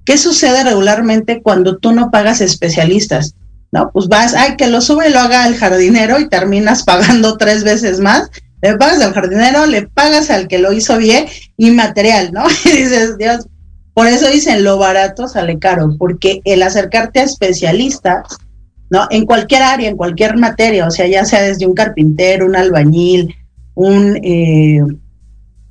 ¿Qué 0.05 0.19
sucede 0.19 0.65
regularmente 0.65 1.41
cuando 1.41 1.79
tú 1.79 1.93
no 1.93 2.11
pagas 2.11 2.41
especialistas? 2.41 3.35
¿No? 3.73 3.91
Pues 3.93 4.09
vas, 4.09 4.35
ay, 4.35 4.57
que 4.57 4.67
lo 4.67 4.81
sube 4.81 5.09
y 5.09 5.13
lo 5.13 5.21
haga 5.21 5.47
el 5.47 5.57
jardinero 5.57 6.19
y 6.19 6.29
terminas 6.29 6.83
pagando 6.85 7.37
tres 7.37 7.63
veces 7.63 8.01
más. 8.01 8.29
Le 8.61 8.77
pagas 8.77 9.01
al 9.01 9.15
jardinero, 9.15 9.65
le 9.67 9.87
pagas 9.87 10.29
al 10.29 10.49
que 10.49 10.59
lo 10.59 10.73
hizo 10.73 10.99
bien 10.99 11.27
y 11.57 11.71
material, 11.71 12.33
¿no? 12.33 12.45
Y 12.65 12.71
dices, 12.71 13.17
Dios, 13.17 13.47
por 13.95 14.09
eso 14.09 14.29
dicen 14.29 14.65
lo 14.65 14.79
barato 14.79 15.29
sale 15.29 15.59
caro, 15.59 15.95
porque 15.97 16.41
el 16.45 16.63
acercarte 16.63 17.21
a 17.21 17.25
especialistas, 17.25 18.37
¿no? 18.91 19.07
En 19.11 19.25
cualquier 19.27 19.63
área, 19.63 19.89
en 19.89 19.97
cualquier 19.97 20.37
materia, 20.37 20.87
o 20.87 20.91
sea, 20.91 21.07
ya 21.07 21.25
sea 21.25 21.43
desde 21.43 21.67
un 21.67 21.75
carpintero, 21.75 22.47
un 22.47 22.57
albañil, 22.57 23.35
un 23.81 24.21
eh, 24.23 24.81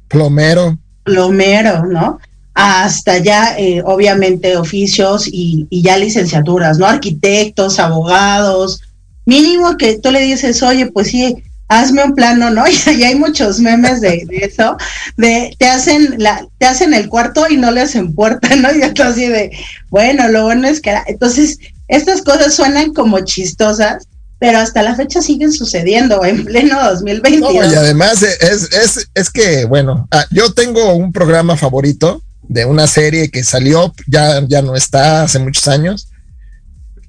plomero. 0.08 0.78
Plomero, 1.04 1.86
¿no? 1.86 2.20
Hasta 2.56 3.20
ya, 3.20 3.56
eh, 3.58 3.84
obviamente, 3.86 4.58
oficios 4.58 5.30
y, 5.32 5.68
ya 5.70 5.96
licenciaturas, 5.98 6.80
¿no? 6.80 6.88
Arquitectos, 6.88 7.80
abogados. 7.80 8.82
Mínimo 9.26 9.78
que 9.78 10.00
tú 10.00 10.12
le 10.12 10.22
dices, 10.22 10.64
oye, 10.64 10.88
pues 10.88 11.10
sí, 11.10 11.36
hazme 11.68 12.04
un 12.04 12.16
plano, 12.16 12.50
¿no? 12.50 12.64
Y, 12.88 13.04
hay 13.04 13.14
muchos 13.14 13.60
memes 13.60 14.02
de, 14.02 14.26
eso, 14.42 14.76
de 15.16 15.56
te 15.60 15.68
hacen 15.68 16.16
la, 16.18 16.48
te 16.58 16.66
hacen 16.66 16.96
el 16.96 17.10
cuarto 17.10 17.46
y 17.48 17.58
no 17.58 17.72
le 17.72 17.82
hacen 17.82 18.16
puerta, 18.16 18.56
¿no? 18.56 18.74
Y 18.74 18.92
tú 18.92 19.04
así 19.04 19.28
de, 19.28 19.52
bueno, 19.92 20.28
lo 20.30 20.46
bueno 20.46 20.68
es 20.68 20.82
que, 20.82 20.96
entonces, 21.06 21.60
estas 21.88 22.24
cosas 22.24 22.56
suenan 22.56 22.92
como 22.94 23.20
chistosas, 23.20 24.08
pero 24.40 24.60
hasta 24.60 24.82
la 24.82 24.96
fecha 24.96 25.22
siguen 25.22 25.52
sucediendo 25.52 26.24
en 26.24 26.46
pleno 26.46 26.82
2022. 26.92 27.72
y 27.72 27.76
además 27.76 28.24
es, 28.24 28.72
es, 28.72 29.10
es 29.14 29.30
que, 29.30 29.66
bueno, 29.66 30.08
ah, 30.12 30.26
yo 30.32 30.54
tengo 30.54 30.94
un 30.94 31.12
programa 31.12 31.58
favorito 31.58 32.24
de 32.48 32.66
una 32.66 32.88
serie 32.88 33.30
que 33.30 33.44
salió, 33.44 33.94
ya, 34.08 34.42
ya 34.48 34.62
no 34.62 34.76
está, 34.76 35.24
hace 35.24 35.40
muchos 35.40 35.68
años, 35.68 36.10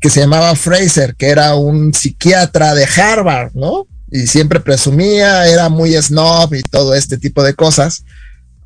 que 0.00 0.10
se 0.10 0.20
llamaba 0.20 0.54
Fraser, 0.56 1.14
que 1.14 1.28
era 1.28 1.54
un 1.54 1.94
psiquiatra 1.94 2.74
de 2.74 2.84
Harvard, 2.84 3.52
¿no? 3.54 3.86
Y 4.10 4.26
siempre 4.26 4.58
presumía, 4.58 5.46
era 5.46 5.68
muy 5.68 5.94
snob 5.94 6.52
y 6.54 6.62
todo 6.62 6.94
este 6.94 7.16
tipo 7.16 7.44
de 7.44 7.54
cosas, 7.54 8.04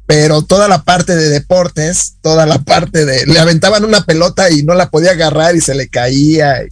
pero 0.07 0.43
toda 0.43 0.69
la 0.69 0.83
parte 0.83 1.15
de 1.15 1.29
deportes, 1.29 2.15
toda 2.23 2.47
la 2.47 2.59
parte 2.59 3.05
de, 3.05 3.27
le 3.27 3.39
aventaban 3.39 3.85
una 3.85 4.05
pelota 4.05 4.51
y 4.51 4.63
no 4.63 4.75
la 4.75 4.89
podía 4.89 5.11
agarrar 5.11 5.55
y 5.55 5.61
se 5.61 5.75
le 5.75 5.89
caía. 5.89 6.63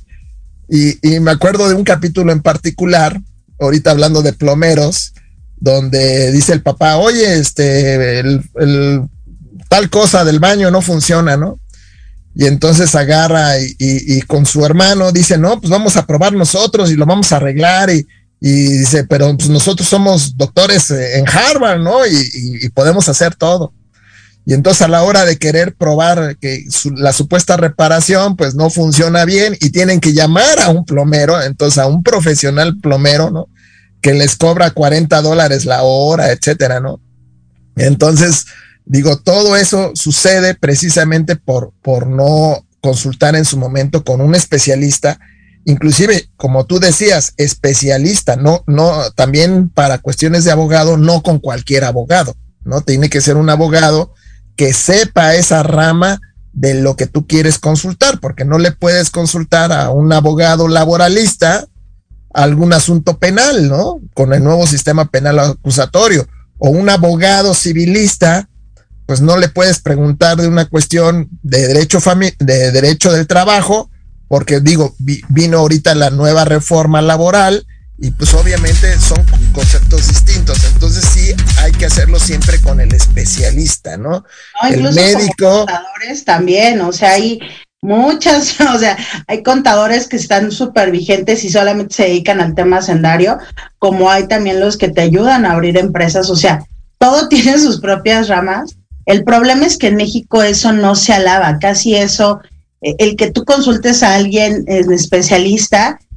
Y, 0.74 1.20
me 1.20 1.30
acuerdo 1.30 1.68
de 1.68 1.74
un 1.74 1.84
capítulo 1.84 2.32
en 2.32 2.40
particular, 2.40 3.20
ahorita 3.60 3.90
hablando 3.90 4.22
de 4.22 4.32
plomeros, 4.32 5.12
donde 5.58 6.32
dice 6.32 6.54
el 6.54 6.62
papá, 6.62 6.96
oye, 6.96 7.38
este, 7.38 8.40
tal 9.68 9.90
cosa 9.90 10.24
del 10.24 10.40
baño 10.40 10.70
no 10.70 10.80
funciona, 10.80 11.36
¿no? 11.36 11.60
Y 12.34 12.46
entonces 12.46 12.94
agarra 12.94 13.58
y, 13.60 14.22
con 14.22 14.46
su 14.46 14.64
hermano 14.64 15.12
dice, 15.12 15.36
no, 15.36 15.60
pues 15.60 15.70
vamos 15.70 15.98
a 15.98 16.06
probar 16.06 16.32
nosotros 16.32 16.90
y 16.90 16.94
lo 16.96 17.04
vamos 17.04 17.32
a 17.32 17.36
arreglar. 17.36 17.90
Y, 17.90 18.06
dice, 18.40 19.04
pero 19.04 19.36
pues 19.36 19.50
nosotros 19.50 19.86
somos 19.86 20.38
doctores 20.38 20.90
en 20.90 21.28
Harvard, 21.28 21.82
¿no? 21.82 21.98
y 22.06 22.66
podemos 22.70 23.10
hacer 23.10 23.34
todo. 23.34 23.74
Y 24.44 24.54
entonces 24.54 24.82
a 24.82 24.88
la 24.88 25.02
hora 25.04 25.24
de 25.24 25.38
querer 25.38 25.74
probar 25.74 26.36
que 26.38 26.64
la 26.96 27.12
supuesta 27.12 27.56
reparación 27.56 28.36
pues 28.36 28.54
no 28.54 28.70
funciona 28.70 29.24
bien 29.24 29.56
y 29.60 29.70
tienen 29.70 30.00
que 30.00 30.12
llamar 30.12 30.60
a 30.60 30.70
un 30.70 30.84
plomero, 30.84 31.40
entonces 31.40 31.78
a 31.78 31.86
un 31.86 32.02
profesional 32.02 32.78
plomero, 32.78 33.30
¿no? 33.30 33.48
Que 34.00 34.14
les 34.14 34.36
cobra 34.36 34.70
40 34.70 35.22
dólares 35.22 35.64
la 35.64 35.82
hora, 35.82 36.32
etcétera, 36.32 36.80
¿no? 36.80 37.00
Entonces, 37.76 38.46
digo, 38.84 39.16
todo 39.18 39.56
eso 39.56 39.92
sucede 39.94 40.54
precisamente 40.54 41.36
por, 41.36 41.72
por 41.80 42.08
no 42.08 42.66
consultar 42.80 43.36
en 43.36 43.44
su 43.44 43.56
momento 43.56 44.02
con 44.02 44.20
un 44.20 44.34
especialista, 44.34 45.20
inclusive, 45.64 46.28
como 46.36 46.66
tú 46.66 46.80
decías, 46.80 47.32
especialista, 47.36 48.34
no, 48.34 48.64
no, 48.66 49.08
también 49.12 49.68
para 49.68 49.98
cuestiones 49.98 50.44
de 50.44 50.50
abogado, 50.50 50.96
no 50.96 51.22
con 51.22 51.38
cualquier 51.38 51.84
abogado 51.84 52.34
¿no? 52.64 52.80
Tiene 52.80 53.08
que 53.08 53.20
ser 53.20 53.36
un 53.36 53.50
abogado 53.50 54.14
que 54.56 54.72
sepa 54.72 55.34
esa 55.34 55.62
rama 55.62 56.20
de 56.52 56.74
lo 56.74 56.96
que 56.96 57.06
tú 57.06 57.26
quieres 57.26 57.58
consultar, 57.58 58.20
porque 58.20 58.44
no 58.44 58.58
le 58.58 58.72
puedes 58.72 59.10
consultar 59.10 59.72
a 59.72 59.90
un 59.90 60.12
abogado 60.12 60.68
laboralista 60.68 61.66
algún 62.34 62.72
asunto 62.72 63.18
penal, 63.18 63.68
¿no? 63.68 64.00
Con 64.14 64.32
el 64.32 64.42
nuevo 64.42 64.66
sistema 64.66 65.06
penal 65.06 65.38
acusatorio, 65.38 66.26
o 66.58 66.70
un 66.70 66.88
abogado 66.88 67.54
civilista, 67.54 68.48
pues 69.06 69.20
no 69.20 69.36
le 69.36 69.48
puedes 69.48 69.80
preguntar 69.80 70.40
de 70.40 70.48
una 70.48 70.66
cuestión 70.66 71.28
de 71.42 71.66
derecho 71.66 71.98
de 72.38 72.70
derecho 72.70 73.12
del 73.12 73.26
trabajo, 73.26 73.90
porque 74.28 74.60
digo, 74.60 74.94
vino 74.98 75.58
ahorita 75.58 75.94
la 75.94 76.10
nueva 76.10 76.44
reforma 76.44 77.02
laboral 77.02 77.66
y 77.98 78.10
pues 78.12 78.32
obviamente 78.34 78.98
son 78.98 79.21
conceptos 79.52 80.08
distintos. 80.08 80.58
Entonces 80.64 81.04
sí 81.04 81.34
hay 81.58 81.72
que 81.72 81.86
hacerlo 81.86 82.18
siempre 82.18 82.60
con 82.60 82.80
el 82.80 82.92
especialista, 82.94 83.96
¿no? 83.96 84.24
el 84.68 84.82
médico. 84.82 85.66
contadores 85.66 86.24
también, 86.24 86.80
o 86.80 86.92
sea, 86.92 87.12
hay 87.12 87.40
muchas, 87.82 88.60
o 88.74 88.78
sea, 88.78 88.96
hay 89.26 89.42
contadores 89.42 90.08
que 90.08 90.16
están 90.16 90.50
súper 90.50 90.90
vigentes 90.90 91.44
y 91.44 91.50
solamente 91.50 91.94
se 91.94 92.04
dedican 92.04 92.40
al 92.40 92.54
tema 92.54 92.80
sendario, 92.80 93.38
como 93.78 94.10
hay 94.10 94.26
también 94.28 94.60
los 94.60 94.76
que 94.76 94.88
te 94.88 95.02
ayudan 95.02 95.44
a 95.44 95.52
abrir 95.52 95.76
empresas, 95.76 96.30
o 96.30 96.36
sea, 96.36 96.64
todo 96.98 97.28
tiene 97.28 97.58
sus 97.58 97.80
propias 97.80 98.28
ramas. 98.28 98.76
El 99.04 99.24
problema 99.24 99.66
es 99.66 99.76
que 99.76 99.88
en 99.88 99.96
México 99.96 100.42
eso 100.42 100.72
no 100.72 100.94
se 100.94 101.12
alaba, 101.12 101.58
casi 101.58 101.96
eso, 101.96 102.40
eh, 102.82 102.94
el 102.98 103.16
que 103.16 103.32
tú 103.32 103.44
consultes 103.44 104.04
a 104.04 104.14
alguien 104.14 104.64
especialista, 104.68 105.98
pues, 105.98 106.11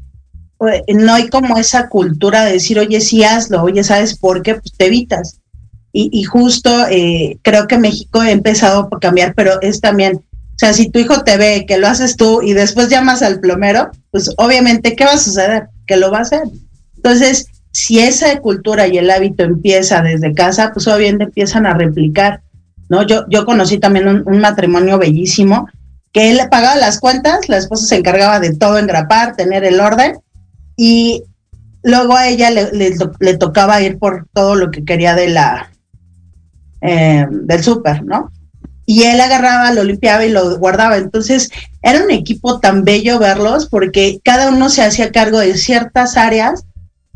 no 0.59 1.13
hay 1.13 1.29
como 1.29 1.57
esa 1.57 1.89
cultura 1.89 2.45
de 2.45 2.53
decir, 2.53 2.79
oye, 2.79 3.01
sí 3.01 3.23
hazlo, 3.23 3.63
oye, 3.63 3.83
¿sabes 3.83 4.17
por 4.17 4.41
qué? 4.41 4.55
Pues 4.55 4.73
te 4.77 4.87
evitas. 4.87 5.39
Y, 5.97 6.23
justo 6.25 6.69
eh, 6.89 7.39
creo 7.41 7.67
que 7.67 7.77
México 7.77 8.19
ha 8.19 8.29
empezado 8.29 8.89
a 8.91 8.99
cambiar, 8.99 9.33
pero 9.33 9.61
es 9.61 9.79
también, 9.79 10.17
o 10.17 10.57
sea, 10.57 10.73
si 10.73 10.89
tu 10.89 10.99
hijo 10.99 11.23
te 11.23 11.37
ve 11.37 11.65
que 11.65 11.77
lo 11.77 11.87
haces 11.87 12.17
tú 12.17 12.41
y 12.41 12.51
después 12.51 12.89
llamas 12.89 13.21
al 13.21 13.39
plomero, 13.39 13.91
pues 14.11 14.29
obviamente, 14.35 14.93
¿qué 14.97 15.05
va 15.05 15.13
a 15.13 15.17
suceder? 15.17 15.69
Que 15.87 15.95
lo 15.95 16.11
va 16.11 16.17
a 16.17 16.21
hacer. 16.23 16.41
Entonces, 16.97 17.47
si 17.71 17.99
esa 17.99 18.37
cultura 18.41 18.87
y 18.87 18.97
el 18.97 19.09
hábito 19.09 19.45
empieza 19.45 20.01
desde 20.01 20.33
casa, 20.33 20.71
pues 20.73 20.85
obviamente 20.89 21.23
empiezan 21.25 21.65
a 21.65 21.75
replicar, 21.75 22.41
¿no? 22.89 23.03
Yo, 23.03 23.23
yo 23.29 23.45
conocí 23.45 23.77
también 23.77 24.09
un, 24.09 24.23
un 24.25 24.39
matrimonio 24.39 24.99
bellísimo 24.99 25.69
que 26.11 26.29
él 26.29 26.41
pagaba 26.51 26.75
las 26.75 26.99
cuentas, 26.99 27.47
la 27.47 27.55
esposa 27.55 27.85
se 27.87 27.95
encargaba 27.95 28.41
de 28.41 28.53
todo 28.53 28.79
engrapar, 28.79 29.37
tener 29.37 29.63
el 29.63 29.79
orden, 29.79 30.17
y 30.75 31.23
luego 31.85 32.15
a 32.15 32.27
ella 32.27 32.49
le, 32.49 33.37
tocaba 33.37 33.81
ir 33.81 33.97
por 33.99 34.27
todo 34.33 34.55
lo 34.55 34.71
que 34.71 34.83
quería 34.83 35.15
de 35.15 35.29
la 35.29 35.71
eh, 36.81 37.25
del 37.29 37.63
súper, 37.63 38.03
¿no? 38.03 38.31
Y 38.87 39.03
él 39.03 39.19
agarraba, 39.19 39.71
lo 39.71 39.83
limpiaba 39.83 40.25
y 40.25 40.31
lo 40.31 40.57
guardaba. 40.57 40.97
Entonces, 40.97 41.49
era 41.81 42.03
un 42.03 42.11
equipo 42.11 42.59
tan 42.59 42.83
bello 42.83 43.17
verlos 43.17 43.67
porque 43.67 44.19
cada 44.23 44.49
uno 44.49 44.69
se 44.69 44.83
hacía 44.83 45.11
cargo 45.11 45.39
de 45.39 45.57
ciertas 45.57 46.17
áreas 46.17 46.65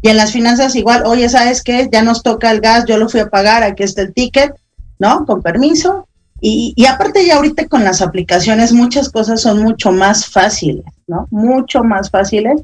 y 0.01 0.09
en 0.09 0.17
las 0.17 0.31
finanzas 0.31 0.75
igual, 0.75 1.03
oye, 1.05 1.29
¿sabes 1.29 1.63
qué? 1.63 1.89
Ya 1.91 2.01
nos 2.01 2.23
toca 2.23 2.51
el 2.51 2.61
gas, 2.61 2.85
yo 2.85 2.97
lo 2.97 3.09
fui 3.09 3.19
a 3.19 3.29
pagar, 3.29 3.63
aquí 3.63 3.83
está 3.83 4.01
el 4.01 4.13
ticket, 4.13 4.53
¿no? 4.97 5.25
Con 5.25 5.41
permiso. 5.41 6.07
Y, 6.41 6.73
y 6.75 6.85
aparte 6.85 7.25
ya 7.25 7.35
ahorita 7.35 7.67
con 7.67 7.83
las 7.83 8.01
aplicaciones 8.01 8.71
muchas 8.71 9.09
cosas 9.09 9.41
son 9.41 9.61
mucho 9.61 9.91
más 9.91 10.25
fáciles, 10.27 10.85
¿no? 11.05 11.27
Mucho 11.31 11.83
más 11.83 12.09
fáciles 12.09 12.61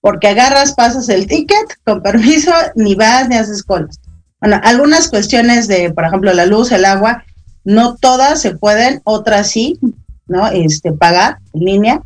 porque 0.00 0.28
agarras, 0.28 0.74
pasas 0.74 1.08
el 1.08 1.26
ticket, 1.26 1.78
con 1.84 2.02
permiso, 2.02 2.52
ni 2.74 2.94
vas 2.94 3.28
ni 3.28 3.36
haces 3.36 3.62
colas. 3.62 3.98
Bueno, 4.40 4.60
algunas 4.62 5.08
cuestiones 5.08 5.66
de, 5.66 5.92
por 5.92 6.04
ejemplo, 6.04 6.32
la 6.32 6.46
luz, 6.46 6.70
el 6.70 6.84
agua, 6.84 7.24
no 7.64 7.96
todas 7.96 8.40
se 8.40 8.54
pueden, 8.56 9.00
otras 9.04 9.50
sí, 9.50 9.78
¿no? 10.26 10.46
Este, 10.48 10.92
pagar 10.92 11.38
en 11.52 11.64
línea, 11.64 12.02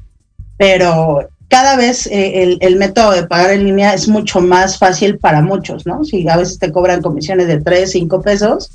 pero 0.56 1.28
cada 1.48 1.76
vez 1.76 2.06
eh, 2.06 2.58
el, 2.60 2.76
método 2.76 3.10
de 3.10 3.26
pagar 3.26 3.50
en 3.50 3.64
línea 3.64 3.92
es 3.92 4.08
mucho 4.08 4.40
más 4.40 4.78
fácil 4.78 5.18
para 5.18 5.42
muchos, 5.42 5.84
¿no? 5.84 6.02
Si 6.02 6.26
a 6.26 6.38
veces 6.38 6.58
te 6.58 6.72
cobran 6.72 7.02
comisiones 7.02 7.46
de 7.46 7.60
3, 7.60 7.90
5 7.90 8.22
pesos 8.22 8.70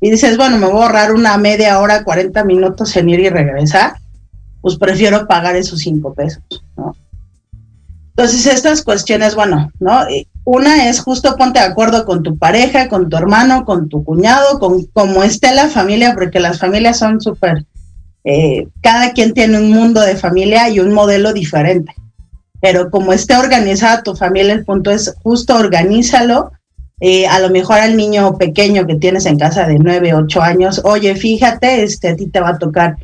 y 0.00 0.10
dices, 0.10 0.36
bueno, 0.36 0.58
me 0.58 0.66
voy 0.66 0.82
a 0.82 0.86
ahorrar 0.86 1.12
una 1.12 1.38
media 1.38 1.78
hora, 1.78 2.02
40 2.02 2.42
minutos 2.44 2.96
en 2.96 3.10
ir 3.10 3.20
y 3.20 3.28
regresar, 3.28 3.94
pues 4.60 4.76
prefiero 4.76 5.28
pagar 5.28 5.54
esos 5.54 5.78
5 5.78 6.14
pesos, 6.14 6.42
¿no? 6.76 6.96
Entonces, 8.16 8.46
estas 8.46 8.82
cuestiones, 8.82 9.34
bueno, 9.34 9.70
¿no? 9.78 10.08
Eh, 10.08 10.26
una 10.44 10.88
es 10.88 11.00
justo 11.00 11.36
ponte 11.36 11.58
de 11.58 11.66
acuerdo 11.66 12.06
con 12.06 12.22
tu 12.22 12.38
pareja, 12.38 12.88
con 12.88 13.10
tu 13.10 13.16
hermano, 13.18 13.66
con 13.66 13.90
tu 13.90 14.04
cuñado, 14.04 14.58
con 14.58 14.86
cómo 14.86 15.22
esté 15.22 15.54
la 15.54 15.68
familia, 15.68 16.14
porque 16.14 16.40
las 16.40 16.58
familias 16.58 16.98
son 16.98 17.20
súper, 17.20 17.66
eh, 18.24 18.68
cada 18.80 19.12
quien 19.12 19.34
tiene 19.34 19.58
un 19.58 19.70
mundo 19.70 20.00
de 20.00 20.16
familia 20.16 20.70
y 20.70 20.80
un 20.80 20.94
modelo 20.94 21.34
diferente. 21.34 21.94
Pero 22.58 22.90
como 22.90 23.12
esté 23.12 23.36
organizada 23.36 24.02
tu 24.02 24.16
familia, 24.16 24.54
el 24.54 24.64
punto 24.64 24.90
es 24.90 25.14
justo 25.22 25.54
organízalo. 25.54 26.52
Eh, 27.00 27.26
a 27.26 27.38
lo 27.40 27.50
mejor 27.50 27.80
al 27.80 27.98
niño 27.98 28.38
pequeño 28.38 28.86
que 28.86 28.94
tienes 28.94 29.26
en 29.26 29.38
casa 29.38 29.66
de 29.66 29.78
9, 29.78 30.14
8 30.14 30.40
años, 30.40 30.80
oye, 30.84 31.14
fíjate, 31.16 31.82
este, 31.82 32.08
a 32.08 32.16
ti 32.16 32.28
te 32.28 32.40
va 32.40 32.50
a 32.50 32.58
tocar 32.58 32.96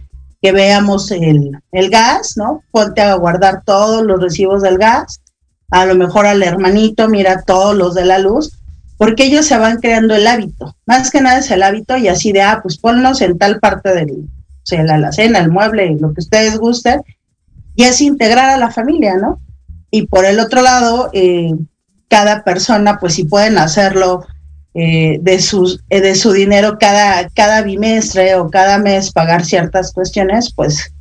que 0.42 0.50
veamos 0.50 1.10
el, 1.12 1.60
gas, 1.90 2.36
¿no? 2.36 2.62
Ponte 2.72 3.00
a 3.00 3.14
guardar 3.14 3.62
todos 3.64 4.02
los 4.02 4.20
recibos 4.20 4.60
del 4.60 4.76
gas, 4.76 5.22
a 5.70 5.86
lo 5.86 5.94
mejor 5.94 6.26
al 6.26 6.42
hermanito 6.42 7.08
mira 7.08 7.42
todos 7.42 7.76
los 7.76 7.94
de 7.94 8.04
la 8.04 8.18
luz, 8.18 8.58
porque 8.98 9.24
ellos 9.24 9.46
se 9.46 9.56
van 9.56 9.78
creando 9.80 10.16
el 10.16 10.26
hábito. 10.26 10.76
Más 10.84 11.10
que 11.12 11.20
nada 11.20 11.38
es 11.38 11.50
el 11.52 11.62
hábito 11.62 11.96
y 11.96 12.08
así 12.08 12.32
de, 12.32 12.42
ah, 12.42 12.58
pues 12.60 12.76
ponnos 12.76 13.20
en 13.20 13.38
tal 13.38 13.60
parte 13.60 13.94
del, 13.94 14.10
o 14.10 14.64
sea, 14.64 14.82
la 14.82 14.94
alacena, 14.94 15.38
el 15.38 15.50
mueble, 15.50 15.96
lo 16.00 16.12
que 16.12 16.20
ustedes 16.20 16.58
gusten, 16.58 17.02
y 17.76 17.84
es 17.84 18.00
integrar 18.00 18.50
a 18.50 18.58
la 18.58 18.70
familia, 18.70 19.16
¿no? 19.16 19.40
Y 19.92 20.08
por 20.08 20.24
el 20.24 20.40
otro 20.40 20.60
lado, 20.60 21.08
eh, 21.12 21.52
cada 22.08 22.42
persona, 22.42 22.98
pues 22.98 23.14
si 23.14 23.24
pueden 23.24 23.58
hacerlo 23.58 24.26
eh, 24.74 25.18
de, 25.20 25.40
sus, 25.40 25.84
eh, 25.90 26.00
de 26.00 26.14
su 26.14 26.32
dinero 26.32 26.78
cada, 26.78 27.28
cada 27.30 27.62
bimestre 27.62 28.36
o 28.36 28.48
cada 28.48 28.78
mes 28.78 29.12
pagar 29.12 29.44
ciertas 29.44 29.92
cuestiones, 29.92 30.52
pues 30.54 30.92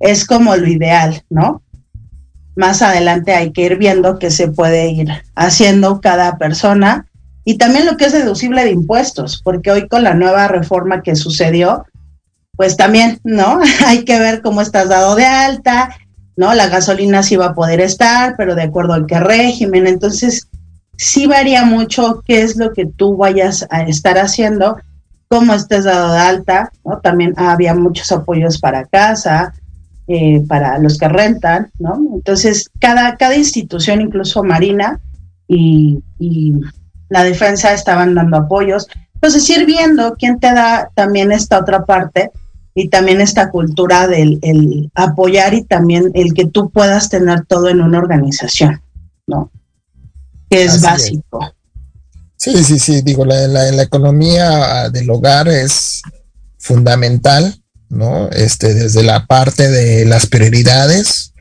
es 0.00 0.24
como 0.24 0.54
lo 0.54 0.68
ideal, 0.68 1.22
¿no? 1.28 1.62
Más 2.54 2.82
adelante 2.82 3.34
hay 3.34 3.52
que 3.52 3.62
ir 3.62 3.76
viendo 3.76 4.18
qué 4.18 4.30
se 4.30 4.48
puede 4.48 4.90
ir 4.90 5.08
haciendo 5.34 6.00
cada 6.00 6.38
persona 6.38 7.08
y 7.44 7.56
también 7.56 7.86
lo 7.86 7.96
que 7.96 8.04
es 8.04 8.12
deducible 8.12 8.62
de 8.62 8.72
impuestos, 8.72 9.40
porque 9.42 9.70
hoy 9.70 9.88
con 9.88 10.04
la 10.04 10.14
nueva 10.14 10.48
reforma 10.48 11.02
que 11.02 11.16
sucedió, 11.16 11.86
pues 12.56 12.76
también, 12.76 13.20
¿no? 13.24 13.58
hay 13.86 14.04
que 14.04 14.18
ver 14.18 14.42
cómo 14.42 14.60
estás 14.60 14.88
dado 14.88 15.16
de 15.16 15.24
alta, 15.24 15.96
¿no? 16.36 16.52
La 16.54 16.68
gasolina 16.68 17.22
sí 17.22 17.36
va 17.36 17.46
a 17.46 17.54
poder 17.54 17.80
estar, 17.80 18.36
pero 18.36 18.54
de 18.54 18.62
acuerdo 18.62 18.92
al 18.92 19.06
qué 19.06 19.18
régimen. 19.18 19.86
Entonces, 19.86 20.48
sí 20.98 21.26
varía 21.26 21.64
mucho 21.64 22.22
qué 22.26 22.42
es 22.42 22.56
lo 22.56 22.72
que 22.72 22.84
tú 22.84 23.16
vayas 23.16 23.66
a 23.70 23.82
estar 23.82 24.18
haciendo, 24.18 24.76
cómo 25.28 25.54
estés 25.54 25.84
dado 25.84 26.12
de 26.12 26.18
alta, 26.18 26.72
¿no? 26.84 26.98
También 26.98 27.34
había 27.36 27.74
muchos 27.74 28.10
apoyos 28.10 28.58
para 28.58 28.84
casa, 28.84 29.54
eh, 30.08 30.42
para 30.48 30.78
los 30.78 30.98
que 30.98 31.08
rentan, 31.08 31.70
¿no? 31.78 31.98
Entonces, 32.14 32.68
cada, 32.80 33.16
cada 33.16 33.36
institución, 33.36 34.00
incluso 34.00 34.42
Marina 34.42 35.00
y, 35.46 36.02
la 37.10 37.24
defensa 37.24 37.72
estaban 37.72 38.14
dando 38.14 38.36
apoyos. 38.36 38.86
Entonces, 39.14 39.48
ir 39.48 39.64
viendo 39.64 40.14
quién 40.18 40.38
te 40.38 40.52
da 40.52 40.90
también 40.94 41.32
esta 41.32 41.58
otra 41.58 41.86
parte 41.86 42.30
y 42.74 42.88
también 42.88 43.22
esta 43.22 43.50
cultura 43.50 44.06
del 44.08 44.38
el 44.42 44.90
apoyar 44.94 45.54
y 45.54 45.64
también 45.64 46.10
el 46.12 46.34
que 46.34 46.46
tú 46.46 46.68
puedas 46.68 47.08
tener 47.08 47.46
todo 47.46 47.70
en 47.70 47.80
una 47.80 47.96
organización, 47.96 48.82
¿no? 49.26 49.50
Que 50.50 50.64
es 50.64 50.80
básico. 50.80 51.54
Sí, 52.36 52.62
sí, 52.62 52.78
sí, 52.78 53.02
digo, 53.02 53.24
la, 53.24 53.48
la, 53.48 53.82
economía 53.82 54.90
del 54.90 55.10
hogar 55.10 55.48
es 55.48 56.02
fundamental, 56.56 57.60
¿no? 57.88 58.30
Este, 58.30 58.74
desde 58.74 59.02
la 59.02 59.26
parte 59.26 59.68
de 59.68 60.04
las 60.04 60.26
prioridades, 60.26 61.32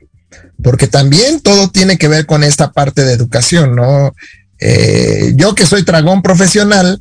porque 0.64 0.88
también 0.88 1.39
todo 1.41 1.70
tiene 1.70 1.99
que 1.99 2.08
ver 2.08 2.26
con 2.26 2.43
esta 2.43 2.72
parte 2.72 3.05
de 3.05 3.14
educación, 3.14 3.76
¿no? 3.76 4.16
Eh, 4.60 5.34
yo 5.36 5.53
que 5.53 5.68
soy 5.68 5.84
dragón 5.84 6.24
profesional, 6.24 6.99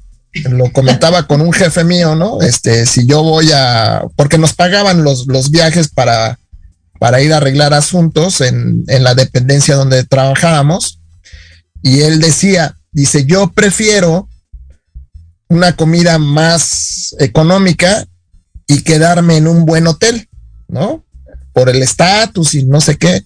lo 0.50 0.70
comentaba 0.72 1.26
con 1.26 1.40
un 1.40 1.52
jefe 1.52 1.82
mío, 1.82 2.14
¿no? 2.14 2.42
Este, 2.42 2.84
si 2.84 3.06
yo 3.06 3.22
voy 3.22 3.50
a, 3.54 4.02
porque 4.14 4.36
nos 4.36 4.52
pagaban 4.52 5.04
los, 5.04 5.26
los 5.26 5.50
viajes 5.50 5.88
para, 5.88 6.38
para 6.98 7.22
ir 7.22 7.32
a 7.32 7.38
arreglar 7.38 7.72
asuntos 7.72 8.42
en, 8.42 8.84
en 8.88 9.04
la 9.04 9.14
dependencia 9.14 9.74
donde 9.74 10.04
trabajábamos, 10.04 11.00
y 11.86 12.00
él 12.00 12.20
decía, 12.20 12.76
dice, 12.90 13.26
yo 13.26 13.52
prefiero 13.52 14.28
una 15.48 15.76
comida 15.76 16.18
más 16.18 17.14
económica 17.20 18.04
y 18.66 18.82
quedarme 18.82 19.36
en 19.36 19.46
un 19.46 19.64
buen 19.64 19.86
hotel, 19.86 20.28
¿no? 20.66 21.04
Por 21.52 21.68
el 21.68 21.80
estatus 21.82 22.54
y 22.54 22.64
no 22.64 22.80
sé 22.80 22.98
qué. 22.98 23.22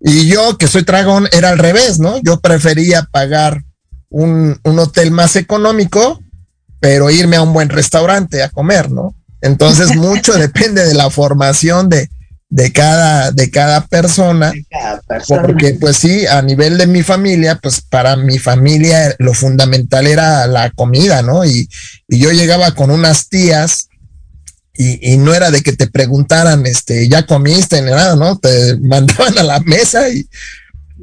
Y 0.00 0.26
yo, 0.26 0.58
que 0.58 0.66
soy 0.66 0.82
dragón, 0.82 1.28
era 1.30 1.50
al 1.50 1.58
revés, 1.58 2.00
¿no? 2.00 2.20
Yo 2.24 2.40
prefería 2.40 3.04
pagar 3.04 3.62
un, 4.08 4.58
un, 4.64 4.78
hotel 4.80 5.12
más 5.12 5.36
económico 5.36 6.20
pero 6.80 7.08
irme 7.08 7.36
a 7.36 7.42
un 7.42 7.52
buen 7.52 7.68
restaurante 7.68 8.42
a 8.42 8.50
comer, 8.50 8.90
¿no? 8.90 9.14
Entonces 9.40 9.94
mucho 9.94 10.32
depende 10.38 10.84
de 10.84 10.94
la 10.94 11.08
formación 11.08 11.88
de, 11.88 12.10
de 12.52 12.70
cada, 12.70 13.30
de 13.30 13.50
cada 13.50 13.86
persona, 13.86 14.52
porque 15.26 15.72
pues 15.80 15.96
sí, 15.96 16.26
a 16.26 16.42
nivel 16.42 16.76
de 16.76 16.86
mi 16.86 17.02
familia, 17.02 17.58
pues 17.62 17.80
para 17.80 18.14
mi 18.14 18.38
familia 18.38 19.16
lo 19.18 19.32
fundamental 19.32 20.06
era 20.06 20.46
la 20.46 20.70
comida, 20.70 21.22
¿no? 21.22 21.46
Y, 21.46 21.66
y 22.08 22.18
yo 22.18 22.30
llegaba 22.30 22.74
con 22.74 22.90
unas 22.90 23.30
tías 23.30 23.88
y, 24.74 25.14
y, 25.14 25.16
no 25.16 25.32
era 25.32 25.50
de 25.50 25.62
que 25.62 25.72
te 25.72 25.86
preguntaran, 25.86 26.66
este, 26.66 27.08
ya 27.08 27.24
comiste 27.24 27.80
ni 27.80 27.90
nada, 27.90 28.16
¿no? 28.16 28.38
Te 28.38 28.76
mandaban 28.82 29.38
a 29.38 29.44
la 29.44 29.60
mesa 29.60 30.10
y, 30.10 30.28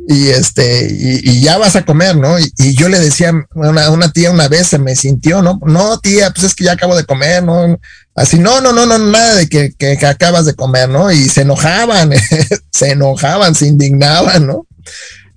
y 0.07 0.27
este, 0.27 0.87
y, 0.91 1.41
ya 1.41 1.57
vas 1.57 1.75
a 1.75 1.83
comer, 1.83 2.15
¿no? 2.15 2.37
Y, 2.39 2.75
yo 2.75 2.89
le 2.89 2.99
decía 2.99 3.29
a 3.29 3.89
una, 3.91 4.11
tía 4.11 4.29
una 4.29 4.47
vez, 4.47 4.67
se 4.67 4.77
me 4.77 4.95
sintió, 4.95 5.41
¿no? 5.41 5.59
No, 5.65 5.99
tía, 5.99 6.29
pues 6.29 6.45
es 6.45 6.53
que 6.53 6.65
ya 6.65 6.73
acabo 6.73 6.95
de 6.95 7.05
comer, 7.05 7.43
¿no? 7.43 7.79
Así, 8.19 8.37
no, 8.37 8.59
no, 8.59 8.73
no, 8.73 8.85
no, 8.85 8.97
nada 8.97 9.35
de 9.35 9.47
que, 9.47 9.71
que, 9.77 10.05
acabas 10.05 10.45
de 10.45 10.53
comer, 10.53 10.89
¿no? 10.89 11.09
Y 11.09 11.29
se 11.29 11.43
enojaban, 11.43 12.11
se 12.69 12.91
enojaban, 12.91 13.55
se 13.55 13.65
indignaban, 13.65 14.45
¿no? 14.45 14.67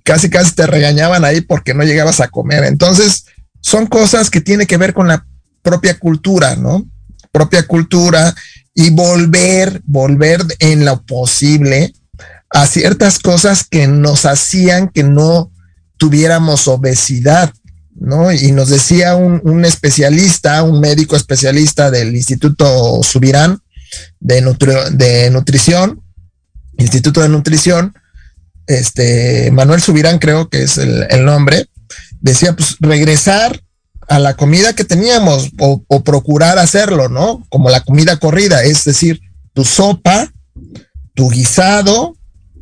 Casi, 0.03 0.29
casi 0.29 0.53
te 0.53 0.67
regañaban 0.67 1.23
ahí 1.23 1.39
porque 1.39 1.73
no 1.73 1.85
llegabas 1.85 2.19
a 2.19 2.27
comer. 2.27 2.65
Entonces, 2.65 3.23
son 3.61 3.87
cosas 3.87 4.29
que 4.29 4.41
tienen 4.41 4.67
que 4.67 4.75
ver 4.75 4.93
con 4.93 5.07
la 5.07 5.25
propia 5.61 5.97
cultura, 5.97 6.57
¿no? 6.57 6.85
Propia 7.31 7.65
cultura 7.65 8.35
y 8.75 8.89
volver, 8.89 9.81
volver 9.85 10.43
en 10.59 10.83
lo 10.83 11.05
posible 11.05 11.93
a 12.49 12.67
ciertas 12.67 13.17
cosas 13.17 13.63
que 13.63 13.87
nos 13.87 14.25
hacían 14.25 14.89
que 14.89 15.03
no 15.03 15.53
tuviéramos 15.95 16.67
obesidad, 16.67 17.53
¿no? 17.95 18.31
Y 18.31 18.51
nos 18.51 18.69
decía 18.69 19.15
un, 19.15 19.65
especialista, 19.65 20.63
un 20.63 20.79
médico 20.79 21.15
especialista 21.15 21.91
del 21.91 22.15
Instituto 22.15 23.01
Subirán 23.03 23.59
de, 24.19 24.41
de 24.91 25.29
Nutrición, 25.29 26.01
Instituto 26.77 27.21
de 27.21 27.29
Nutrición, 27.29 27.93
este, 28.67 29.51
Manuel 29.51 29.81
Subirán 29.81 30.19
creo 30.19 30.49
que 30.49 30.63
es 30.63 30.77
el, 30.77 31.25
nombre, 31.25 31.67
decía, 32.21 32.55
pues 32.55 32.77
regresar 32.79 33.61
a 34.07 34.19
la 34.19 34.35
comida 34.35 34.73
que 34.73 34.85
teníamos 34.85 35.51
o, 35.59 36.03
procurar 36.03 36.59
hacerlo, 36.59 37.09
¿no? 37.09 37.45
Como 37.49 37.69
la 37.69 37.81
comida 37.81 38.17
corrida, 38.17 38.63
es 38.63 38.83
decir, 38.83 39.21
tu 39.53 39.63
sopa, 39.63 40.31
tu 41.13 41.29
guisado, 41.29 42.17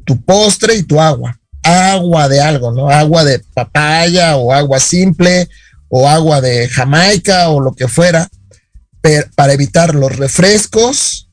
tu 0.06 0.22
postre 0.24 0.76
y 0.76 0.84
tu 0.84 1.00
agua 1.00 1.41
agua 1.64 2.28
de 2.28 2.42
algo, 2.42 2.72
¿no? 2.72 2.90
Agua 2.90 3.24
de 3.24 3.40
papaya 3.54 4.38
o 4.38 4.54
agua 4.54 4.80
simple 4.80 5.50
o 5.90 6.08
agua 6.08 6.42
de 6.42 6.68
Jamaica 6.70 7.50
o 7.50 7.60
lo 7.60 7.74
que 7.74 7.88
fuera, 7.88 8.30
para 9.36 9.54
evitar 9.54 9.94
los 9.96 10.16
refrescos 10.16 11.30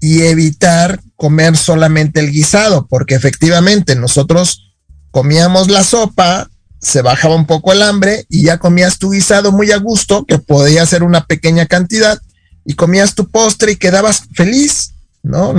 y 0.00 0.22
evitar 0.22 1.00
comer 1.16 1.56
solamente 1.56 2.20
el 2.20 2.30
guisado, 2.30 2.86
porque 2.86 3.14
efectivamente 3.14 3.96
nosotros 3.96 4.72
comíamos 5.10 5.68
la 5.68 5.82
sopa, 5.84 6.48
se 6.80 7.02
bajaba 7.02 7.34
un 7.34 7.46
poco 7.46 7.72
el 7.72 7.82
hambre 7.82 8.24
y 8.28 8.44
ya 8.44 8.58
comías 8.58 8.98
tu 8.98 9.10
guisado 9.10 9.50
muy 9.52 9.72
a 9.72 9.78
gusto, 9.78 10.24
que 10.24 10.38
podía 10.38 10.86
ser 10.86 11.02
una 11.02 11.26
pequeña 11.26 11.66
cantidad, 11.66 12.20
y 12.64 12.74
comías 12.74 13.14
tu 13.14 13.30
postre 13.30 13.72
y 13.72 13.76
quedabas 13.76 14.22
feliz, 14.34 14.94
¿no? 15.22 15.54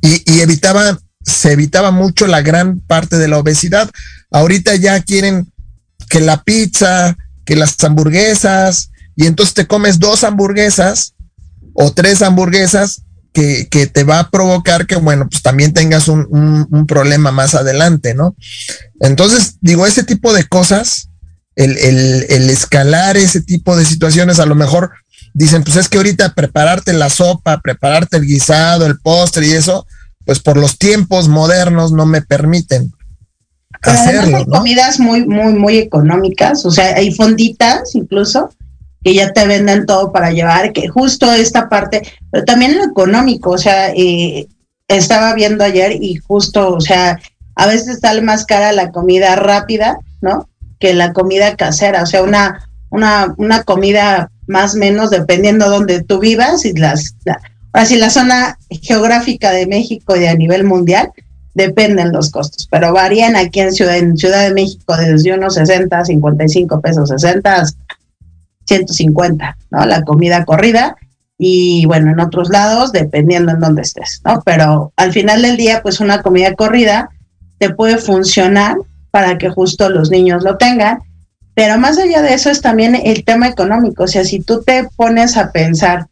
Y, 0.00 0.32
y 0.32 0.40
evitaba 0.40 0.98
se 1.26 1.52
evitaba 1.52 1.90
mucho 1.90 2.26
la 2.26 2.40
gran 2.40 2.80
parte 2.80 3.18
de 3.18 3.28
la 3.28 3.38
obesidad. 3.38 3.90
Ahorita 4.30 4.76
ya 4.76 5.02
quieren 5.02 5.52
que 6.08 6.20
la 6.20 6.42
pizza, 6.44 7.16
que 7.44 7.56
las 7.56 7.82
hamburguesas, 7.82 8.90
y 9.16 9.26
entonces 9.26 9.54
te 9.54 9.66
comes 9.66 9.98
dos 9.98 10.24
hamburguesas 10.24 11.14
o 11.74 11.92
tres 11.92 12.22
hamburguesas 12.22 13.02
que, 13.32 13.68
que 13.68 13.86
te 13.86 14.04
va 14.04 14.20
a 14.20 14.30
provocar 14.30 14.86
que, 14.86 14.96
bueno, 14.96 15.28
pues 15.28 15.42
también 15.42 15.74
tengas 15.74 16.08
un, 16.08 16.26
un, 16.70 16.86
problema 16.86 17.32
más 17.32 17.54
adelante, 17.54 18.14
¿no? 18.14 18.34
Entonces, 19.00 19.58
digo, 19.60 19.86
ese 19.86 20.04
tipo 20.04 20.32
de 20.32 20.44
cosas, 20.44 21.10
el, 21.54 21.76
el, 21.76 22.26
el 22.30 22.48
escalar 22.48 23.16
ese 23.16 23.42
tipo 23.42 23.76
de 23.76 23.84
situaciones, 23.84 24.38
a 24.38 24.46
lo 24.46 24.54
mejor 24.54 24.92
dicen, 25.34 25.64
pues 25.64 25.76
es 25.76 25.88
que 25.88 25.98
ahorita 25.98 26.32
prepararte 26.34 26.94
la 26.94 27.10
sopa, 27.10 27.60
prepararte 27.60 28.16
el 28.16 28.24
guisado, 28.24 28.86
el 28.86 28.98
postre 29.00 29.46
y 29.46 29.52
eso, 29.52 29.86
pues 30.26 30.40
por 30.40 30.58
los 30.58 30.76
tiempos 30.76 31.28
modernos 31.28 31.92
no 31.92 32.04
me 32.04 32.20
permiten 32.20 32.92
hacerlo. 33.80 34.38
Hay 34.38 34.44
comidas 34.46 34.98
muy, 35.00 35.24
muy, 35.24 35.54
muy 35.54 35.78
económicas, 35.78 36.66
o 36.66 36.70
sea, 36.70 36.96
hay 36.96 37.14
fonditas 37.14 37.94
incluso 37.94 38.50
que 39.02 39.14
ya 39.14 39.32
te 39.32 39.46
venden 39.46 39.86
todo 39.86 40.12
para 40.12 40.32
llevar, 40.32 40.72
que 40.72 40.88
justo 40.88 41.32
esta 41.32 41.68
parte, 41.68 42.02
pero 42.32 42.44
también 42.44 42.76
lo 42.76 42.84
económico, 42.84 43.50
o 43.50 43.58
sea, 43.58 43.90
eh, 43.90 44.48
estaba 44.88 45.32
viendo 45.34 45.62
ayer 45.62 45.92
y 46.00 46.16
justo, 46.16 46.74
o 46.74 46.80
sea, 46.80 47.20
a 47.54 47.66
veces 47.66 48.00
sale 48.00 48.20
más 48.20 48.44
cara 48.44 48.72
la 48.72 48.90
comida 48.90 49.36
rápida, 49.36 49.98
¿no? 50.20 50.48
Que 50.80 50.92
la 50.92 51.12
comida 51.12 51.54
casera, 51.54 52.02
o 52.02 52.06
sea, 52.06 52.22
una, 52.22 52.68
una, 52.90 53.32
una 53.38 53.62
comida 53.62 54.32
más 54.48 54.74
o 54.74 54.78
menos 54.78 55.10
dependiendo 55.10 55.70
donde 55.70 56.02
tú 56.02 56.18
vivas 56.18 56.64
y 56.64 56.72
las, 56.72 57.14
Así 57.76 57.96
la 57.96 58.08
zona 58.08 58.58
geográfica 58.70 59.50
de 59.50 59.66
México 59.66 60.16
y 60.16 60.24
a 60.24 60.34
nivel 60.34 60.64
mundial 60.64 61.10
dependen 61.52 62.10
los 62.10 62.30
costos, 62.30 62.66
pero 62.70 62.94
varían 62.94 63.36
aquí 63.36 63.60
en 63.60 63.70
Ciudad, 63.70 63.98
en 63.98 64.16
Ciudad 64.16 64.48
de 64.48 64.54
México 64.54 64.96
desde 64.96 65.34
unos 65.34 65.54
60, 65.54 66.06
55 66.06 66.80
pesos, 66.80 67.10
60 67.10 67.54
hasta 67.54 67.98
150, 68.64 69.58
¿no? 69.70 69.84
La 69.84 70.02
comida 70.04 70.46
corrida 70.46 70.96
y 71.36 71.84
bueno, 71.84 72.12
en 72.12 72.20
otros 72.20 72.48
lados, 72.48 72.92
dependiendo 72.92 73.52
en 73.52 73.60
dónde 73.60 73.82
estés, 73.82 74.22
¿no? 74.24 74.40
Pero 74.46 74.94
al 74.96 75.12
final 75.12 75.42
del 75.42 75.58
día, 75.58 75.82
pues 75.82 76.00
una 76.00 76.22
comida 76.22 76.54
corrida 76.54 77.10
te 77.58 77.74
puede 77.74 77.98
funcionar 77.98 78.78
para 79.10 79.36
que 79.36 79.50
justo 79.50 79.90
los 79.90 80.10
niños 80.10 80.44
lo 80.44 80.56
tengan, 80.56 81.00
pero 81.54 81.78
más 81.78 81.98
allá 81.98 82.22
de 82.22 82.32
eso 82.32 82.48
es 82.48 82.62
también 82.62 82.94
el 82.94 83.22
tema 83.22 83.48
económico, 83.48 84.04
o 84.04 84.08
sea, 84.08 84.24
si 84.24 84.40
tú 84.40 84.62
te 84.62 84.88
pones 84.96 85.36
a 85.36 85.52
pensar 85.52 86.06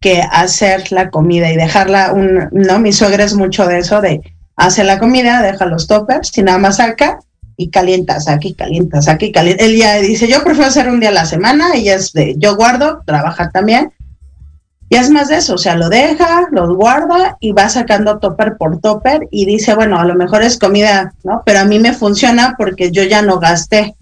que 0.00 0.20
hacer 0.20 0.92
la 0.92 1.10
comida 1.10 1.50
y 1.50 1.56
dejarla, 1.56 2.12
un, 2.12 2.48
¿no? 2.52 2.78
Mi 2.78 2.92
suegra 2.92 3.24
es 3.24 3.34
mucho 3.34 3.66
de 3.66 3.78
eso, 3.78 4.00
de 4.00 4.20
hacer 4.56 4.86
la 4.86 4.98
comida, 4.98 5.42
deja 5.42 5.66
los 5.66 5.86
toppers 5.86 6.36
y 6.36 6.42
nada 6.42 6.58
más 6.58 6.76
saca 6.76 7.18
y 7.56 7.70
calientas 7.70 8.28
aquí, 8.28 8.54
calientas 8.54 9.08
aquí, 9.08 9.32
calientas. 9.32 9.66
Él 9.66 9.76
ya 9.76 9.96
dice, 9.96 10.28
yo 10.28 10.42
prefiero 10.44 10.68
hacer 10.68 10.88
un 10.88 11.00
día 11.00 11.08
a 11.08 11.12
la 11.12 11.26
semana 11.26 11.76
y 11.76 11.88
es 11.88 12.12
de, 12.12 12.34
yo 12.38 12.56
guardo, 12.56 13.02
trabaja 13.06 13.50
también. 13.50 13.92
Y 14.88 14.96
es 14.96 15.10
más 15.10 15.28
de 15.28 15.38
eso, 15.38 15.54
o 15.54 15.58
sea, 15.58 15.74
lo 15.74 15.88
deja, 15.88 16.46
los 16.52 16.76
guarda 16.76 17.36
y 17.40 17.50
va 17.52 17.68
sacando 17.68 18.18
topper 18.18 18.56
por 18.56 18.80
topper 18.80 19.26
y 19.32 19.44
dice, 19.44 19.74
bueno, 19.74 19.98
a 19.98 20.04
lo 20.04 20.14
mejor 20.14 20.42
es 20.42 20.58
comida, 20.58 21.12
¿no? 21.24 21.42
Pero 21.44 21.60
a 21.60 21.64
mí 21.64 21.80
me 21.80 21.92
funciona 21.92 22.54
porque 22.56 22.92
yo 22.92 23.02
ya 23.02 23.20
no 23.22 23.40
gasté 23.40 23.96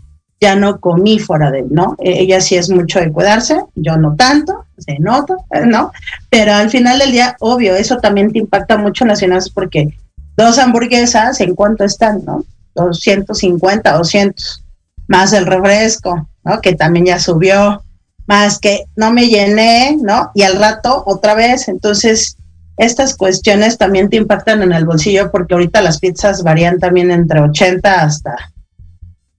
ya 0.45 0.57
no 0.57 0.79
comí 0.79 1.19
fuera 1.19 1.51
de 1.51 1.61
él, 1.61 1.69
¿no? 1.71 1.97
E, 1.99 2.21
ella 2.21 2.39
sí 2.43 2.55
es 2.55 2.69
mucho 2.69 3.01
de 3.01 3.11
cuidarse, 3.11 3.59
yo 3.75 3.97
no 3.97 4.15
tanto, 4.15 4.67
se 4.77 4.99
nota, 4.99 5.37
¿no? 5.67 5.91
Pero 6.29 6.53
al 6.53 6.69
final 6.69 6.99
del 6.99 7.13
día, 7.13 7.35
obvio, 7.41 7.75
eso 7.75 7.97
también 7.97 8.31
te 8.31 8.41
impacta 8.41 8.77
mucho 8.77 9.05
en 9.05 9.09
las 9.09 9.21
finanzas 9.21 9.51
porque 9.51 9.89
dos 10.37 10.59
hamburguesas, 10.59 11.41
¿en 11.41 11.55
cuánto 11.55 11.85
están, 11.85 12.23
no? 12.27 12.45
250, 12.75 13.91
200, 13.97 14.65
más 15.09 15.33
el 15.33 15.47
refresco, 15.47 16.29
¿no? 16.45 16.61
Que 16.61 16.75
también 16.75 17.07
ya 17.07 17.19
subió, 17.19 17.83
más 18.27 18.59
que 18.59 18.85
no 18.97 19.13
me 19.13 19.29
llené, 19.29 19.97
¿no? 20.03 20.31
Y 20.35 20.43
al 20.43 20.59
rato 20.59 21.05
otra 21.07 21.35
vez, 21.35 21.69
entonces 21.69 22.37
estas 22.77 23.17
cuestiones 23.17 23.79
también 23.79 24.11
te 24.11 24.19
impactan 24.19 24.63
en 24.63 24.73
el 24.73 24.85
bolsillo 24.85 25.31
porque 25.31 25.55
ahorita 25.55 25.81
las 25.81 26.01
pizzas 26.01 26.43
varían 26.43 26.79
también 26.79 27.11
entre 27.11 27.41
80 27.41 28.03
hasta 28.03 28.37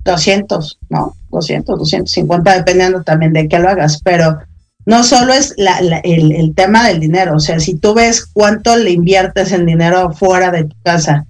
200, 0.06 0.80
¿no? 0.89 1.16
200, 1.32 1.80
250, 1.80 2.58
dependiendo 2.58 3.03
también 3.03 3.34
de 3.34 3.47
qué 3.49 3.60
lo 3.60 3.70
hagas, 3.70 3.99
pero 4.03 4.39
no 4.86 5.03
solo 5.03 5.34
es 5.34 5.56
el, 5.58 6.53
tema 6.56 6.88
del 6.88 6.99
dinero, 6.99 7.36
o 7.36 7.39
sea, 7.39 7.60
si 7.60 7.76
tú 7.76 7.95
ves 7.95 8.26
cuánto 8.26 8.78
le 8.78 8.91
inviertes 8.91 9.51
en 9.51 9.66
dinero 9.66 10.14
fuera 10.14 10.51
de 10.51 10.66
tu 10.66 10.76
casa 10.84 11.26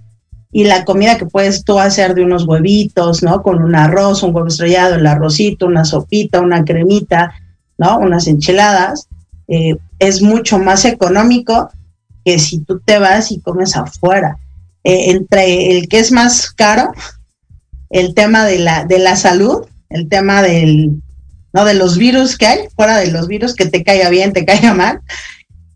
y 0.52 0.66
la 0.66 0.84
comida 0.84 1.18
que 1.18 1.26
puedes 1.26 1.64
tú 1.64 1.80
hacer 1.80 2.16
de 2.16 2.24
unos 2.24 2.46
huevitos, 2.46 3.24
¿no? 3.24 3.42
Con 3.42 3.62
un 3.62 3.76
arroz, 3.76 4.24
un 4.24 4.36
huevo 4.36 4.48
estrellado, 4.48 4.96
el 4.96 5.08
arrocito, 5.08 5.66
una 5.66 5.86
sopita, 5.86 6.42
una 6.42 6.64
cremita, 6.64 7.34
¿no? 7.78 7.98
Unas 7.98 8.28
enchiladas, 8.28 9.08
eh, 9.48 9.78
es 10.00 10.22
mucho 10.22 10.60
más 10.60 10.86
económico 10.86 11.70
que 12.24 12.40
si 12.40 12.60
tú 12.60 12.80
te 12.80 13.00
vas 13.00 13.32
y 13.32 13.40
comes 13.40 13.76
afuera. 13.76 14.38
Eh, 14.84 15.12
entre 15.12 15.72
el 15.72 15.88
que 15.88 16.00
es 16.00 16.12
más 16.12 16.52
caro, 16.52 16.92
el 17.90 18.14
tema 18.14 18.46
de 18.46 18.60
la, 18.60 18.86
de 18.86 19.00
la 19.00 19.16
salud, 19.16 19.66
el 19.90 20.10
tema 20.10 20.42
del, 20.42 21.02
¿no? 21.54 21.66
De 21.66 21.74
los 21.74 21.98
virus 21.98 22.38
que 22.38 22.48
hay, 22.48 22.60
fuera 22.76 22.98
de 22.98 23.12
los 23.12 23.28
virus, 23.28 23.56
que 23.56 23.66
te 23.66 23.84
caiga 23.84 24.10
bien, 24.10 24.34
te 24.34 24.46
caiga 24.46 24.74
mal, 24.74 25.02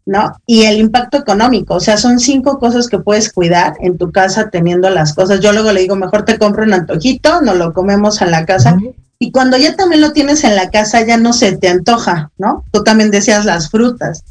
¿no? 0.06 0.36
Y 0.46 0.64
el 0.64 0.80
impacto 0.80 1.18
económico, 1.18 1.76
o 1.76 1.80
sea, 1.80 1.98
son 1.98 2.20
cinco 2.20 2.60
cosas 2.60 2.88
que 2.88 3.00
puedes 3.00 3.32
cuidar 3.32 3.76
en 3.80 3.98
tu 3.98 4.12
casa 4.12 4.50
teniendo 4.50 4.90
las 4.90 5.14
cosas. 5.14 5.40
Yo 5.40 5.54
luego 5.54 5.72
le 5.72 5.82
digo, 5.82 5.96
mejor 5.96 6.26
te 6.26 6.38
compro 6.38 6.64
un 6.64 6.74
antojito, 6.74 7.42
no 7.42 7.54
lo 7.54 7.74
comemos 7.74 8.22
en 8.22 8.32
la 8.32 8.46
casa 8.46 8.78
Y 9.20 9.32
cuando 9.32 9.58
ya 9.58 9.76
también 9.76 10.02
lo 10.02 10.12
tienes 10.12 10.44
en 10.44 10.56
la 10.56 10.70
casa, 10.70 11.06
ya 11.06 11.18
no 11.18 11.32
se 11.32 11.58
te 11.58 11.70
antoja, 11.70 12.32
¿no? 12.38 12.64
Tú 12.72 12.84
también 12.84 13.12
decías 13.12 13.46
las 13.46 13.70
frutas. 13.70 14.24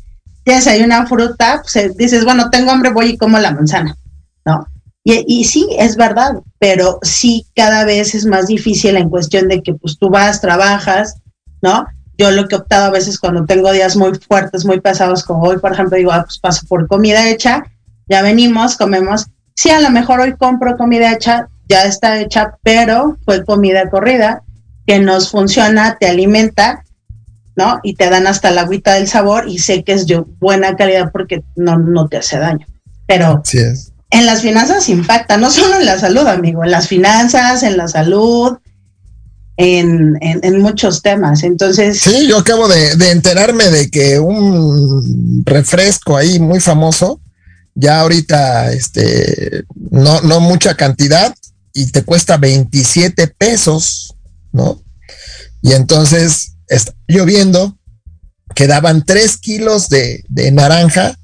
Tienes 0.45 0.67
ahí 0.67 0.83
una 0.83 1.07
fruta, 1.07 1.61
pues 1.63 1.77
eh, 1.77 1.93
dices, 1.97 2.25
bueno, 2.25 2.51
tengo 2.51 2.71
hambre, 2.71 2.91
voy 2.91 3.11
y 3.11 3.17
como 3.17 3.39
la 3.39 3.53
manzana, 3.53 3.97
¿no? 4.45 4.67
Y, 5.11 5.45
sí, 5.45 5.67
es 5.79 5.97
verdad, 5.97 6.41
pero 6.59 6.99
sí 7.01 7.47
cada 7.57 7.87
vez 7.87 8.15
es 8.15 8.27
más 8.27 8.47
difícil 8.47 8.95
en 8.95 9.09
cuestión 9.09 9.49
de 9.49 9.63
que 9.63 9.73
pues 9.73 9.97
tú 9.99 10.11
vas, 10.11 10.43
trabajas, 10.43 11.15
¿no? 11.63 11.87
Yo 12.19 12.31
lo 12.31 12.47
que 12.47 12.57
he 12.57 12.59
optado 12.59 12.87
a 12.87 12.91
veces 12.91 13.19
cuando 13.19 13.47
tengo 13.47 13.73
días 13.73 13.97
muy 13.97 14.13
fuertes, 14.19 14.67
muy 14.67 14.81
pesados, 14.83 15.25
como 15.25 15.45
hoy, 15.45 15.59
por 15.61 15.73
ejemplo, 15.73 15.97
digo, 15.97 16.13
ah, 16.13 16.25
pues 16.25 16.39
paso 16.39 16.67
por 16.69 16.87
comida 16.89 17.31
hecha, 17.31 17.65
ya 18.07 18.21
venimos, 18.21 18.77
comemos. 18.77 19.29
Sí, 19.55 19.71
a 19.71 19.81
lo 19.81 19.89
mejor 19.89 20.21
hoy 20.21 20.37
compro 20.37 20.77
comida 20.77 21.11
hecha, 21.11 21.49
ya 21.71 21.85
está 21.85 22.21
hecha, 22.21 22.59
pero 22.63 23.17
fue 23.25 23.47
comida 23.47 23.89
corrida 23.89 24.43
que 24.87 24.99
nos 24.99 25.31
funciona, 25.31 25.97
te 25.99 26.07
alimenta, 26.07 26.85
¿no? 27.57 27.81
Y 27.83 27.95
te 27.95 28.11
dan 28.11 28.27
hasta 28.27 28.51
la 28.51 28.63
agüita 28.63 28.93
del 28.93 29.09
sabor 29.09 29.49
y 29.49 29.59
sé 29.59 29.85
que 29.85 29.93
es 29.93 30.07
de 30.07 30.23
buena 30.39 30.77
calidad 30.77 31.13
porque 31.13 31.45
no, 31.57 31.79
no 31.79 32.09
te 32.09 32.19
hace 32.19 32.39
daño. 32.39 32.67
Pero 33.07 33.41
en 34.11 34.27
las 34.27 34.43
finanzas 34.43 34.89
impacta, 34.89 35.37
no 35.37 35.51
solo 35.51 35.79
en 35.79 35.87
la 35.87 35.99
salud, 35.99 36.27
amigo, 36.27 36.65
en 36.65 36.71
las 36.71 36.89
finanzas, 36.89 37.63
en 37.63 37.77
la 37.77 37.89
salud, 37.89 38.59
en, 39.57 40.19
muchos 40.61 41.03
temas. 41.03 41.43
Entonces. 41.43 42.01
Sí, 42.01 42.27
yo 42.29 42.39
acabo 42.39 42.69
de, 42.69 43.11
enterarme 43.11 43.71
de 43.71 43.91
que 43.91 44.19
un 44.19 45.43
refresco 45.45 46.17
ahí 46.17 46.39
muy 46.39 46.61
famoso, 46.61 47.21
ya 47.75 48.01
ahorita, 48.01 48.73
este, 48.73 49.65
no, 49.91 50.21
no 50.23 50.41
mucha 50.41 50.75
cantidad, 50.75 51.35
y 51.73 51.91
te 51.93 52.03
cuesta 52.03 52.37
27 52.37 53.29
pesos. 53.29 54.15
¿no? 54.53 54.83
Y 55.63 55.73
entonces, 55.73 56.55
lloviendo, 57.07 57.79
quedaban 58.55 59.05
tres 59.05 59.37
kilos 59.37 59.89
de, 59.89 60.25
naranja 60.53 61.19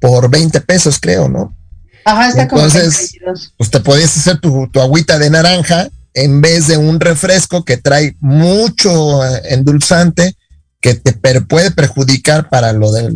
por 0.00 0.30
20 0.30 0.60
pesos, 0.62 0.98
creo, 1.00 1.28
¿no? 1.28 1.56
Ajá, 2.04 2.28
está 2.28 2.42
entonces, 2.42 3.12
pues 3.56 3.70
te 3.70 3.80
podías 3.80 4.16
hacer 4.16 4.40
tu, 4.40 4.68
agüita 4.74 5.18
de 5.18 5.30
naranja 5.30 5.88
en 6.14 6.40
vez 6.40 6.66
de 6.66 6.76
un 6.76 7.00
refresco 7.00 7.64
que 7.64 7.76
trae 7.76 8.16
mucho 8.20 9.24
eh, 9.24 9.42
endulzante 9.50 10.36
que 10.80 10.94
te 10.94 11.12
puede 11.42 11.70
perjudicar 11.70 12.48
para 12.48 12.72
lo 12.72 12.90
de 12.90 13.08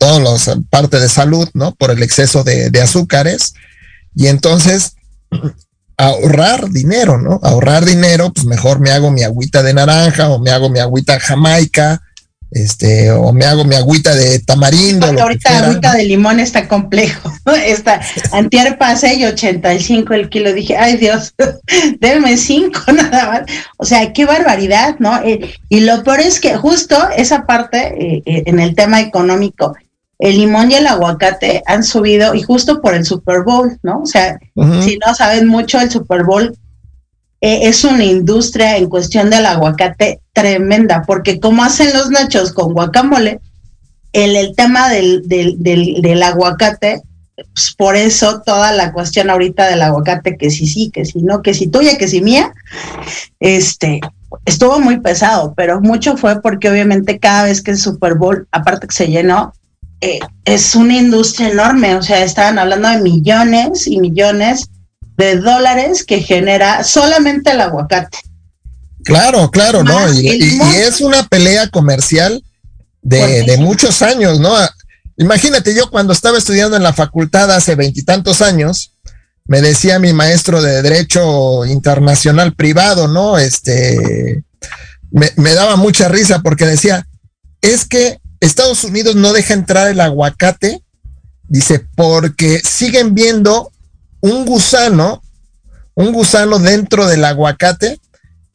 todas 0.00 0.20
las 0.20 0.58
partes 0.68 1.00
de 1.00 1.08
salud, 1.08 1.48
¿no? 1.54 1.72
Por 1.76 1.92
el 1.92 2.02
exceso 2.02 2.42
de, 2.42 2.70
de 2.70 2.82
azúcares. 2.82 3.54
Y 4.16 4.26
entonces 4.26 4.96
ahorrar 5.96 6.70
dinero, 6.70 7.20
¿no? 7.20 7.38
Ahorrar 7.42 7.84
dinero, 7.84 8.32
pues 8.32 8.46
mejor 8.46 8.80
me 8.80 8.90
hago 8.90 9.12
mi 9.12 9.22
agüita 9.22 9.62
de 9.62 9.74
naranja 9.74 10.28
o 10.28 10.40
me 10.40 10.50
hago 10.50 10.68
mi 10.70 10.80
agüita 10.80 11.20
jamaica, 11.20 12.02
este, 12.54 13.10
o 13.10 13.32
me 13.32 13.44
hago 13.44 13.64
mi 13.64 13.74
agüita 13.74 14.14
de 14.14 14.38
tamarindo. 14.38 15.06
ahorita 15.06 15.58
agüita 15.58 15.92
de 15.92 16.04
limón 16.04 16.38
está 16.38 16.68
complejo. 16.68 17.32
Está 17.66 18.00
antier 18.32 18.78
pasé 18.78 19.16
y 19.16 19.24
85 19.24 20.14
el 20.14 20.28
kilo. 20.30 20.52
Dije, 20.52 20.76
ay 20.76 20.96
Dios, 20.96 21.34
déme 22.00 22.36
cinco 22.36 22.80
nada 22.92 23.30
más. 23.30 23.42
O 23.76 23.84
sea, 23.84 24.12
qué 24.12 24.24
barbaridad, 24.24 24.96
¿no? 25.00 25.20
Eh, 25.24 25.54
y 25.68 25.80
lo 25.80 26.02
peor 26.04 26.20
es 26.20 26.38
que 26.38 26.56
justo 26.56 26.96
esa 27.16 27.44
parte 27.44 27.78
eh, 27.98 28.22
eh, 28.24 28.44
en 28.46 28.60
el 28.60 28.74
tema 28.76 29.00
económico, 29.00 29.74
el 30.20 30.36
limón 30.36 30.70
y 30.70 30.74
el 30.74 30.86
aguacate 30.86 31.62
han 31.66 31.82
subido 31.82 32.34
y 32.34 32.42
justo 32.42 32.80
por 32.80 32.94
el 32.94 33.04
Super 33.04 33.42
Bowl, 33.42 33.78
¿no? 33.82 34.02
O 34.02 34.06
sea, 34.06 34.38
si 34.80 34.96
no 35.04 35.12
saben 35.14 35.48
mucho, 35.48 35.80
el 35.80 35.90
Super 35.90 36.22
Bowl 36.22 36.56
eh, 37.44 37.68
es 37.68 37.84
una 37.84 38.02
industria 38.02 38.78
en 38.78 38.88
cuestión 38.88 39.28
del 39.28 39.44
aguacate 39.44 40.18
tremenda, 40.32 41.02
porque 41.06 41.40
como 41.40 41.62
hacen 41.62 41.92
los 41.92 42.08
nachos 42.08 42.54
con 42.54 42.72
guacamole, 42.72 43.38
el, 44.14 44.34
el 44.34 44.56
tema 44.56 44.88
del, 44.88 45.28
del, 45.28 45.56
del, 45.58 46.22
aguacate, 46.22 47.02
pues 47.52 47.74
por 47.76 47.96
eso 47.96 48.40
toda 48.40 48.72
la 48.72 48.94
cuestión 48.94 49.28
ahorita 49.28 49.68
del 49.68 49.82
aguacate, 49.82 50.38
que 50.38 50.48
sí, 50.48 50.66
sí, 50.66 50.90
que 50.90 51.04
sí, 51.04 51.20
no, 51.20 51.42
que 51.42 51.52
si 51.52 51.66
tuya, 51.66 51.98
que 51.98 52.08
si 52.08 52.22
mía, 52.22 52.54
este, 53.40 54.00
estuvo 54.46 54.80
muy 54.80 55.00
pesado, 55.00 55.52
pero 55.54 55.82
mucho 55.82 56.16
fue 56.16 56.40
porque 56.40 56.70
obviamente 56.70 57.18
cada 57.18 57.44
vez 57.44 57.60
que 57.60 57.72
el 57.72 57.78
Super 57.78 58.14
Bowl, 58.14 58.48
aparte 58.52 58.86
que 58.86 58.96
se 58.96 59.08
llenó, 59.08 59.52
eh, 60.00 60.18
es 60.46 60.74
una 60.74 60.96
industria 60.96 61.50
enorme, 61.50 61.94
o 61.94 62.02
sea, 62.02 62.24
estaban 62.24 62.58
hablando 62.58 62.88
de 62.88 63.02
millones 63.02 63.86
y 63.86 64.00
millones 64.00 64.70
de 65.16 65.36
dólares 65.36 66.04
que 66.04 66.20
genera 66.20 66.84
solamente 66.84 67.52
el 67.52 67.60
aguacate. 67.60 68.18
Claro, 69.04 69.50
claro, 69.50 69.84
¿no? 69.84 70.12
Y, 70.12 70.50
es 70.76 71.00
una 71.00 71.26
pelea 71.28 71.68
comercial 71.68 72.42
de, 73.02 73.56
muchos 73.58 74.02
años, 74.02 74.40
¿no? 74.40 74.54
Imagínate, 75.16 75.74
yo 75.74 75.90
cuando 75.90 76.12
estaba 76.12 76.38
estudiando 76.38 76.76
en 76.76 76.82
la 76.82 76.92
facultad 76.92 77.50
hace 77.52 77.74
veintitantos 77.74 78.40
años, 78.40 78.94
me 79.46 79.60
decía 79.60 79.98
mi 79.98 80.14
maestro 80.14 80.62
de 80.62 80.80
Derecho 80.80 81.66
Internacional 81.66 82.54
Privado, 82.54 83.06
¿no? 83.06 83.38
Este, 83.38 84.42
me, 85.10 85.30
me 85.36 85.52
daba 85.52 85.76
mucha 85.76 86.08
risa 86.08 86.40
porque 86.40 86.64
decía, 86.64 87.06
es 87.60 87.84
que 87.84 88.20
Estados 88.40 88.84
Unidos 88.84 89.14
no 89.16 89.34
deja 89.34 89.52
entrar 89.52 89.88
el 89.88 90.00
aguacate, 90.00 90.82
dice, 91.46 91.86
porque 91.94 92.60
siguen 92.64 93.14
viendo 93.14 93.70
un 94.24 94.46
gusano, 94.46 95.22
un 95.92 96.10
gusano 96.10 96.58
dentro 96.58 97.06
del 97.06 97.26
aguacate, 97.26 98.00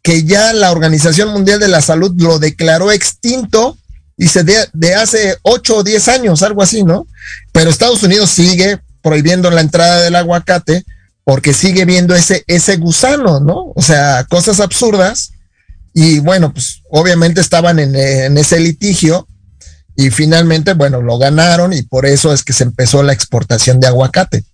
que 0.01 0.24
ya 0.24 0.51
la 0.51 0.72
Organización 0.72 1.30
Mundial 1.30 1.59
de 1.59 1.67
la 1.67 1.84
Salud 1.84 2.11
lo 2.20 2.39
declaró 2.39 2.91
extinto, 2.91 3.78
dice, 4.17 4.43
de, 4.43 4.67
de 4.74 4.95
hace 4.95 5.38
8 5.43 5.78
o 5.78 5.84
10 5.84 6.07
años, 6.07 6.41
algo 6.41 6.63
así, 6.63 6.84
¿no? 6.84 7.05
Pero 7.51 7.70
Estados 7.70 8.01
Unidos 8.01 8.32
sigue 8.32 8.80
prohibiendo 9.03 9.51
la 9.51 9.61
entrada 9.61 10.01
del 10.01 10.15
aguacate 10.15 10.84
porque 11.24 11.53
sigue 11.53 11.86
viendo 11.86 12.15
ese, 12.15 12.43
ese 12.47 12.78
gusano, 12.78 13.39
¿no? 13.39 13.72
O 13.76 13.82
sea, 13.84 14.24
cosas 14.24 14.59
absurdas. 14.59 15.34
Y 15.93 16.17
bueno, 16.17 16.51
pues 16.51 16.82
obviamente 16.89 17.41
estaban 17.41 17.78
en, 17.78 17.95
en 17.95 18.39
ese 18.39 18.59
litigio 18.59 19.28
y 19.95 20.09
finalmente, 20.09 20.74
bueno, 20.74 20.99
lo 21.03 21.20
ganaron 21.20 21.74
y 21.74 21.84
por 21.84 22.07
eso 22.07 22.34
es 22.34 22.43
que 22.43 22.53
se 22.53 22.63
empezó 22.63 23.03
la 23.03 23.13
exportación 23.13 23.80
de 23.80 23.86
aguacate. 23.86 24.45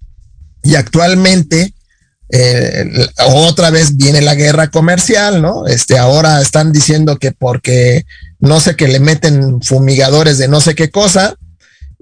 Y 0.65 0.75
actualmente, 0.75 1.73
eh, 2.29 3.07
otra 3.27 3.69
vez 3.69 3.95
viene 3.95 4.21
la 4.21 4.35
guerra 4.35 4.69
comercial, 4.69 5.41
¿no? 5.41 5.67
Este, 5.67 5.97
ahora 5.97 6.41
están 6.41 6.73
diciendo 6.73 7.17
que 7.17 7.31
porque 7.31 8.05
no 8.39 8.59
sé 8.59 8.75
que 8.75 8.87
le 8.87 8.99
meten 8.99 9.61
fumigadores 9.61 10.37
de 10.37 10.47
no 10.47 10.59
sé 10.59 10.75
qué 10.75 10.89
cosa, 10.89 11.35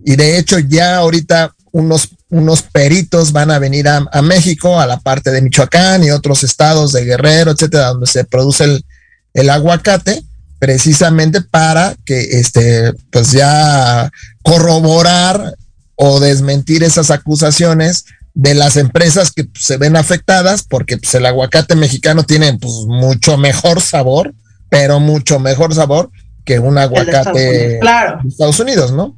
y 0.05 0.16
de 0.16 0.38
hecho 0.38 0.57
ya 0.59 0.97
ahorita 0.97 1.53
unos, 1.72 2.09
unos 2.30 2.61
peritos 2.61 3.34
van 3.34 3.51
a 3.51 3.59
venir 3.59 3.88
a, 3.88 4.05
a 4.11 4.22
México, 4.22 4.80
a 4.80 4.88
la 4.88 4.99
parte 4.99 5.30
de 5.30 5.41
Michoacán 5.41 6.03
y 6.03 6.11
otros 6.11 6.43
estados 6.43 6.93
de 6.93 7.03
Guerrero, 7.03 7.51
etcétera, 7.51 7.89
donde 7.89 8.07
se 8.07 8.24
produce 8.24 8.64
el, 8.64 8.86
el 9.34 9.49
aguacate 9.49 10.24
precisamente 10.59 11.41
para 11.41 11.95
que 12.05 12.39
este, 12.39 12.93
pues 13.11 13.32
ya 13.32 14.09
corroborar 14.41 15.55
o 15.95 16.22
desmentir 16.22 16.84
esas 16.84 17.11
acusaciones 17.11 18.05
de 18.34 18.55
las 18.55 18.77
empresas 18.77 19.31
que 19.31 19.45
pues, 19.45 19.63
se 19.63 19.77
ven 19.77 19.95
afectadas, 19.95 20.63
porque 20.63 20.97
pues, 20.97 21.13
el 21.15 21.25
aguacate 21.25 21.75
mexicano 21.75 22.23
tiene 22.23 22.57
pues, 22.57 22.73
mucho 22.88 23.38
mejor 23.38 23.81
sabor, 23.81 24.34
pero 24.69 24.99
mucho 24.99 25.39
mejor 25.39 25.73
sabor 25.73 26.09
que 26.45 26.59
un 26.59 26.77
aguacate 26.77 27.39
de 27.39 27.79
Estados 28.27 28.59
Unidos, 28.59 28.91
¿no? 28.91 29.15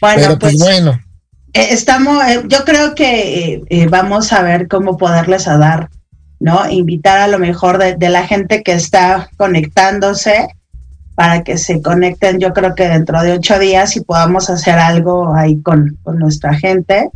Bueno, 0.00 0.22
pero, 0.22 0.38
pues, 0.38 0.56
pues, 0.56 0.62
bueno. 0.62 1.00
Eh, 1.52 1.68
estamos, 1.70 2.22
eh, 2.24 2.42
yo 2.46 2.64
creo 2.64 2.94
que 2.94 3.62
eh, 3.68 3.86
vamos 3.88 4.32
a 4.32 4.42
ver 4.42 4.68
cómo 4.68 4.96
poderles 4.96 5.48
a 5.48 5.58
dar, 5.58 5.90
¿no? 6.38 6.68
Invitar 6.70 7.18
a 7.18 7.28
lo 7.28 7.38
mejor 7.38 7.78
de, 7.78 7.96
de 7.96 8.08
la 8.10 8.26
gente 8.26 8.62
que 8.62 8.72
está 8.72 9.28
conectándose 9.36 10.48
para 11.16 11.42
que 11.42 11.56
se 11.56 11.80
conecten, 11.80 12.38
yo 12.38 12.52
creo 12.52 12.74
que 12.74 12.86
dentro 12.86 13.20
de 13.22 13.32
ocho 13.32 13.58
días 13.58 13.96
y 13.96 14.02
podamos 14.02 14.50
hacer 14.50 14.78
algo 14.78 15.34
ahí 15.34 15.60
con, 15.62 15.98
nuestra 16.04 16.54
gente, 16.54 17.08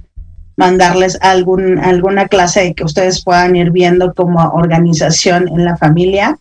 mandarles 0.60 1.16
algún, 1.22 1.78
alguna 1.78 2.28
clase 2.28 2.74
que 2.74 2.84
ustedes 2.84 3.24
puedan 3.24 3.56
ir 3.56 3.70
viendo 3.70 4.12
como 4.12 4.40
organización 4.50 5.48
en 5.48 5.64
la 5.64 5.78
familia. 5.78 6.38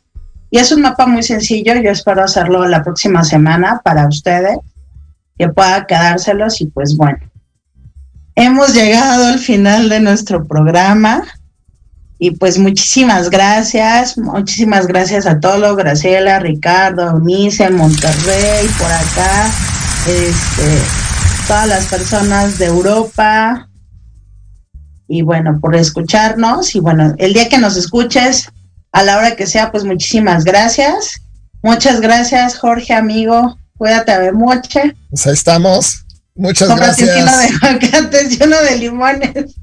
Y 0.52 0.58
es 0.58 0.74
un 0.74 0.82
mapa 0.82 1.08
muy 1.08 1.24
sencillo, 1.24 1.74
yo 1.76 1.90
espero 1.90 2.22
hacerlo 2.22 2.68
la 2.68 2.84
próxima 2.84 3.24
semana 3.24 3.80
para 3.82 4.08
ustedes, 4.08 4.58
que 5.38 5.48
pueda 5.48 5.88
quedárselos 5.88 6.60
y 6.60 6.66
pues 6.66 6.98
bueno. 6.98 7.20
Hemos 8.36 8.74
llegado 8.74 9.28
al 9.28 9.40
final 9.40 9.88
de 9.88 10.02
nuestro 10.02 10.46
programa. 10.46 11.24
Y 12.22 12.32
pues 12.32 12.60
muchísimas 12.60 13.30
gracias, 13.30 14.18
muchísimas 14.18 14.86
gracias 14.88 15.26
a 15.26 15.40
todos, 15.40 15.78
Graciela, 15.78 16.40
Ricardo, 16.40 17.12
Eunice, 17.12 17.70
Monterrey, 17.70 18.68
por 18.78 18.92
acá, 18.92 19.50
este, 20.06 20.82
todas 21.48 21.68
las 21.70 21.86
personas 21.86 22.58
de 22.60 22.66
Europa. 22.66 23.69
Y 25.10 25.24
bueno, 25.24 25.60
por 25.60 25.76
escucharnos. 25.76 26.76
Y 26.76 26.80
bueno, 26.80 27.16
el 27.18 27.34
día 27.34 27.50
que 27.50 27.58
nos 27.58 27.76
escuches, 27.76 28.50
a 28.92 29.04
la 29.04 29.18
hora 29.18 29.36
que 29.36 29.48
sea, 29.48 29.72
pues 29.72 29.84
muchísimas 29.84 30.46
gracias. 30.46 31.20
Muchas 31.62 32.00
gracias, 32.00 32.58
Jorge, 32.58 32.94
amigo. 32.94 33.58
Cuídate 33.78 34.12
a 34.12 34.32
mucho. 34.32 34.80
Pues 35.10 35.28
ahí 35.28 35.34
estamos. 35.34 36.06
Muchas 36.36 36.70
Cómprate 36.70 37.06
gracias. 37.06 37.52
un 37.62 37.80
kilo 37.80 38.02
de 38.10 38.24
y 38.34 38.44
uno 38.44 38.62
de 38.62 38.78
limones. 38.78 39.56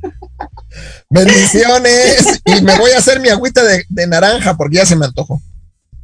Bendiciones. 1.10 2.42
y 2.44 2.60
me 2.60 2.76
voy 2.76 2.90
a 2.90 2.98
hacer 2.98 3.20
mi 3.20 3.28
agüita 3.28 3.62
de, 3.64 3.84
de 3.88 4.06
naranja 4.06 4.56
porque 4.56 4.76
ya 4.76 4.86
se 4.86 4.96
me 4.96 5.06
antojó. 5.06 5.40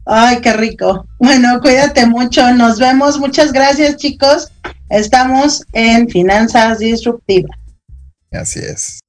Ay, 0.06 0.40
qué 0.40 0.52
rico. 0.52 1.06
Bueno, 1.18 1.60
cuídate 1.60 2.06
mucho. 2.06 2.52
Nos 2.54 2.78
vemos. 2.78 3.18
Muchas 3.18 3.52
gracias, 3.52 3.96
chicos. 3.96 4.50
Estamos 4.88 5.64
en 5.72 6.08
Finanzas 6.08 6.78
Disruptivas. 6.78 7.56
Así 8.32 8.60
es. 8.60 9.00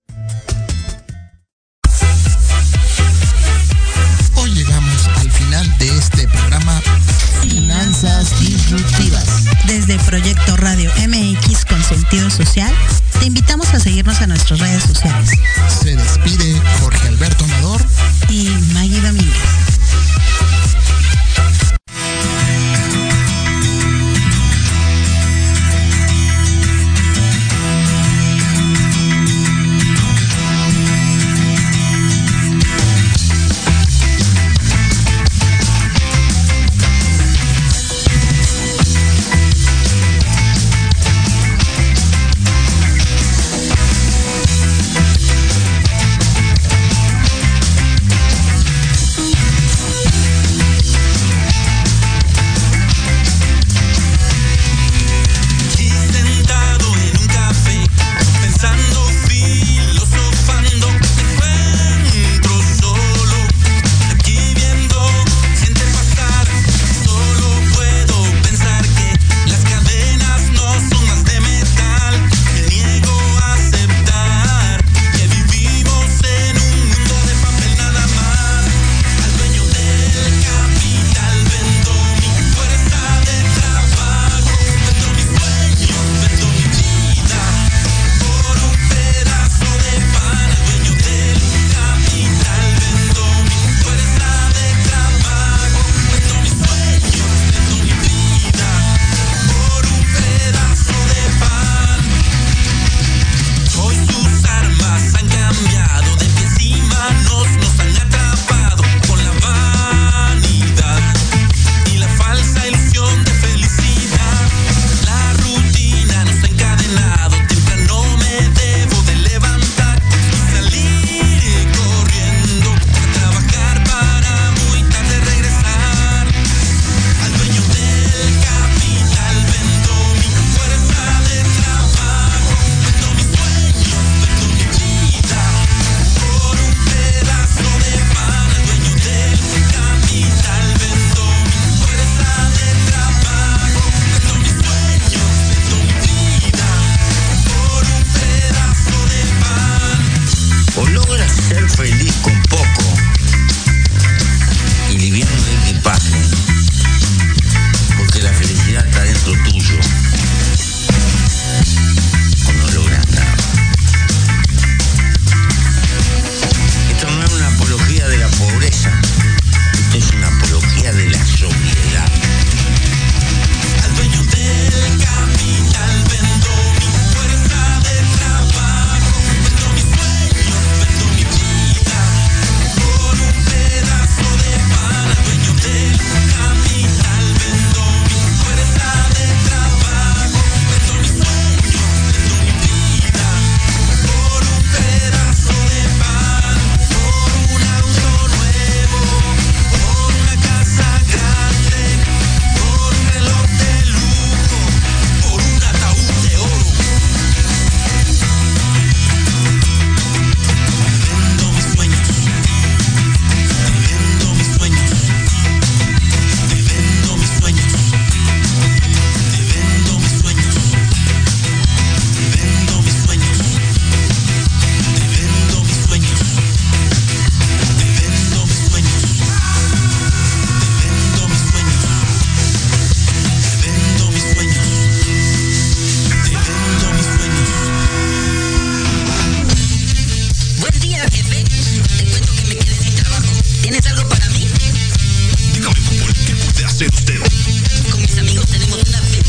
Finanzas 8.03 8.37
disruptivas. 8.41 9.45
Desde 9.65 9.97
Proyecto 9.99 10.57
Radio 10.57 10.91
MX 11.07 11.63
con 11.63 11.81
sentido 11.81 12.29
social, 12.29 12.69
te 13.17 13.27
invitamos 13.27 13.73
a 13.73 13.79
seguirnos 13.79 14.19
en 14.19 14.27
nuestras 14.27 14.59
redes 14.59 14.83
sociales. 14.83 15.31
Se 15.81 15.95
despide 15.95 16.61
Jorge 16.81 17.07
Alberto 17.07 17.45
Amador. 17.45 17.81
Y 18.27 18.49
Maggie 18.73 18.99
Domínguez. 18.99 19.62